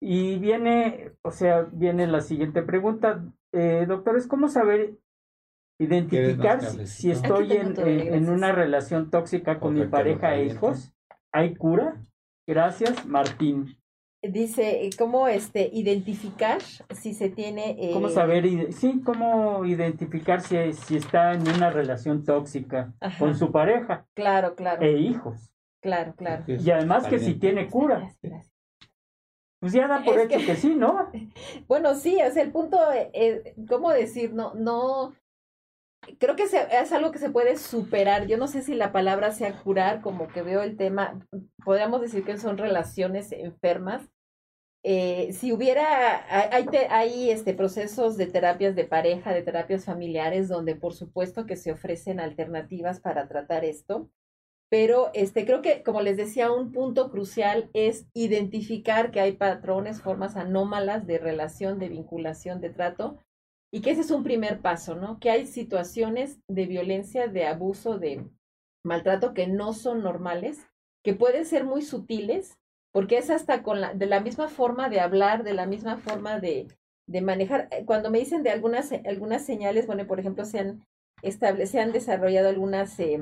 [0.00, 3.22] Y viene, o sea, viene la siguiente pregunta.
[3.52, 4.96] Eh, doctores, ¿cómo saber
[5.78, 10.92] identificar ¿Quieres si, estoy en, en- una relación tóxica con mi pareja e hijos?
[11.32, 12.02] ¿Hay cura?
[12.46, 13.76] Gracias, Martín.
[14.22, 17.76] Dice, eh, ¿cómo este, identificar si se tiene...
[17.78, 18.72] eh, ¿Cómo saber?
[18.72, 23.18] Sí, ¿cómo identificar si, si está en una relación tóxica Ajá.
[23.18, 25.52] con su pareja Claro, claro, e hijos?
[25.80, 26.44] claro, claro.
[26.48, 27.98] Y además que si tiene cura.
[27.98, 28.52] Gracias, gracias.
[29.60, 30.56] Pues ya da por Es hecho que- que...
[30.56, 31.10] sí, ¿no?
[31.68, 34.32] Bueno, sí, o sea, el punto, eh, ¿cómo decir?
[34.34, 35.12] No, no,
[36.18, 38.26] creo que se- es algo que se puede superar.
[38.26, 41.26] Yo no sé si la palabra sea curar, como que veo el tema,
[41.64, 44.08] podríamos decir que son relaciones enfermas.
[44.84, 49.84] Eh, si hubiera, hay, hay te- hay, este, procesos de terapias de pareja, de terapias
[49.84, 54.10] familiares, donde por supuesto que se ofrecen alternativas para tratar esto.
[54.70, 60.02] Pero este, creo que, como les decía, un punto crucial es identificar que hay patrones,
[60.02, 63.18] formas anómalas de relación, de vinculación, de trato,
[63.72, 65.18] y que ese es un primer paso, ¿no?
[65.18, 68.24] Que hay situaciones de violencia, de abuso, de
[68.84, 70.66] maltrato que no son normales,
[71.04, 72.58] que pueden ser muy sutiles,
[72.92, 76.40] porque es hasta con la, de la misma forma de hablar, de la misma forma
[76.40, 76.68] de,
[77.06, 77.68] de manejar.
[77.70, 80.84] Eh, Cuando me dicen de algunas, algunas señales, bueno, por ejemplo, se han,
[81.22, 83.20] estable, se han desarrollado algunas, eh,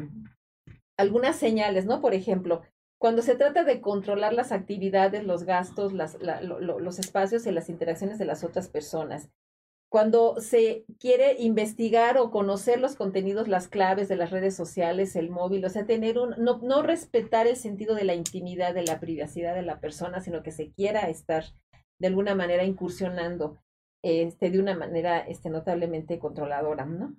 [0.98, 2.00] algunas señales, ¿no?
[2.00, 2.62] Por ejemplo,
[3.00, 8.24] cuando se trata de controlar las actividades, los gastos, los espacios y las interacciones de
[8.24, 9.28] las otras personas.
[9.94, 15.30] Cuando se quiere investigar o conocer los contenidos, las claves de las redes sociales, el
[15.30, 19.54] móvil, o sea, tener un, no, respetar el sentido de la intimidad, de la privacidad
[19.54, 21.44] de la persona, sino que se quiera estar
[22.00, 23.60] de alguna manera incursionando
[24.02, 27.14] este, de una manera este, notablemente controladora, ¿no?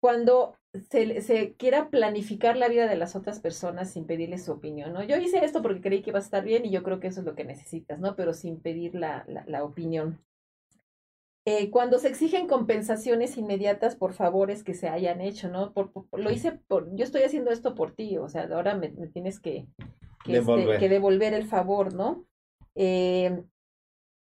[0.00, 0.56] Cuando
[0.90, 5.04] se, se quiera planificar la vida de las otras personas sin pedirles su opinión, ¿no?
[5.04, 7.20] Yo hice esto porque creí que iba a estar bien y yo creo que eso
[7.20, 8.16] es lo que necesitas, ¿no?
[8.16, 9.24] Pero sin pedir la
[9.62, 10.18] opinión.
[11.48, 15.72] Eh, cuando se exigen compensaciones inmediatas por favores que se hayan hecho, ¿no?
[15.72, 18.88] Por, por- lo hice por, yo estoy haciendo esto por ti, o sea, ahora me,
[18.90, 19.68] me tienes que,
[20.24, 20.80] que, este, Devolver.
[20.80, 22.26] que devolver el favor, ¿no?
[22.74, 23.44] Eh,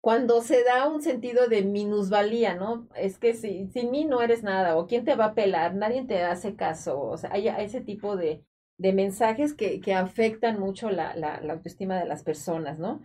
[0.02, 2.88] cuando se da un sentido de minusvalía, ¿no?
[2.96, 6.06] Es que si, sin mí no eres nada, o quién te va a pelar, nadie
[6.06, 8.46] te hace caso, o sea, hay, hay ese tipo de,
[8.78, 13.02] de mensajes que, que afectan mucho la, la, la autoestima de las personas, ¿no?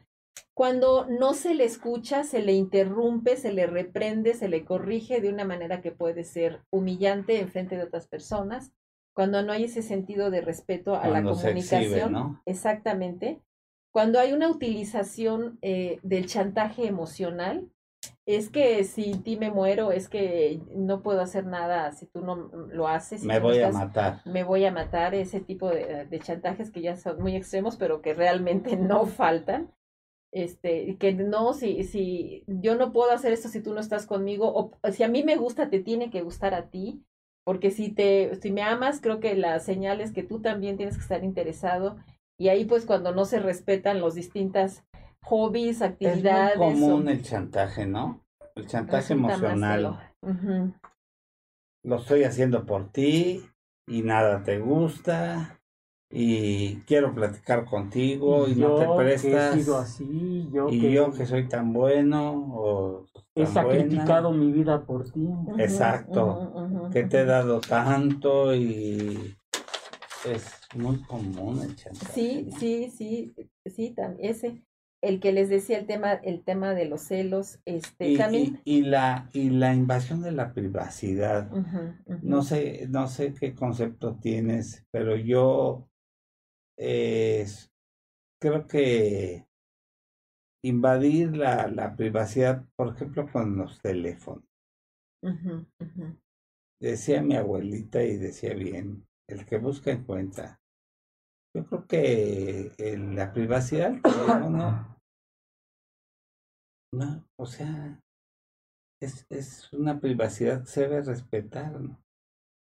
[0.60, 5.30] Cuando no se le escucha, se le interrumpe, se le reprende, se le corrige de
[5.30, 8.70] una manera que puede ser humillante en frente de otras personas,
[9.14, 12.42] cuando no hay ese sentido de respeto a Cuando la se comunicación, exhibe, ¿no?
[12.44, 13.40] exactamente,
[13.90, 17.66] cuando hay una utilización eh, del chantaje emocional,
[18.26, 22.36] es que si ti me muero, es que no puedo hacer nada si tú no
[22.36, 23.22] lo haces.
[23.22, 24.20] si Me voy a matar.
[24.26, 28.02] me voy a matar, ese tipo de, de chantajes que ya son muy extremos, pero
[28.02, 29.72] que realmente no faltan.
[30.32, 34.52] Este, que no, si, si yo no puedo hacer esto si tú no estás conmigo,
[34.54, 37.02] o si a mí me gusta, te tiene que gustar a ti,
[37.44, 40.96] porque si te, si me amas, creo que la señal es que tú también tienes
[40.96, 41.96] que estar interesado,
[42.38, 44.84] y ahí pues cuando no se respetan los distintas
[45.22, 46.56] hobbies, Es actividades.
[46.58, 48.24] muy común o- el chantaje, ¿no?
[48.54, 50.14] El chantaje resulta emocional.
[51.82, 53.42] Lo estoy haciendo por ti
[53.86, 55.59] y nada te gusta
[56.10, 59.54] y quiero platicar contigo y no te que he prestas.
[59.54, 63.06] sido así, yo y que yo que soy tan bueno o
[63.36, 65.28] he tan buena, sacrificado mi vida por ti.
[65.58, 66.88] Exacto.
[66.92, 69.36] que te he dado tanto y
[70.26, 72.12] es muy común el chantaje.
[72.12, 72.58] Sí, ¿no?
[72.58, 73.34] sí, sí,
[73.66, 74.62] sí, también ese,
[75.02, 78.60] el que les decía el tema, el tema de los celos, este, Y, también.
[78.64, 81.50] y- y la y la invasión de la privacidad.
[82.22, 85.86] No sé, no sé qué concepto tienes, pero yo
[86.82, 87.46] eh,
[88.40, 89.46] creo que
[90.64, 94.44] invadir la, la privacidad, por ejemplo, con los teléfonos.
[96.80, 100.58] Decía mi abuelita y decía bien, el que busca encuentra.
[101.54, 104.96] Yo creo que en la privacidad teléfono,
[106.94, 108.00] no, o sea,
[109.02, 112.02] es, es una privacidad que se debe respetar, ¿no?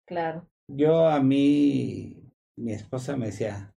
[0.06, 0.48] Claro.
[0.70, 3.75] Yo a mí, mi esposa me decía,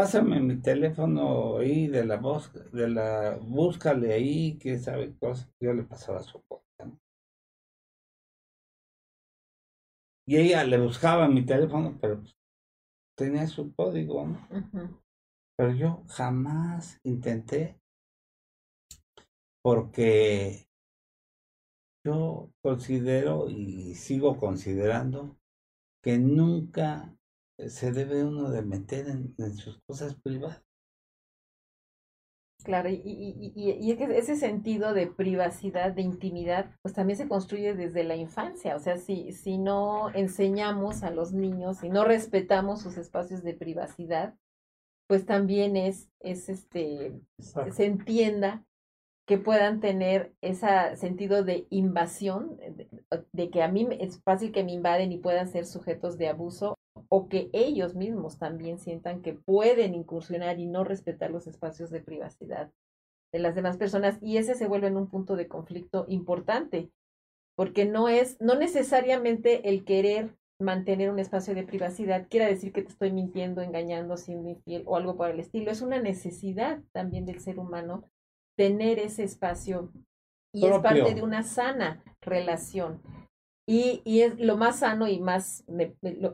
[0.00, 5.52] pásame mi teléfono ahí de la voz, de la, búscale ahí, que sabe cosas.
[5.60, 6.42] Yo le pasaba su.
[6.78, 6.98] ¿no?
[10.26, 12.22] Y ella le buscaba mi teléfono, pero
[13.14, 14.48] tenía su código, ¿no?
[15.58, 17.78] Pero yo jamás intenté
[19.62, 20.66] porque
[22.06, 25.36] yo considero y sigo considerando
[26.02, 27.14] que nunca
[27.68, 30.62] se debe uno de meter en, sus cosas privadas.
[32.62, 37.74] Claro, y, y, y, y, ese sentido de privacidad, de intimidad, pues también se construye
[37.74, 38.76] desde la infancia.
[38.76, 43.54] O sea, si, si no enseñamos a los niños y no respetamos sus espacios de
[43.54, 44.34] privacidad,
[45.06, 48.64] pues también es, es este, se entienda
[49.30, 52.58] que puedan tener ese sentido de invasión,
[53.32, 56.76] de, que a mí es fácil que me invaden y puedan ser sujetos de abuso,
[57.08, 62.00] o que ellos mismos también sientan que pueden incursionar y no respetar los espacios de
[62.00, 62.70] privacidad
[63.32, 64.18] de las demás personas.
[64.20, 66.90] Y ese se vuelve en un punto de conflicto importante,
[67.56, 72.82] porque no es, no necesariamente el querer mantener un espacio de privacidad quiere decir que
[72.82, 75.70] te estoy mintiendo, engañando, siendo infiel o algo por el estilo.
[75.70, 78.04] Es una necesidad también del ser humano
[78.56, 79.90] tener ese espacio
[80.52, 83.02] y es parte de una sana relación.
[83.72, 85.64] Y, y, es lo más sano y más,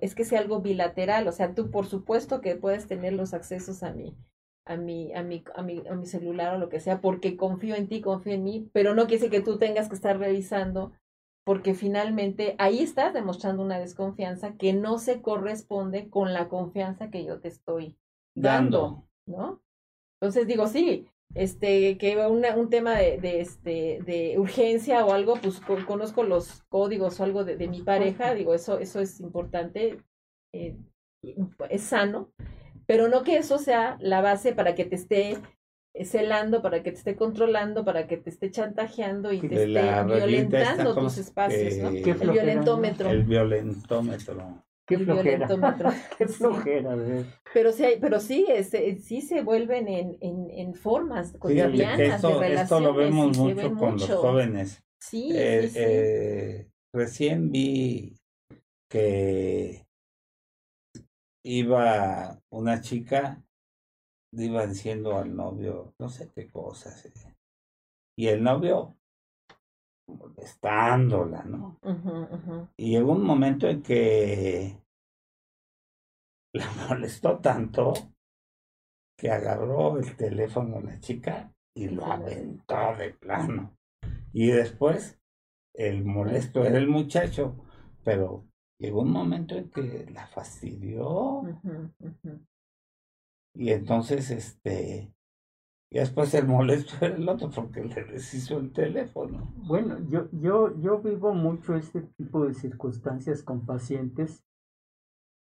[0.00, 3.82] es que sea algo bilateral, o sea, tú por supuesto que puedes tener los accesos
[3.82, 4.16] a mi,
[4.64, 7.74] a mi, a mi, a mi, a mi celular o lo que sea, porque confío
[7.74, 10.92] en ti, confío en mí, pero no quiere decir que tú tengas que estar revisando,
[11.44, 17.26] porque finalmente ahí estás demostrando una desconfianza que no se corresponde con la confianza que
[17.26, 17.98] yo te estoy
[18.34, 19.60] dando, ¿no?
[20.22, 25.34] Entonces digo, sí, este, que una, un tema de, de, este, de urgencia o algo,
[25.36, 29.98] pues conozco los códigos o algo de, de mi pareja, digo, eso, eso es importante,
[30.54, 30.76] eh,
[31.70, 32.32] es sano,
[32.86, 35.38] pero no que eso sea la base para que te esté
[36.04, 40.94] celando, para que te esté controlando, para que te esté chantajeando y te esté violentando
[40.94, 41.88] tus espacios, ¿no?
[41.88, 43.08] El violentómetro.
[43.08, 44.62] El violentómetro.
[44.88, 45.48] Qué flojera.
[46.16, 46.96] Qué flojera,
[47.52, 48.46] Pero sí, pero sí,
[49.00, 52.62] sí se vuelven en, en, en formas cotidianas esto, de relaciones.
[52.62, 54.84] Esto lo vemos mucho con los jóvenes.
[55.00, 58.16] Sí, eh, sí, eh, recién vi
[58.88, 59.86] que
[61.44, 63.42] iba una chica,
[64.32, 67.06] iba diciendo al novio, no sé qué cosas.
[67.06, 67.12] Eh,
[68.16, 68.95] y el novio
[70.06, 71.78] molestándola, ¿no?
[72.76, 74.82] Y llegó un momento en que
[76.52, 77.92] la molestó tanto
[79.18, 83.76] que agarró el teléfono la chica y lo aventó de plano.
[84.32, 85.18] Y después
[85.74, 87.56] el molesto era el muchacho,
[88.04, 88.46] pero
[88.78, 91.42] llegó un momento en que la fastidió.
[93.54, 95.12] Y entonces, este,
[95.90, 99.52] y después el molesto era el otro porque le deshizo el teléfono.
[99.56, 104.44] Bueno, yo, yo, yo vivo mucho este tipo de circunstancias con pacientes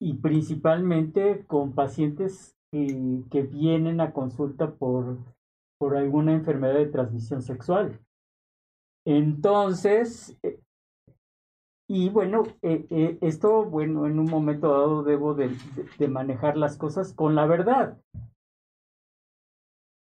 [0.01, 5.19] y principalmente con pacientes que, que vienen a consulta por,
[5.79, 8.01] por alguna enfermedad de transmisión sexual.
[9.05, 10.61] Entonces, eh,
[11.89, 15.51] y bueno, eh, eh, esto, bueno, en un momento dado debo de,
[15.99, 17.99] de manejar las cosas con la verdad.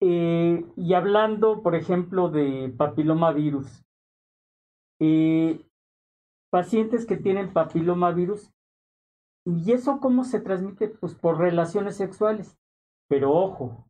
[0.08, 3.84] Eh, y hablando, por ejemplo, de papilomavirus,
[5.02, 5.66] eh,
[6.52, 8.52] pacientes que tienen papilomavirus,
[9.48, 10.90] ¿y eso cómo se transmite?
[10.90, 12.56] Pues por relaciones sexuales.
[13.10, 13.88] Pero ojo,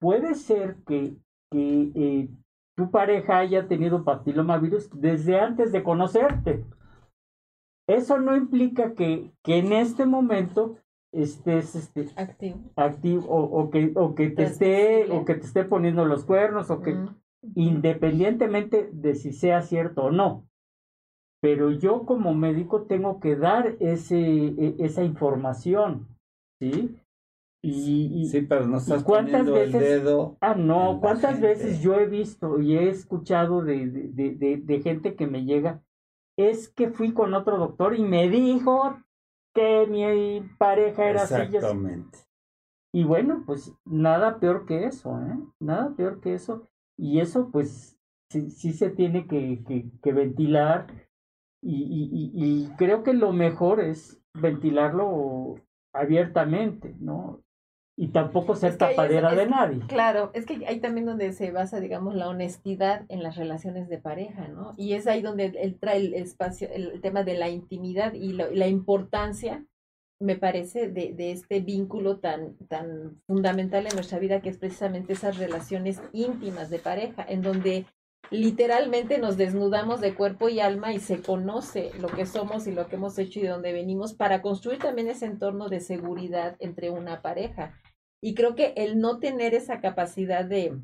[0.00, 1.16] puede ser que,
[1.50, 2.28] que eh,
[2.76, 6.62] tu pareja haya tenido papilomavirus desde antes de conocerte.
[7.88, 10.76] Eso no implica que, que en este momento
[11.14, 15.64] estés este, activo, activo o, o, que, o que te esté o que te esté
[15.64, 16.96] poniendo los cuernos o que
[17.54, 20.46] independientemente de si sea cierto o no.
[21.40, 26.08] Pero yo como médico tengo que dar ese e, esa información
[26.60, 26.96] sí
[27.62, 32.06] y, sí pero no estás cuántas veces, el dedo ah no cuántas veces yo he
[32.06, 35.82] visto y he escuchado de, de, de, de gente que me llega
[36.36, 38.98] es que fui con otro doctor y me dijo
[39.54, 41.34] que mi pareja era así.
[41.34, 42.18] Exactamente.
[42.92, 45.38] Y bueno, pues nada peor que eso, ¿eh?
[45.60, 46.68] Nada peor que eso.
[46.96, 47.98] Y eso, pues,
[48.30, 50.86] sí, sí se tiene que, que, que ventilar.
[51.62, 55.56] Y, y, y, creo que lo mejor es ventilarlo
[55.94, 57.43] abiertamente, ¿no?
[57.96, 59.80] Y tampoco ser tapadera de nadie.
[59.86, 63.98] Claro, es que hay también donde se basa, digamos, la honestidad en las relaciones de
[63.98, 64.72] pareja, ¿no?
[64.76, 68.66] Y es ahí donde él trae el espacio, el tema de la intimidad y la
[68.66, 69.64] importancia,
[70.20, 75.12] me parece, de, de este vínculo tan, tan fundamental en nuestra vida, que es precisamente
[75.12, 77.86] esas relaciones íntimas de pareja, en donde
[78.30, 82.88] literalmente nos desnudamos de cuerpo y alma y se conoce lo que somos y lo
[82.88, 86.90] que hemos hecho y de dónde venimos para construir también ese entorno de seguridad entre
[86.90, 87.80] una pareja.
[88.22, 90.80] Y creo que el no tener esa capacidad de,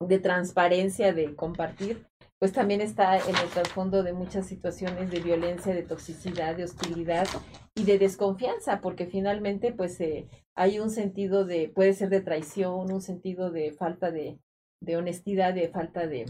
[0.00, 2.06] de transparencia, de compartir,
[2.40, 7.28] pues también está en el trasfondo de muchas situaciones de violencia, de toxicidad, de hostilidad
[7.76, 10.26] y de desconfianza, porque finalmente pues eh,
[10.56, 14.40] hay un sentido de, puede ser de traición, un sentido de falta de,
[14.80, 16.26] de honestidad, de falta de,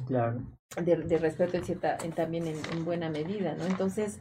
[0.76, 3.64] de, respeto en cierta, en, también en, buena medida, ¿no?
[3.64, 4.20] Entonces,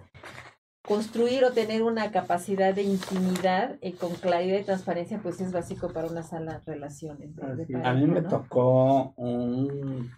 [0.85, 5.91] construir o tener una capacidad de intimidad eh, con claridad y transparencia, pues es básico
[5.91, 7.31] para unas sanas relaciones.
[7.83, 10.11] a mí me tocó un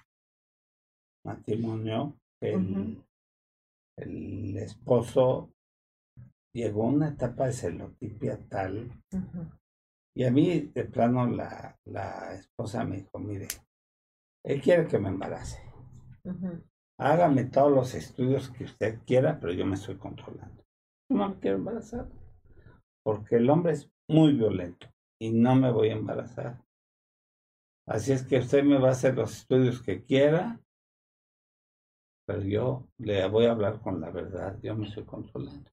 [1.26, 3.02] matrimonio, el,
[3.98, 5.50] el esposo
[6.54, 8.92] llegó a una etapa de celotipia tal,
[10.14, 13.48] y a mí de plano la, la esposa me dijo, mire,
[14.44, 15.62] él quiere que me embarace.
[17.00, 20.64] Hágame todos los estudios que usted quiera, pero yo me estoy controlando.
[21.10, 22.10] No me quiero embarazar.
[23.04, 24.88] Porque el hombre es muy violento
[25.20, 26.64] y no me voy a embarazar.
[27.88, 30.62] Así es que usted me va a hacer los estudios que quiera,
[32.28, 34.60] pero yo le voy a hablar con la verdad.
[34.62, 35.70] Yo me estoy controlando.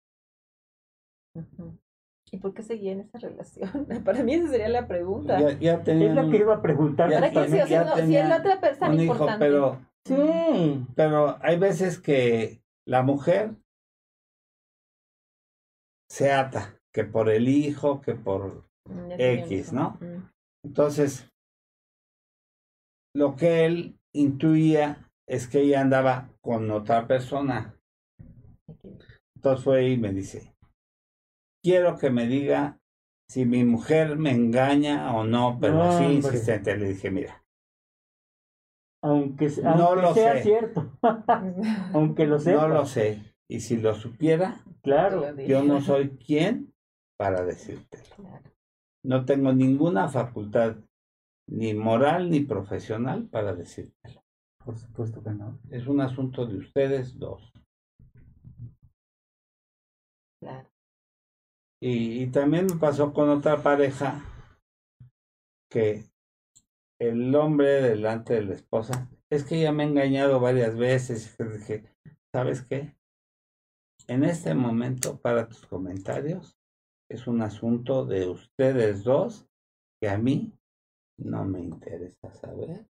[2.31, 3.87] ¿Y por qué seguía en esa relación?
[4.05, 5.39] Para mí esa sería la pregunta.
[5.59, 7.11] Ya, es la que iba a preguntar.
[7.11, 12.61] ¿Para qué si, es la otra persona un hijo, pero sí, pero hay veces que
[12.87, 13.55] la mujer
[16.09, 19.99] se ata, que por el hijo, que por mm, X, ¿no?
[20.01, 20.31] Mm.
[20.65, 21.31] Entonces,
[23.15, 27.79] lo que él intuía es que ella andaba con otra persona.
[29.37, 30.56] Entonces fue y me dice,
[31.67, 32.79] quiero que me diga
[33.29, 36.77] si mi mujer me engaña o no, pero así insistente.
[36.77, 37.45] Le dije, mira.
[39.03, 40.97] Aunque, no lo sea cierto.
[41.93, 42.63] aunque lo sepa.
[42.63, 43.35] No lo sé.
[43.51, 45.37] Y si lo supiera, claro.
[45.39, 46.73] yo no soy quien
[47.19, 48.15] para decírtelo.
[49.05, 50.77] No tengo ninguna facultad,
[51.49, 54.23] ni moral ni profesional, para decírtelo.
[54.65, 55.59] Por supuesto que no.
[55.71, 57.53] Es un asunto de ustedes dos.
[60.41, 60.69] Claro.
[61.81, 64.25] Y, también me pasó con otra pareja
[65.71, 66.05] que
[66.99, 71.37] el hombre delante de la esposa, es que ella me ha engañado varias veces.
[71.39, 71.85] Y dije,
[72.33, 72.97] ¿sabes qué?
[74.09, 76.57] En este momento, para tus comentarios,
[77.11, 79.47] es un asunto de ustedes dos
[80.01, 80.53] que a mí
[81.19, 82.87] no me interesa saber,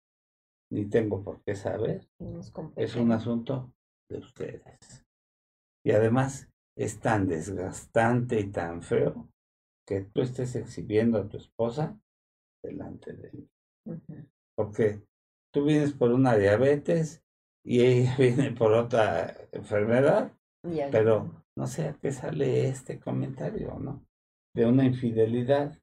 [0.72, 2.08] ni tengo por qué saber.
[2.76, 3.74] Es un asunto
[4.10, 5.06] de ustedes.
[5.84, 9.30] Y además, es tan desgastante y tan feo
[9.88, 11.98] que tú estés exhibiendo a tu esposa
[12.64, 13.50] delante de él.
[14.56, 15.02] Porque
[15.54, 17.24] tú vienes por una diabetes
[17.64, 20.34] y ella viene por otra enfermedad,
[20.92, 24.06] pero no sé a qué sale este comentario, ¿no?
[24.54, 25.78] De una infidelidad.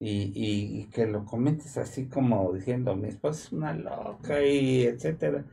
[0.00, 5.44] Y, y, que lo comentes así como diciendo, mi esposa es una loca y etcétera.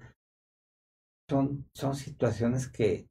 [1.30, 3.08] Son, son situaciones que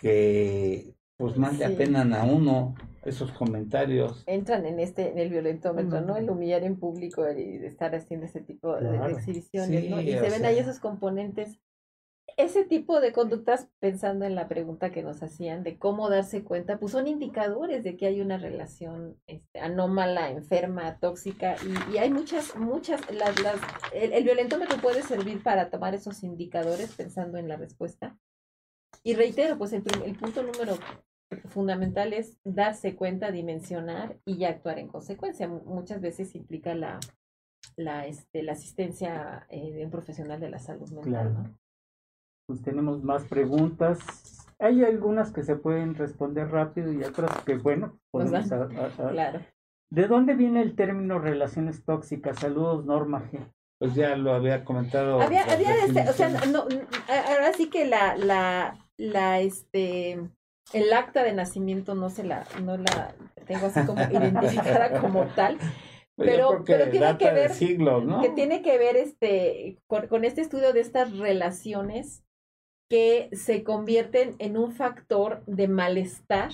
[0.00, 2.74] que pues más le apenan a uno
[3.04, 4.24] esos comentarios.
[4.26, 6.16] Entran en este, en el violentómetro, ¿no?
[6.16, 10.00] El humillar en público y estar haciendo ese tipo de exhibiciones, ¿no?
[10.00, 11.58] Y se ven ahí esos componentes.
[12.36, 16.78] Ese tipo de conductas, pensando en la pregunta que nos hacían de cómo darse cuenta,
[16.78, 21.56] pues son indicadores de que hay una relación este, anómala, enferma, tóxica,
[21.90, 23.56] y, y, hay muchas, muchas, las, las,
[23.92, 28.16] el, el violentómetro puede servir para tomar esos indicadores pensando en la respuesta
[29.04, 30.74] y reitero, pues el, el punto número
[31.48, 35.48] fundamental es darse cuenta, dimensionar y actuar en consecuencia.
[35.48, 36.98] Muchas veces implica la,
[37.76, 41.34] la, este, la asistencia eh, de un profesional de la salud mental.
[41.34, 41.58] ¿no?
[42.46, 43.98] Pues tenemos más preguntas.
[44.58, 48.48] Hay algunas que se pueden responder rápido y otras que, bueno, podemos
[48.96, 49.40] Claro.
[49.90, 52.38] ¿De dónde viene el término relaciones tóxicas?
[52.38, 53.40] Saludos, Norma G.
[53.78, 55.20] Pues ya lo había comentado.
[55.20, 56.66] Había, había este, o sea, no,
[57.08, 60.20] ahora sí que la, la, la, este,
[60.72, 63.14] el acta de nacimiento no se la, no la
[63.46, 65.58] tengo así como identificada como tal.
[66.16, 70.74] Pues pero, pero tiene que ver, siglos, que tiene que ver este, con, este estudio
[70.74, 72.24] de estas relaciones
[72.90, 76.50] que se convierten en un factor de malestar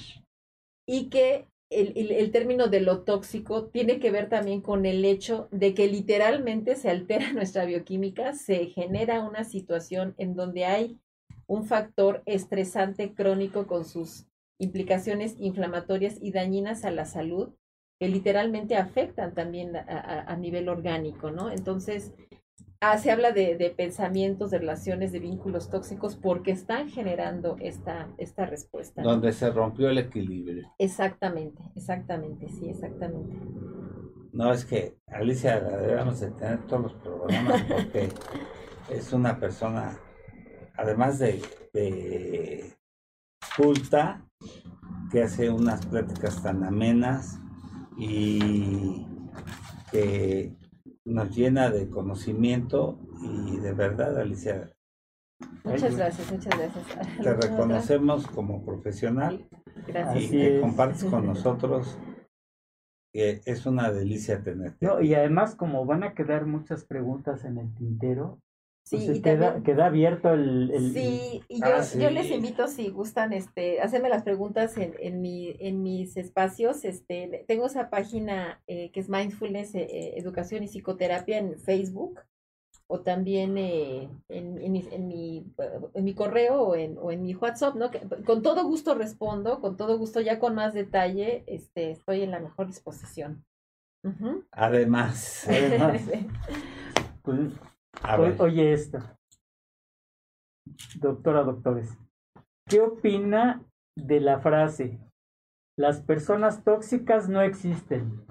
[0.86, 5.04] y que el, el, el, término de lo tóxico tiene que ver también con el
[5.04, 11.00] hecho de que literalmente se altera nuestra bioquímica, se genera una situación en donde hay
[11.46, 14.26] un factor estresante crónico con sus
[14.58, 17.54] implicaciones inflamatorias y dañinas a la salud
[17.98, 21.50] que literalmente afectan también a, nivel orgánico, ¿no?
[21.50, 22.12] Entonces,
[22.80, 28.08] Ah, se habla de, de, pensamientos, de relaciones, de vínculos tóxicos porque están generando esta,
[28.18, 29.02] esta respuesta.
[29.02, 30.70] Donde se rompió el equilibrio.
[30.78, 33.34] Exactamente, exactamente, sí, exactamente.
[34.32, 38.10] No, es que Alicia debemos de tener todos los programas porque
[38.90, 39.98] es una persona,
[40.76, 41.42] además de,
[41.72, 42.74] de
[43.56, 44.22] culta,
[45.10, 47.38] que hace unas prácticas tan amenas
[47.96, 49.06] y
[49.90, 50.56] que
[51.04, 54.72] nos llena de conocimiento y de verdad, Alicia.
[55.64, 56.84] Muchas gracias, muchas gracias.
[57.22, 59.48] Te reconocemos como profesional
[60.14, 61.98] y que compartes con nosotros.
[63.12, 64.84] Que es una delicia tenerte.
[64.84, 68.40] No, y además, como van a quedar muchas preguntas en el tintero,
[68.88, 73.32] Sí, y queda, queda, abierto el, Sí, y yo, ah, yo, les invito si gustan
[73.32, 76.84] este hacerme las preguntas en, en, mi, en mis espacios.
[76.84, 82.20] Este, tengo esa página eh, que es Mindfulness, eh, eh, Educación y Psicoterapia en Facebook
[82.86, 85.52] o también en, en, mi, en, mi,
[85.94, 87.90] en mi correo o en, o en mi WhatsApp, ¿no?
[88.24, 92.38] con todo gusto respondo, con todo gusto, ya con más detalle, este, estoy en la
[92.38, 93.44] mejor disposición.
[94.52, 96.02] Además, además.
[97.22, 97.50] Pues,
[98.38, 98.98] oye esto.
[100.96, 101.96] Doctora, doctores.
[102.68, 103.62] ¿Qué opina
[103.96, 104.98] de la frase?
[105.78, 108.24] Las personas tóxicas no existen.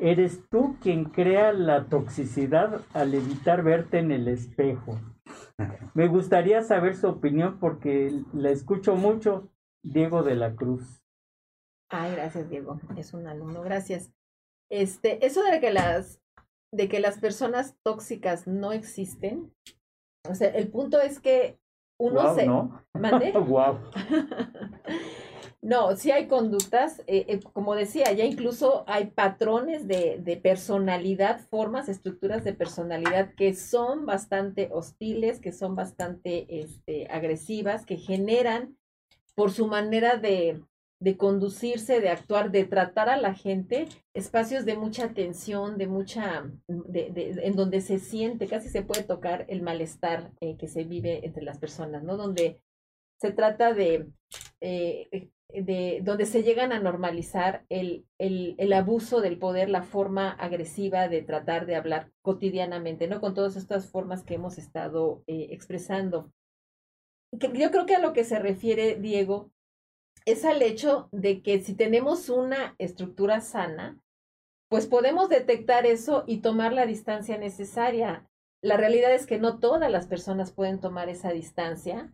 [0.00, 4.98] Eres tú quien crea la toxicidad al evitar verte en el espejo.
[5.94, 9.48] Me gustaría saber su opinión porque la escucho mucho,
[9.84, 11.02] Diego de la Cruz.
[11.90, 12.80] Ay, gracias, Diego.
[12.96, 14.12] Es un alumno, gracias.
[14.70, 16.20] Este, eso de que las
[16.72, 19.52] de que las personas tóxicas no existen.
[20.28, 21.58] O sea, el punto es que
[21.98, 22.46] uno se...
[22.46, 22.84] ¿no?
[22.94, 23.32] ¿Mande?
[23.32, 23.78] wow.
[25.62, 31.40] no, sí hay conductas, eh, eh, como decía, ya incluso hay patrones de, de personalidad,
[31.48, 38.76] formas, estructuras de personalidad que son bastante hostiles, que son bastante este, agresivas, que generan
[39.34, 40.60] por su manera de,
[41.00, 46.50] de conducirse, de actuar, de tratar a la gente, espacios de mucha tensión, de mucha,
[46.68, 51.44] en donde se siente, casi se puede tocar el malestar eh, que se vive entre
[51.44, 52.16] las personas, ¿no?
[52.16, 52.60] Donde
[53.20, 54.08] se trata de,
[54.60, 60.30] eh, de donde se llegan a normalizar el, el, el, abuso del poder, la forma
[60.32, 63.20] agresiva de tratar de hablar cotidianamente, ¿no?
[63.20, 66.32] Con todas estas formas que hemos estado eh, expresando.
[67.32, 69.50] Yo creo que a lo que se refiere Diego
[70.24, 74.00] es al hecho de que si tenemos una estructura sana,
[74.68, 78.28] pues podemos detectar eso y tomar la distancia necesaria.
[78.62, 82.12] La realidad es que no todas las personas pueden tomar esa distancia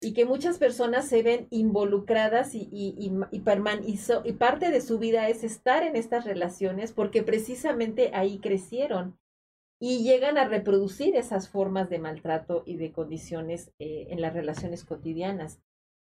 [0.00, 5.28] y que muchas personas se ven involucradas y, y, y, y, parte de su vida
[5.28, 9.18] es estar en estas relaciones porque precisamente ahí crecieron
[9.80, 14.84] y llegan a reproducir esas formas de maltrato y de condiciones eh, en las relaciones
[14.84, 15.60] cotidianas.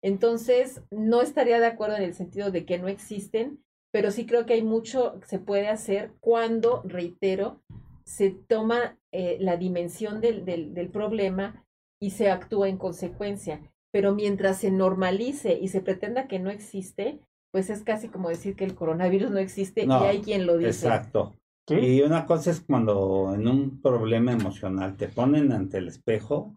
[0.02, 3.62] Entonces, no estaría de acuerdo en el sentido de que no existen,
[3.92, 7.60] pero sí creo que hay mucho que se puede hacer cuando, reitero,
[8.04, 11.66] se toma eh, la dimensión del, del, del problema
[12.00, 13.60] y se actúa en consecuencia.
[13.92, 17.20] Pero mientras se normalice y se pretenda que no existe,
[17.52, 20.86] pues es casi como decir que el coronavirus no existe y hay quien lo dice.
[20.86, 21.34] Exacto.
[21.68, 26.56] Y una cosa es cuando en un problema emocional te ponen ante el espejo,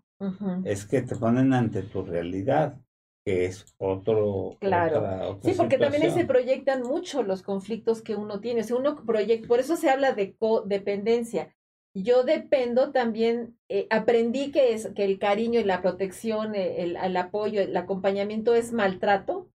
[0.64, 2.80] es que te ponen ante tu realidad
[3.26, 4.58] que es otro.
[4.60, 5.40] Claro.
[5.44, 8.64] sí, porque también se proyectan mucho los conflictos que uno tiene.
[8.64, 11.56] Si uno proyecta, por eso se habla de codependencia.
[11.96, 16.98] Yo dependo también, eh, aprendí que, es, que el cariño y la protección, eh, el,
[16.98, 19.50] el, apoyo, el acompañamiento es maltrato.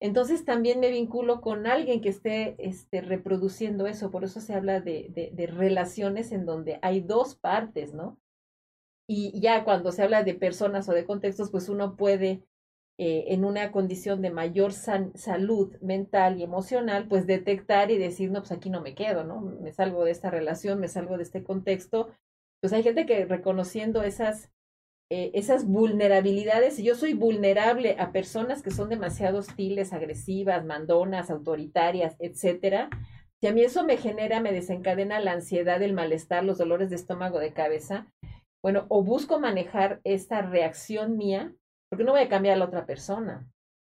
[0.00, 4.10] Entonces también me vinculo con alguien que esté este, reproduciendo eso.
[4.10, 8.18] Por eso se habla de, de, de relaciones en donde hay dos partes, ¿no?
[9.06, 12.42] Y ya cuando se habla de personas o de contextos, pues uno puede
[12.96, 18.40] eh, en una condición de mayor salud mental y emocional, pues detectar y decir, no,
[18.40, 19.40] pues aquí no me quedo, ¿no?
[19.40, 22.10] Me salgo de esta relación, me salgo de este contexto.
[22.60, 24.52] Pues hay gente que reconociendo esas,
[25.10, 31.30] eh, esas vulnerabilidades, y yo soy vulnerable a personas que son demasiado hostiles, agresivas, mandonas,
[31.30, 32.90] autoritarias, etcétera,
[33.40, 36.96] si a mí eso me genera, me desencadena la ansiedad, el malestar, los dolores de
[36.96, 38.06] estómago, de cabeza,
[38.62, 41.52] bueno, o busco manejar esta reacción mía
[41.94, 43.48] porque no voy a cambiar a la otra persona,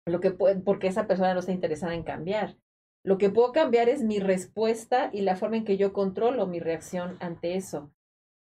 [0.06, 2.56] lo que porque esa persona no está interesada en cambiar.
[3.04, 6.60] Lo que puedo cambiar es mi respuesta y la forma en que yo controlo mi
[6.60, 7.90] reacción ante eso.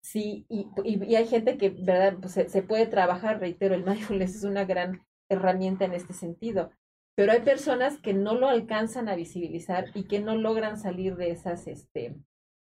[0.04, 2.18] Sí, y, y, hay gente que, ¿verdad?
[2.20, 6.72] Pues se, se, puede trabajar, reitero, el mindfulness es una gran herramienta en este sentido,
[7.16, 11.32] pero hay personas que no lo alcanzan a visibilizar y que no logran salir de
[11.32, 12.14] esas, este,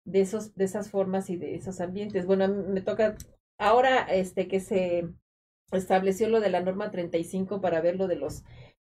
[0.05, 2.27] de esos, de esas formas y de esos ambientes.
[2.27, 3.17] Bueno, me toca
[3.57, 5.09] ahora este que se
[5.71, 8.43] estableció lo de la norma 35 para ver lo de los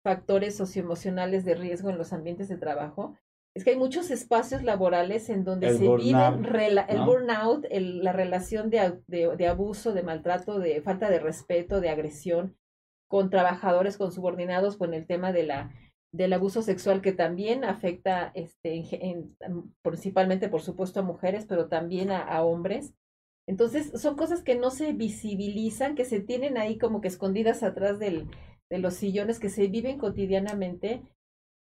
[0.03, 3.16] factores socioemocionales de riesgo en los ambientes de trabajo.
[3.55, 6.44] Es que hay muchos espacios laborales en donde se viven
[6.89, 12.57] el burnout, la relación de, de, abuso, de maltrato, de falta de respeto, de agresión
[13.09, 15.73] con trabajadores, con subordinados, con el tema de la
[16.12, 18.85] del abuso sexual que también afecta este,
[19.82, 22.94] principalmente, por supuesto, a mujeres, pero también a, hombres.
[23.47, 27.98] Entonces, son cosas que no se visibilizan, que se tienen ahí como que escondidas atrás
[27.98, 28.28] del,
[28.70, 31.02] de los sillones, que se viven cotidianamente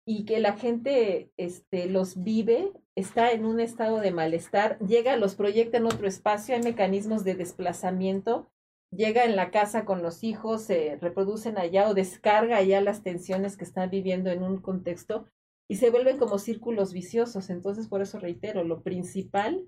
[0.08, 5.36] y que la gente este, los vive, está en un estado de malestar, llega, los
[5.36, 8.50] proyecta en otro espacio, hay mecanismos de desplazamiento
[8.96, 13.58] llega en la casa con los hijos, se reproducen allá o descarga allá las tensiones
[13.58, 15.28] que están viviendo en un contexto
[15.68, 17.50] y se vuelven como círculos viciosos.
[17.50, 19.66] Entonces, por eso reitero, lo principal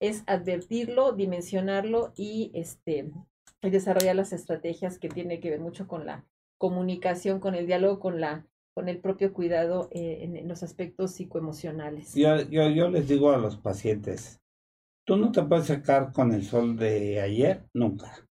[0.00, 3.10] es advertirlo, dimensionarlo y este
[3.62, 6.24] desarrollar las estrategias que tiene que ver mucho con la
[6.58, 8.46] comunicación, con el diálogo, con la
[8.76, 12.14] con el propio cuidado eh, en, los aspectos psicoemocionales.
[12.14, 14.38] Yo, yo, yo les digo a los pacientes,
[15.06, 18.26] tú no te puedes sacar con el sol de ayer, nunca.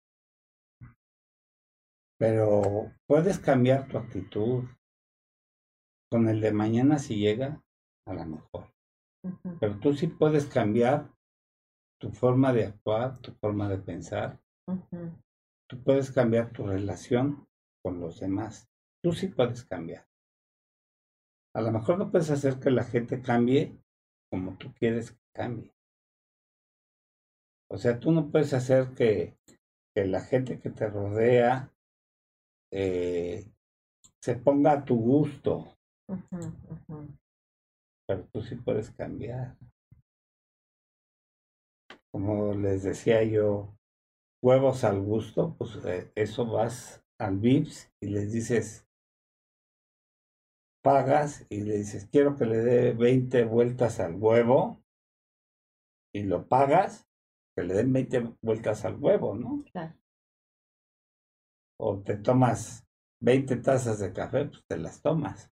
[2.18, 4.64] Pero puedes cambiar tu actitud.
[6.10, 7.62] Con el de mañana si llega,
[8.06, 8.72] a lo mejor.
[9.60, 11.08] Pero tú sí puedes cambiar
[12.02, 14.36] tu forma de actuar, tu forma de pensar.
[15.68, 17.46] Tú puedes cambiar tu relación
[17.80, 18.68] con los demás.
[19.00, 20.04] Tú sí puedes cambiar.
[21.54, 23.78] A lo mejor no puedes hacer que la gente cambie
[24.32, 25.72] como tú quieres que cambie.
[27.70, 29.36] O sea, tú no puedes hacer que,
[29.94, 31.72] que la gente que te rodea
[32.72, 33.48] eh,
[34.20, 35.78] se ponga a tu gusto.
[38.08, 39.56] Pero tú sí puedes cambiar.
[42.12, 43.74] Como les decía yo,
[44.42, 48.86] huevos al gusto, pues eh, eso vas al VIPS y les dices,
[50.82, 54.82] pagas y le dices, quiero que le dé 20 vueltas al huevo
[56.14, 57.08] y lo pagas,
[57.56, 59.64] que le den 20 vueltas al huevo, ¿no?
[59.72, 59.94] Claro
[61.84, 62.86] o te tomas
[63.20, 65.50] 20 tazas de café, pues te las tomas.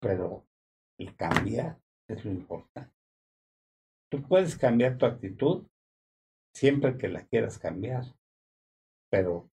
[0.00, 0.44] Pero
[0.98, 2.99] el cambiar es lo importante.
[4.10, 5.66] Tú puedes cambiar tu actitud
[6.52, 8.04] siempre que la quieras cambiar,
[9.08, 9.50] pero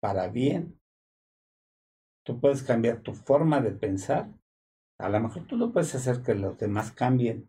[0.00, 0.78] para bien.
[2.24, 4.30] Tú puedes cambiar tu forma de pensar.
[4.98, 7.48] A lo mejor tú no puedes hacer que los demás cambien,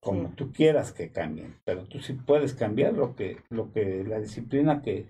[0.00, 4.20] como tú quieras que cambien, pero tú sí puedes cambiar lo que, lo que, la
[4.20, 5.08] disciplina que,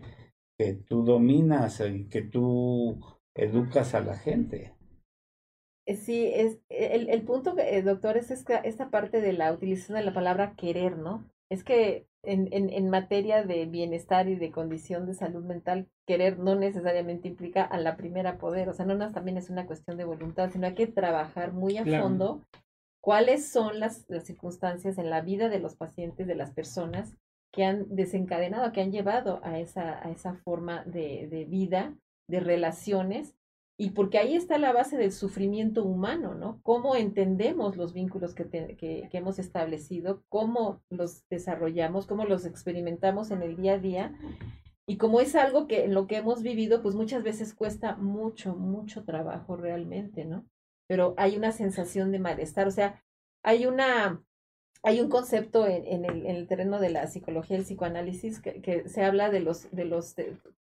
[0.56, 3.01] que tú dominas y que tú
[3.35, 4.74] educas a la gente.
[5.86, 9.98] Eh, sí, es el, el punto, eh, doctor, es esta, esta parte de la utilización
[9.98, 11.24] de la palabra querer, ¿no?
[11.51, 16.39] Es que en, en, en, materia de bienestar y de condición de salud mental, querer
[16.39, 19.98] no necesariamente implica a la primera poder, o sea, no, no también es una cuestión
[19.98, 22.43] de voluntad, sino hay que trabajar muy a fondo
[23.05, 27.15] cuáles son las, circunstancias en la vida de los pacientes, de las personas
[27.52, 31.94] que han desencadenado, que han llevado a esa, a esa forma de, vida,
[32.28, 33.36] de relaciones,
[33.77, 36.61] y porque ahí está la base del sufrimiento humano, ¿no?
[36.63, 38.47] Cómo entendemos los vínculos que,
[38.77, 44.15] que, hemos establecido, cómo los desarrollamos, cómo los experimentamos en el día a día,
[44.87, 48.55] y como es algo que en lo que hemos vivido, pues muchas veces cuesta mucho,
[48.55, 50.45] mucho trabajo realmente, ¿no?
[50.87, 53.03] pero hay una sensación de malestar, o sea,
[53.43, 54.23] hay una,
[54.83, 58.89] hay un concepto en, el, en el, terreno de la psicología el psicoanálisis que, que
[58.89, 60.15] se habla de los, de los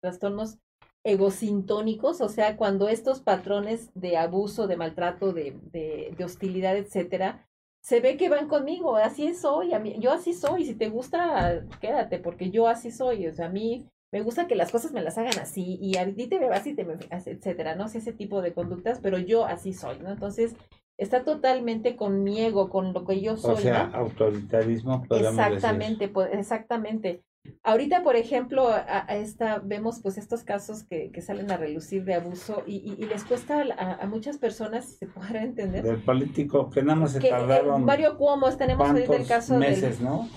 [0.01, 0.59] trastornos
[1.05, 7.47] egosintónicos, o sea, cuando estos patrones de abuso, de maltrato, de, de, de, hostilidad, etcétera,
[7.81, 11.63] se ve que van conmigo, así soy, a mí, yo así soy, si te gusta,
[11.79, 15.01] quédate, porque yo así soy, o sea, a mí me gusta que las cosas me
[15.01, 17.87] las hagan así y a ti te me vas y te me etcétera, ¿no?
[17.87, 20.09] sé ese tipo de conductas, pero yo así soy, ¿no?
[20.09, 20.55] Entonces,
[20.97, 23.53] está totalmente con mi ego, con lo que yo soy.
[23.53, 25.05] O sea, autoritarismo.
[25.11, 27.21] Exactamente, pues, exactamente.
[27.63, 32.13] Ahorita, por ejemplo, a, esta, vemos pues estos casos que, que, salen a relucir de
[32.13, 33.63] abuso y, y, les cuesta
[33.99, 35.83] a, muchas personas, si se podrá entender.
[35.83, 37.83] Del político que nada más se que, eh, tardaron.
[37.85, 40.29] varios Cuomos, tenemos ahorita el caso meses, ¿no?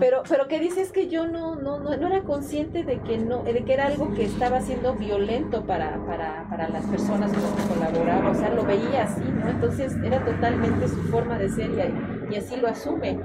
[0.00, 3.42] Pero, pero que dices que yo no, no, no, no, era consciente de que no,
[3.42, 7.52] de que era algo que estaba siendo violento para, para, para las personas con las
[7.52, 9.50] que colaboraba, o sea, lo veía así, ¿no?
[9.50, 13.18] Entonces era totalmente su forma de ser y, y así lo asume.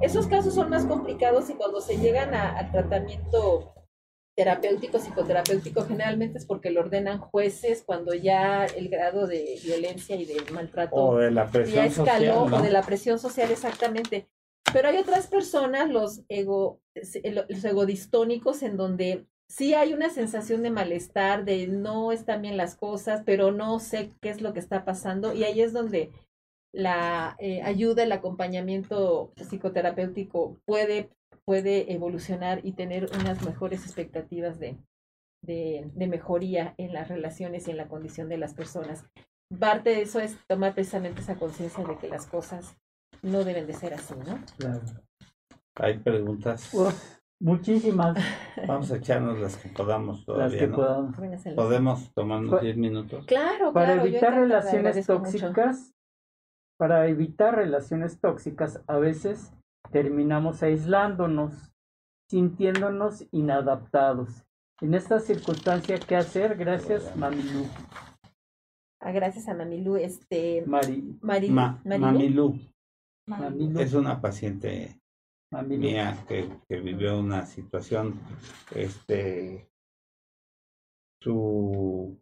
[0.00, 3.74] Esos casos son más complicados y cuando se llegan al tratamiento
[4.36, 10.24] terapéutico, psicoterapéutico, generalmente es porque lo ordenan jueces cuando ya el grado de violencia y
[10.26, 12.56] de maltrato O de la presión ya escaló social, ¿no?
[12.56, 14.28] o de la presión social exactamente.
[14.72, 20.70] Pero hay otras personas, los ego, los egodistónicos, en donde sí hay una sensación de
[20.70, 24.84] malestar, de no están bien las cosas, pero no sé qué es lo que está
[24.84, 25.34] pasando.
[25.34, 26.10] Y ahí es donde
[26.72, 31.10] la eh, ayuda, el acompañamiento psicoterapéutico puede,
[31.44, 34.76] puede evolucionar y tener unas mejores expectativas de,
[35.42, 39.04] de, de mejoría en las relaciones y en la condición de las personas.
[39.58, 42.76] Parte de eso es tomar precisamente esa conciencia de que las cosas
[43.22, 44.38] no deben de ser así, ¿no?
[44.58, 44.82] Claro.
[45.76, 46.72] Hay preguntas.
[46.74, 48.16] Uf, muchísimas
[48.66, 50.76] Vamos a echarnos las que podamos las todavía, que ¿no?
[50.76, 51.16] podamos.
[51.16, 53.24] Pónganse las- Podemos tomarnos Pa- 10 minutos.
[53.26, 55.52] Claro, Para claro, evitar relaciones mucho.
[56.78, 59.52] Para evitar relaciones tóxicas, a veces
[59.90, 61.72] terminamos aislándonos,
[62.30, 64.44] sintiéndonos inadaptados.
[64.80, 66.56] En esta circunstancia, ¿qué hacer?
[66.56, 67.66] Gracias, Mamilu.
[69.00, 72.00] Ah, gracias a Mamilu, este, Mari, Mari, Ma- Marilu.
[72.06, 72.58] Mamilu
[73.26, 75.00] Mamilu, es una paciente
[75.52, 75.82] Mamilu.
[75.82, 78.14] mía que, que vivió una situación,
[78.74, 79.68] este,
[81.22, 82.20] su,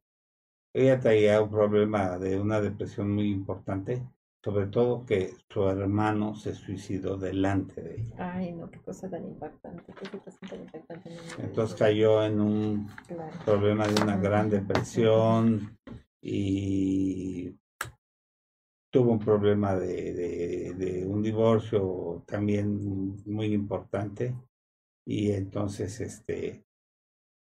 [0.75, 4.03] ella traía un problema de una depresión muy importante,
[4.43, 8.33] sobre todo que su hermano se suicidó delante de ella.
[8.35, 11.11] Ay, no, qué cosa tan impactante, qué situación tan impactante.
[11.11, 13.33] no, Entonces cayó en un Claro.
[13.45, 15.77] problema de una gran depresión
[16.23, 17.57] y
[18.93, 24.35] tuvo un problema de, de, de un divorcio también muy importante
[25.07, 26.65] y entonces este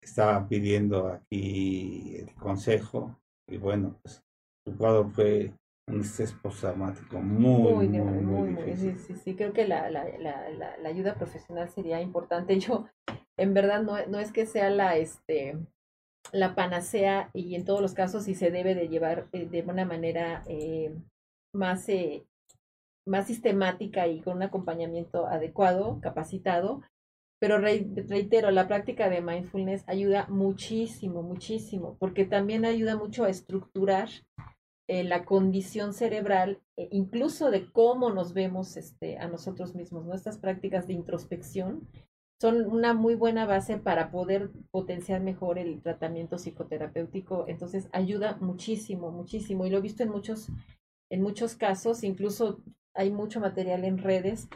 [0.02, 4.24] estaba pidiendo aquí el consejo y bueno pues
[4.66, 5.54] su cuadro fue
[5.88, 9.90] un estrés postraumático muy Muy, muy grave, muy, difícil sí, sí, sí, creo que la,
[9.90, 12.60] la, la, la, ayuda profesional sería importante.
[12.60, 12.88] Yo,
[13.38, 15.58] en verdad, no, no es que sea la, este,
[16.32, 19.86] la panacea y en todos los casos sí se debe de llevar eh, de una
[19.86, 20.96] manera eh,
[21.54, 22.26] más, eh,
[23.06, 26.82] más sistemática y con un acompañamiento adecuado, capacitado.
[27.40, 33.30] Pero rei- reitero, la práctica de mindfulness ayuda muchísimo, muchísimo, porque también ayuda mucho a
[33.30, 34.10] estructurar
[34.92, 40.06] eh, la condición cerebral, eh, incluso de cómo nos vemos este, a nosotros mismos.
[40.06, 41.88] Nuestras prácticas de introspección
[42.42, 47.46] son una muy buena base para poder potenciar mejor el tratamiento psicoterapéutico.
[47.48, 49.66] Entonces ayuda muchísimo, muchísimo.
[49.66, 50.50] Y lo he visto en muchos,
[51.10, 52.62] en muchos casos, incluso
[52.94, 54.50] hay mucho material en redes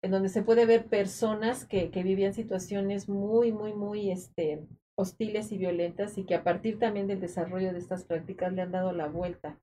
[0.00, 4.66] en donde se puede ver personas que, que vivían situaciones muy, muy, muy este,
[4.96, 8.72] hostiles y violentas y que a partir también del desarrollo de estas prácticas le han
[8.72, 9.58] dado la vuelta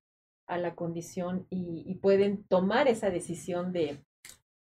[0.49, 4.03] a la condición y, y pueden tomar esa decisión de,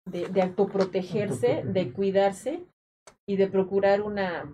[0.04, 2.66] de, de autoprotegerse, de cuidarse
[3.26, 4.52] y de procurar una,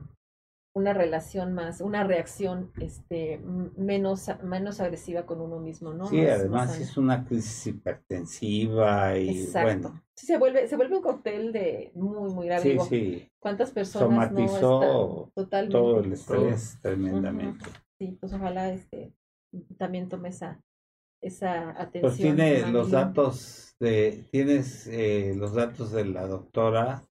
[0.74, 3.38] una relación más, una reacción este,
[3.76, 6.08] menos, menos agresiva con uno mismo, ¿no?
[6.08, 9.88] sí Más- además más es una crisis hipertensiva y Exacto.
[9.88, 12.62] bueno Sí, se vuelve, se vuelve un cóctel de muy, muy grave.
[12.62, 15.78] sí Digo, sí ¿Cuántas personas somatizó no están totalmente?
[15.78, 17.64] todo el sí, estrés tremendamente.
[17.98, 19.12] Sí, pues ojalá este
[19.78, 20.60] también tome esa,
[21.22, 22.02] esa atención.
[22.02, 27.06] Pues tiene los datos de, tienes eh, los datos de la doctora,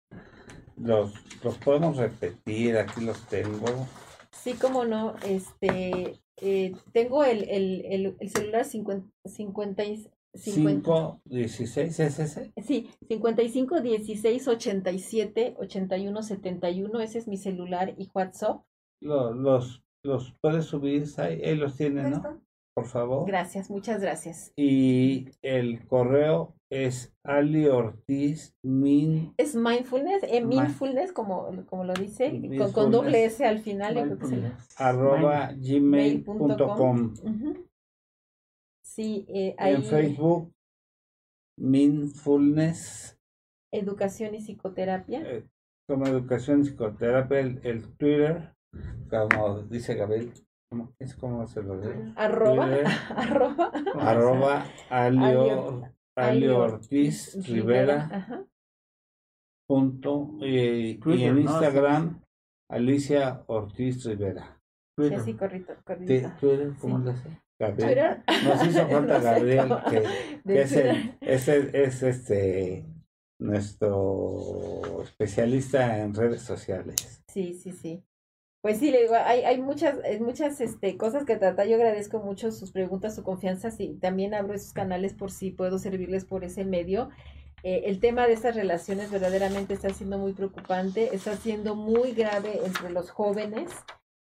[0.78, 1.14] los,
[1.44, 3.88] los podemos repetir, aquí los tengo.
[4.32, 10.82] Sí, cómo no, este, eh, tengo el, el, el, el celular 50, 50, y- 50
[10.86, 12.54] 5, 16, ¿es ese?
[12.66, 18.62] Sí, 55 16 87 81 71, ese es mi celular y WhatsApp.
[19.02, 22.42] Lo- los, los puedes subir, ahí, ahí los tienen, ¿no?
[22.74, 23.28] Por favor.
[23.28, 24.54] Gracias, muchas gracias.
[24.56, 29.34] Y el correo es Ali Ortiz Min.
[29.38, 33.96] Es mindfulness, eh, Mi- mindfulness, como, como lo dice, con, con doble S al final.
[33.96, 37.14] yo creo que se le- arroba gmail.com.
[38.84, 40.52] Sí, eh, ahí En Facebook,
[41.58, 43.18] Mindfulness,
[43.72, 45.22] educación y psicoterapia.
[45.22, 45.46] eh,
[45.88, 48.54] como educación y psicoterapia, el, el Twitter,
[49.10, 50.32] como dice Gabriel,
[50.72, 52.14] ¿cómo es como se lo ve?
[52.16, 52.86] Arroba, Twitter,
[53.18, 55.84] arroba, arroba Alio,
[56.16, 58.46] Alio- Ortiz Rivera Ajá.
[59.68, 61.52] punto y, y Twitter, en ¿no?
[61.58, 62.22] Alicia
[62.70, 64.58] Alicia Ortiz Rivera.
[64.98, 66.32] Sí, así, corrito, Ti- cortito.
[66.40, 67.04] Twitter, ¿cómo Sí.
[67.06, 67.42] le hace?
[67.60, 68.24] Gabriel.
[68.26, 68.44] Twitter.
[68.48, 69.84] Nos hizo falta No sé Gabriel, cómo.
[69.90, 70.04] que,
[70.46, 71.18] que es, el- Twitter.
[71.22, 72.86] es, el- es este
[73.42, 77.22] nuestro especialista en redes sociales.
[77.28, 78.06] Sí, sí, sí.
[78.62, 81.68] Pues sí, le digo, hay, hay muchas, hay muchas este, cosas que tratar.
[81.68, 83.72] Yo agradezco mucho sus preguntas, su confianza.
[83.72, 87.10] Sí, también abro esos canales por si puedo servirles por ese medio.
[87.64, 92.60] eh, el tema de estas relaciones verdaderamente está siendo muy preocupante, está siendo muy grave
[92.66, 93.72] entre los jóvenes.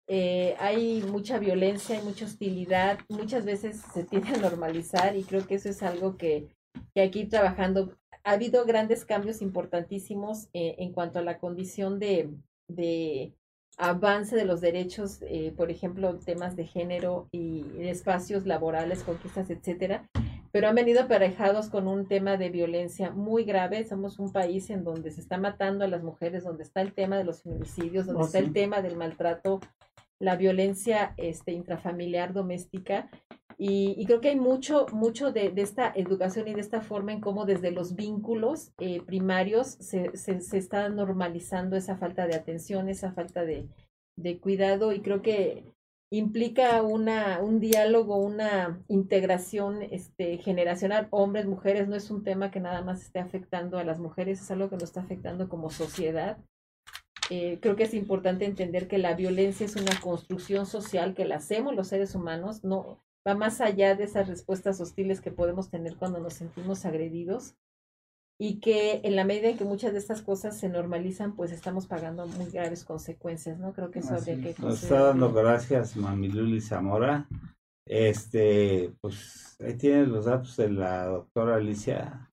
[0.09, 5.46] Eh, hay mucha violencia, hay mucha hostilidad, muchas veces se tiende a normalizar y creo
[5.46, 6.48] que eso es algo que,
[6.94, 7.98] que ir trabajando.
[8.24, 12.30] Ha habido grandes cambios importantísimos eh, en cuanto a la condición de,
[12.68, 13.34] de
[13.78, 15.20] avance de los derechos,
[15.56, 20.09] por ejemplo, temas de género y espacios laborales, conquistas, etcétera
[20.50, 23.84] pero han venido aparejados con un tema de violencia muy grave.
[23.86, 27.18] Somos un país en donde se está matando a las mujeres, donde está el tema
[27.18, 29.60] de los feminicidios, donde oh, está el tema del maltrato,
[30.18, 33.10] la violencia este, intrafamiliar doméstica.
[33.60, 37.44] Y, creo que hay mucho, mucho de, esta educación y de esta forma en cómo
[37.44, 43.44] desde los vínculos eh, primarios se, se, está normalizando esa falta de atención, esa falta
[43.44, 43.66] de,
[44.16, 44.93] de cuidado.
[44.93, 45.64] Y creo que
[46.10, 52.60] implica una, un diálogo, una integración este, generacional, hombres, mujeres, no es un tema que
[52.60, 56.39] nada más esté afectando a las mujeres, es algo que nos está afectando como sociedad.
[57.28, 61.36] Eh, creo que es importante entender que la violencia es una construcción social que la
[61.36, 65.96] hacemos los seres humanos, no va más allá de esas respuestas hostiles que podemos tener
[65.96, 67.55] cuando nos sentimos agredidos
[68.40, 71.86] y que en la medida en que muchas de estas cosas se normalizan, pues estamos
[71.86, 73.72] pagando muy graves consecuencias, ¿no?
[73.72, 77.26] Creo que eso habría que Nos está dando gracias Mamiluli Zamora.
[77.84, 82.30] Este, pues ahí tienes los datos de la doctora Alicia.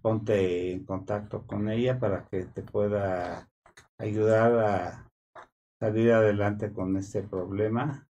[0.00, 3.48] Ponte en contacto con ella para que te pueda
[3.98, 5.10] ayudar a
[5.80, 8.06] salir adelante con este problema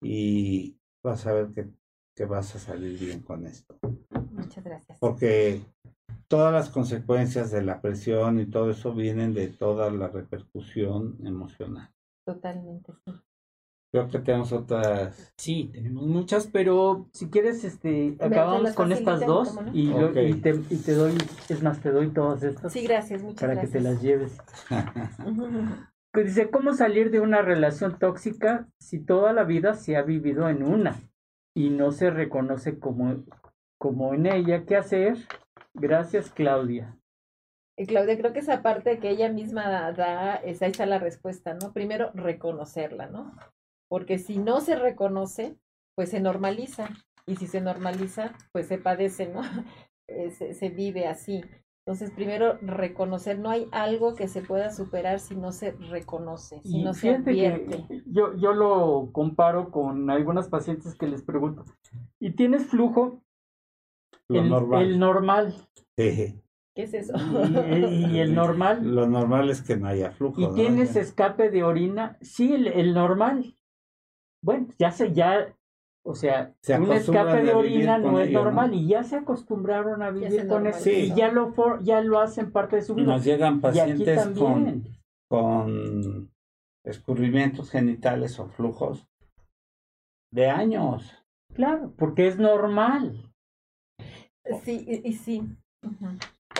[0.00, 1.68] y vas a ver que,
[2.16, 3.78] que vas a salir bien con esto.
[4.32, 4.98] Muchas gracias.
[4.98, 5.62] Porque
[6.28, 11.90] todas las consecuencias de la presión y todo eso vienen de toda la repercusión emocional.
[12.26, 13.12] Totalmente, sí.
[13.92, 15.32] Creo que tenemos otras.
[15.38, 20.76] Sí, tenemos muchas, pero si quieres, este, acabamos con estas dos y, y, te, y,
[20.78, 21.16] te, doy,
[21.48, 22.72] es más, te doy todas estas.
[22.72, 23.72] Sí, gracias, muchas para gracias.
[23.72, 24.36] que te las lleves.
[26.14, 30.62] Dice, ¿cómo salir de una relación tóxica si toda la vida se ha vivido en
[30.62, 31.00] una
[31.54, 33.24] y no se reconoce como,
[33.78, 34.64] como en ella?
[34.64, 35.16] ¿Qué hacer?
[35.74, 36.96] Gracias, Claudia.
[37.76, 41.72] Y Claudia, creo que esa parte que ella misma da, esa está la respuesta, ¿no?
[41.72, 43.32] Primero, reconocerla, ¿no?
[43.88, 45.56] Porque si no se reconoce,
[45.96, 46.88] pues se normaliza.
[47.26, 49.42] Y si se normaliza, pues se padece, ¿no?
[50.06, 51.42] Eh, se, vive así.
[51.86, 56.82] Entonces, primero, reconocer, no hay algo que se pueda superar si no se reconoce, si
[56.82, 57.84] no se advierte.
[58.06, 61.66] yo, yo lo comparo con algunas pacientes que les pregunto,
[62.18, 63.22] ¿y tienes flujo?
[64.28, 64.82] Lo el, normal.
[64.82, 65.54] El normal.
[65.94, 66.42] ¿Qué
[66.74, 67.12] es eso?
[67.78, 68.94] Y, el normal.
[68.94, 70.40] Lo normal es que no haya flujo.
[70.40, 72.16] ¿Y tienes escape de orina?
[72.22, 73.58] Sí, el, normal.
[74.42, 75.54] Bueno, ya se, ya,
[76.06, 80.46] o sea, un escape de orina no es normal y ya se acostumbraron a vivir
[80.46, 83.06] con eso y ya lo, ya lo hacen parte de su vida.
[83.06, 84.84] Nos llegan pacientes con,
[85.30, 86.30] con
[86.84, 89.08] escurrimientos genitales o flujos
[90.30, 91.24] de años.
[91.54, 93.32] Claro, porque es normal.
[94.62, 95.56] Sí, y, sí.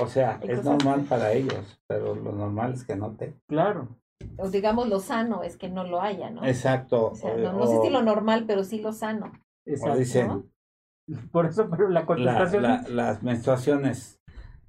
[0.01, 3.35] O sea, es normal para ellos, pero lo normal es que no te.
[3.47, 3.89] Claro.
[4.36, 6.44] O digamos lo sano es que no lo haya, ¿no?
[6.44, 7.10] Exacto.
[7.10, 9.32] O sea, no, sé si lo normal, pero sí lo sano.
[9.66, 9.98] Exacto.
[9.98, 10.51] Dicen,
[11.32, 12.62] Por eso, pero la contestación.
[12.62, 14.20] las menstruaciones.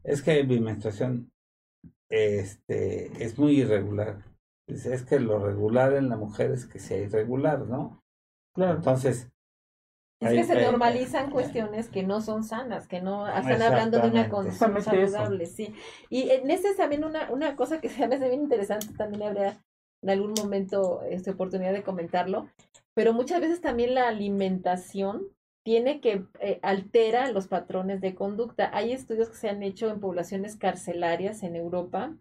[0.04, 1.32] Es que mi menstruación
[2.10, 4.24] este, es muy irregular.
[4.68, 8.04] Es que lo regular en la mujer es que sea irregular, ¿no?
[8.54, 8.78] Claro.
[8.78, 9.32] Entonces,
[10.20, 14.30] es que se normalizan cuestiones que no son sanas, que no están hablando de una
[14.30, 15.74] condición saludable, sí.
[16.10, 19.24] Y en ese es también una, una cosa que se me hace bien interesante, también
[19.24, 19.62] habría
[20.02, 22.48] en algún momento esta oportunidad de comentarlo,
[22.94, 25.28] pero muchas veces también la alimentación
[25.66, 28.70] tiene que eh, altera los patrones de conducta.
[28.72, 32.16] Hay estudios que se han hecho en poblaciones carcelarias en Europa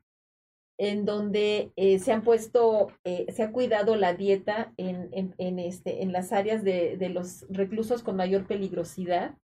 [0.79, 5.59] en donde eh, se han puesto, eh, se ha cuidado la dieta en, en, en,
[5.59, 9.37] este, en las áreas de, de los reclusos con mayor peligrosidad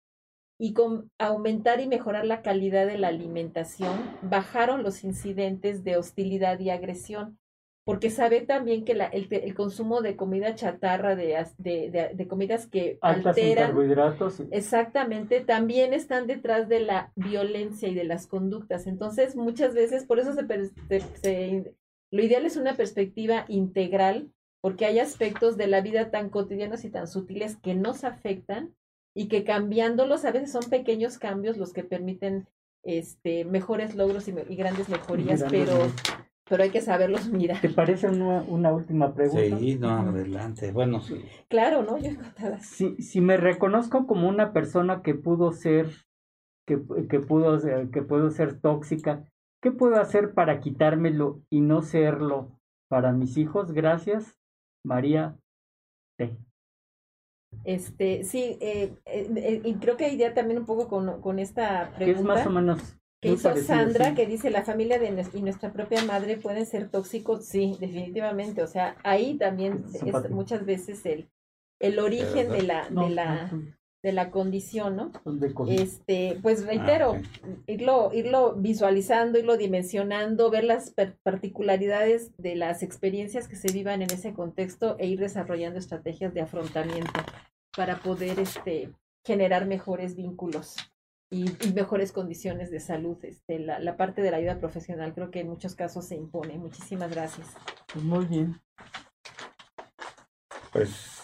[0.59, 6.61] y con aumentar y mejorar la calidad de la alimentación, bajaron los incidentes de hostilidad
[6.61, 7.39] y agresión
[7.90, 12.68] porque sabe también que la, el, el, consumo de comida chatarra, de, de, de, comidas
[12.68, 14.42] que Altas alteran, carbohidratos.
[14.52, 18.86] exactamente, también están detrás de la violencia y de las conductas.
[18.86, 21.74] Entonces, muchas veces, por eso se, se,
[22.12, 24.30] lo ideal es una perspectiva integral,
[24.60, 28.72] porque hay aspectos de la vida tan cotidianos y tan sutiles que nos afectan
[29.16, 32.46] y que cambiándolos, a veces son pequeños cambios los que permiten
[32.84, 35.90] este, mejores logros y, y grandes mejorías, pero
[36.51, 37.60] pero hay que saberlos mirar.
[37.60, 39.56] ¿Te parece una, una última pregunta?
[39.56, 40.72] Sí, no, adelante.
[40.72, 41.24] Bueno, sí.
[41.48, 41.97] Claro, ¿no?
[41.97, 42.10] Yo
[42.60, 45.86] si, si me reconozco como una persona que pudo ser
[46.66, 47.60] que, que, puedo,
[47.93, 49.24] que puedo ser tóxica.
[49.62, 52.59] ¿Qué puedo hacer para quitármelo y no serlo
[52.89, 53.70] para mis hijos?
[53.70, 54.36] Gracias,
[54.85, 55.36] María
[56.18, 56.36] T.
[57.62, 62.05] Este, sí, eh, eh, y creo que idea también un poco con, con esta pregunta.
[62.05, 65.72] Que es más o menos que hizo Sandra, que dice, la familia de y nuestra
[65.72, 68.62] propia madre pueden ser tóxicos, sí, definitivamente.
[68.62, 71.28] O sea, ahí también es muchas veces el,
[71.80, 73.52] el origen de la, de la,
[74.02, 75.12] de la condición, ¿no?
[75.68, 83.48] Este, pues reitero, ah, irlo, irlo visualizando, irlo dimensionando, ver las particularidades de las experiencias
[83.48, 87.20] que se vivan en ese contexto e ir desarrollando estrategias de afrontamiento
[87.76, 88.90] para poder este,
[89.26, 90.76] generar mejores vínculos
[91.31, 93.16] y, mejores condiciones de salud.
[93.23, 96.59] Este, la, la, parte de la ayuda profesional creo que en muchos casos se impone.
[96.59, 97.48] Muchísimas gracias.
[97.93, 98.61] Pues muy bien.
[100.73, 101.20] Pues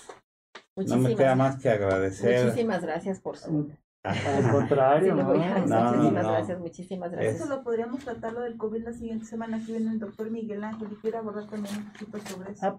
[0.76, 2.46] no me queda más que agradecer.
[2.46, 3.70] Muchísimas gracias por su...
[4.02, 7.34] Al contrario, muchísimas gracias, muchísimas gracias.
[7.34, 9.56] Eso lo podríamos tratar lo del COVID la siguiente semana.
[9.56, 12.66] Aquí viene el doctor Miguel Ángel y quiere abordar también un poquito sobre eso.
[12.66, 12.76] Ah,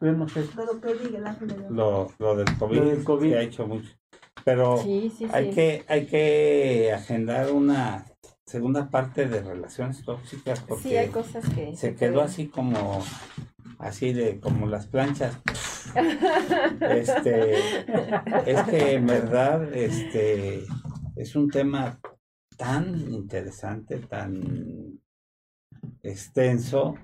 [0.00, 0.50] vemos eso.
[0.56, 1.66] Lo doctor Miguel Ángel.
[1.68, 3.34] Lo, lo del COVID, lo del COVID.
[3.34, 3.94] ha hecho mucho.
[4.44, 4.80] Pero
[5.32, 8.06] hay, Que, hay que agendar una
[8.50, 13.00] segunda parte de relaciones tóxicas porque sí, hay cosas que se quedó así como
[13.78, 15.38] así de como las planchas.
[16.80, 17.54] Este
[18.46, 20.64] es que en verdad este
[21.16, 21.98] es un tema
[22.56, 25.00] tan interesante tan
[26.02, 26.94] extenso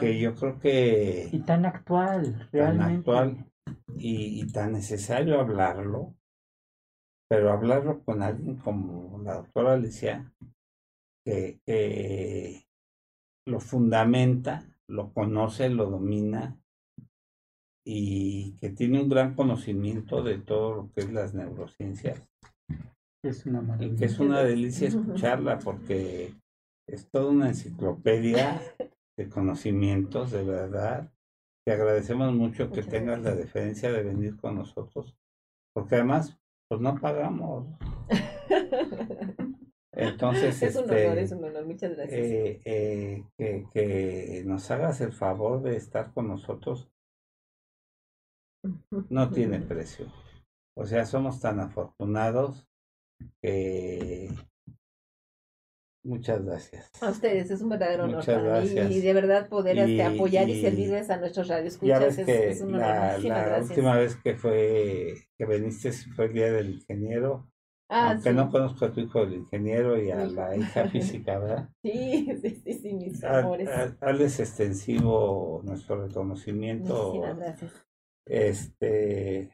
[0.00, 3.04] que yo creo que y tan actual realmente.
[3.04, 3.46] tan actual
[3.96, 6.14] y, y tan necesario hablarlo
[7.30, 10.34] pero hablarlo con alguien como la doctora Alicia,
[11.24, 12.66] que,
[13.46, 16.60] lo fundamenta, lo conoce, lo domina
[17.86, 22.20] y que tiene un gran conocimiento de todo lo que es las neurociencias.
[23.22, 26.34] Es una Y que es una delicia escucharla porque
[26.88, 28.60] es toda una enciclopedia
[29.16, 31.12] de conocimientos, de verdad.
[31.64, 35.16] Te agradecemos mucho que tengas la deferencia de venir con nosotros,
[35.72, 36.39] porque además
[36.70, 37.66] pues no pagamos.
[39.92, 42.20] Entonces, es un honor, este, es un honor, muchas gracias.
[42.20, 46.88] Eh, eh, que, que nos hagas el favor de estar con nosotros
[49.08, 50.06] no tiene precio.
[50.76, 52.68] O sea, somos tan afortunados
[53.42, 54.30] que
[56.02, 56.90] Muchas gracias.
[57.02, 60.62] A ustedes, es un verdadero honor para mí y de verdad poder este, apoyar y,
[60.62, 63.22] servirles a nuestros radioescuchas es, es un honor.
[63.22, 67.50] La, última vez que fue que viniste fue el día del ingeniero.
[67.90, 71.68] Ah, aunque no conozco a tu hijo el ingeniero y a la hija física, ¿verdad?
[71.82, 73.68] Sí, sí, sí, sí mis amores.
[74.00, 77.08] Hazles extensivo nuestro reconocimiento.
[77.08, 77.86] Muchísimas gracias.
[78.26, 79.50] Este.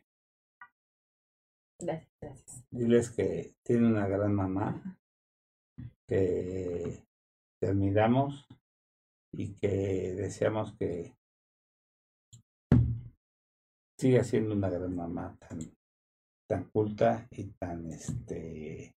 [1.81, 2.65] Gracias, gracias.
[2.71, 4.97] Diles que tiene una gran mamá
[6.09, 7.05] que
[7.61, 8.47] te admiramos
[9.33, 11.17] y que deseamos que
[13.99, 15.59] siga siendo una gran mamá tan,
[16.49, 18.95] tan culta y tan este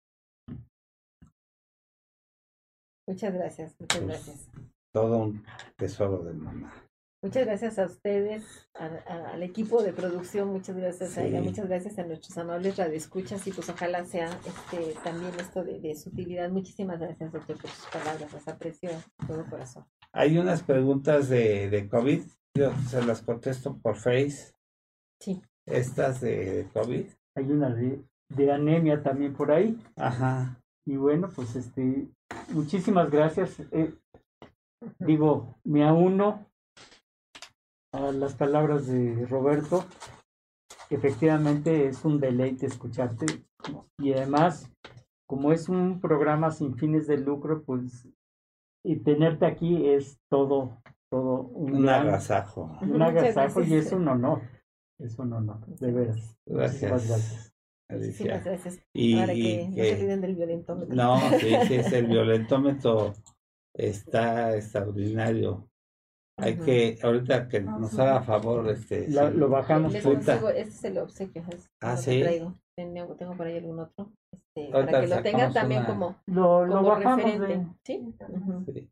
[3.07, 4.49] muchas gracias muchas pues, gracias.
[4.93, 5.45] todo un
[5.77, 6.86] tesoro de mamá
[7.28, 12.06] Muchas gracias a ustedes, al equipo de producción, muchas gracias a ella, muchas gracias a
[12.06, 16.49] nuestros amables radioescuchas y pues ojalá sea este también esto de, de su utilidad.
[16.49, 19.84] Muchísimas gracias, doctor, por sus palabras, las aprecio de todo corazón.
[20.14, 22.22] Hay unas preguntas de, de COVID,
[22.58, 24.54] yo se las contesto por Face.
[25.20, 25.41] Sí.
[25.66, 27.08] Estas de, COVID.
[27.36, 29.78] Hay una de, de anemia también por ahí.
[29.98, 30.62] Ajá.
[30.86, 32.08] Y bueno, pues este,
[32.54, 33.60] muchísimas gracias.
[33.74, 33.94] Eh,
[34.99, 36.48] digo, me auno
[37.93, 39.85] a las palabras de Roberto.
[40.89, 43.26] Efectivamente es un deleite escucharte
[43.99, 44.72] y además,
[45.27, 48.07] como es un programa sin fines de lucro, pues
[48.85, 50.81] y tenerte aquí es todo,
[51.11, 52.77] todo un, agasajo.
[52.81, 54.41] Un agasajo y es un honor.
[54.99, 56.38] Es un honor, de veras.
[56.45, 57.07] Gracias.
[57.07, 57.53] gracias.
[57.89, 58.80] Muchísimas gracias.
[58.93, 60.95] Y, Para que, no se olviden del violentómetro.
[60.95, 63.14] No, sí, sí, es el violentómetro
[63.73, 65.69] está extraordinario.
[66.39, 69.09] Hay que, ahorita que nos haga favor, este.
[69.09, 69.93] lo bajamos.
[69.95, 71.43] este es el obsequio.
[71.81, 72.23] ah, sí.
[72.76, 74.11] Tengo, tengo por ahí algún otro.
[74.31, 77.68] Este, para que lo tengan también como, lo, lo como referente.
[77.84, 78.14] ¿Sí?
[78.72, 78.89] sí.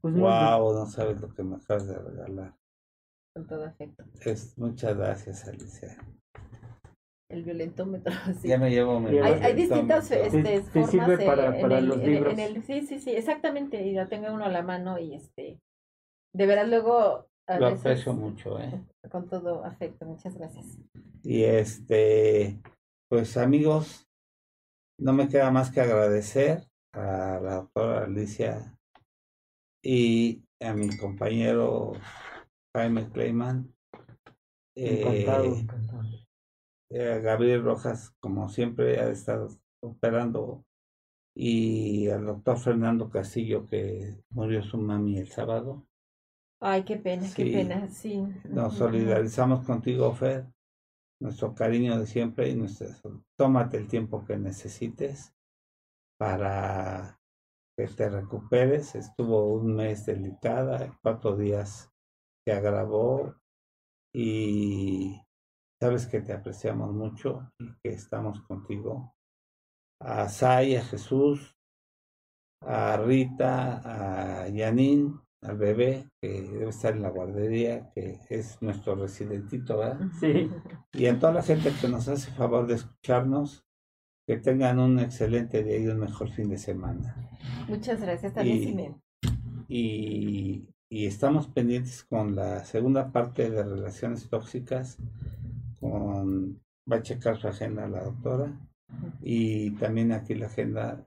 [0.00, 2.54] Pues wow, no sabes lo que me acabas de regalar.
[3.34, 4.04] Con todo afecto.
[4.20, 5.98] Es, muchas gracias, Alicia.
[7.30, 8.14] El violentómetro.
[8.40, 8.48] Sí.
[8.48, 10.90] Ya me llevo mi Hay, hay distintas este, formas.
[10.90, 12.32] Sirve para, para los libros.
[12.32, 13.82] En el, sí, sí, sí, exactamente.
[13.82, 15.60] Y lo tengo uno a la mano y este
[16.32, 17.26] de verdad luego...
[17.58, 18.84] Lo aprecio mucho, ¿eh?
[19.10, 20.66] Con todo afecto, muchas gracias.
[21.22, 22.60] Y este,
[23.08, 24.06] pues amigos,
[25.00, 28.76] no me queda más que agradecer a la doctora Alicia
[29.82, 31.92] y a mi compañero
[32.76, 33.74] Jaime Clayman.
[34.76, 36.08] Encantado, Eh, encantado.
[36.90, 39.48] eh, Gabriel Rojas, como siempre, ha estado
[39.82, 40.66] operando,
[41.34, 45.87] y al doctor Fernando Castillo, que murió su mami el sábado.
[46.60, 47.44] Ay, qué pena, Sí.
[47.44, 48.26] qué pena, sí.
[48.44, 50.46] Nos solidarizamos contigo, Fer.
[51.20, 55.34] Nuestro cariño de siempre y nuestro, tómate el tiempo que necesites
[56.18, 57.18] para
[57.76, 58.94] que te recuperes.
[58.94, 61.90] Estuvo un mes delicada, cuatro días
[62.44, 63.34] se agravó
[64.14, 65.20] y
[65.80, 69.14] sabes que te apreciamos mucho y que estamos contigo.
[70.00, 71.56] A Sai, a Jesús,
[72.62, 78.94] a Rita, a Yanin, al bebé que debe estar en la guardería, que es nuestro
[78.96, 80.00] residentito, ¿verdad?
[80.20, 80.50] Sí.
[80.92, 83.64] Y a toda la gente que nos hace favor de escucharnos,
[84.26, 87.30] que tengan un excelente día y un mejor fin de semana.
[87.68, 89.00] Muchas gracias, también
[89.68, 89.84] Y-.
[90.60, 94.98] Y, y estamos pendientes con la segunda parte de relaciones tóxicas,
[95.80, 96.60] con
[96.90, 98.58] va a checar su agenda la doctora
[99.20, 101.06] y también aquí la agenda,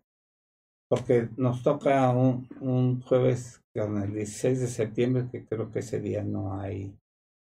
[0.92, 6.02] porque nos toca un, un jueves con el 16 de septiembre, que creo que ese
[6.02, 6.94] día no hay,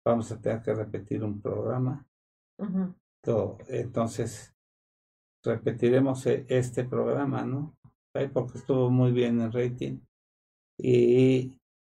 [0.07, 2.07] vamos a tener que repetir un programa.
[3.21, 3.59] Todo.
[3.67, 4.55] Entonces,
[5.45, 7.75] repetiremos e- este programa, ¿no?
[8.33, 9.99] Porque estuvo muy bien el rating.
[10.79, 11.59] Y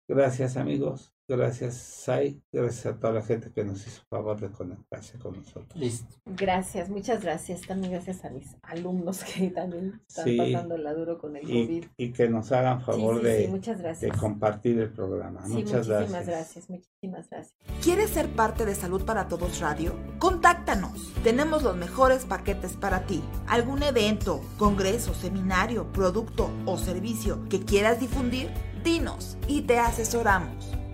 [0.09, 1.11] gracias, amigos.
[1.37, 2.41] Gracias, Sai.
[2.51, 5.75] Gracias a toda la gente que nos hizo favor de conectarse con nosotros.
[5.75, 6.15] Listo.
[6.25, 7.61] Gracias, muchas gracias.
[7.61, 10.37] También gracias a mis alumnos que también están Sí.
[10.37, 11.85] pasando la duro con el COVID.
[11.97, 14.17] Y, y que nos hagan favor sí, de, sí, muchas de gracias.
[14.17, 15.45] compartir el programa.
[15.45, 16.25] Sí, Muchas muchísimas gracias.
[16.27, 17.55] gracias, muchísimas gracias.
[17.83, 19.95] ¿Quieres ser parte de Salud para Todos Radio?
[20.19, 21.13] Contáctanos.
[21.23, 23.21] Tenemos los mejores paquetes para ti.
[23.47, 28.49] ¿Algún evento, congreso, seminario, producto o servicio que quieras difundir?
[28.83, 30.71] Dinos y te asesoramos.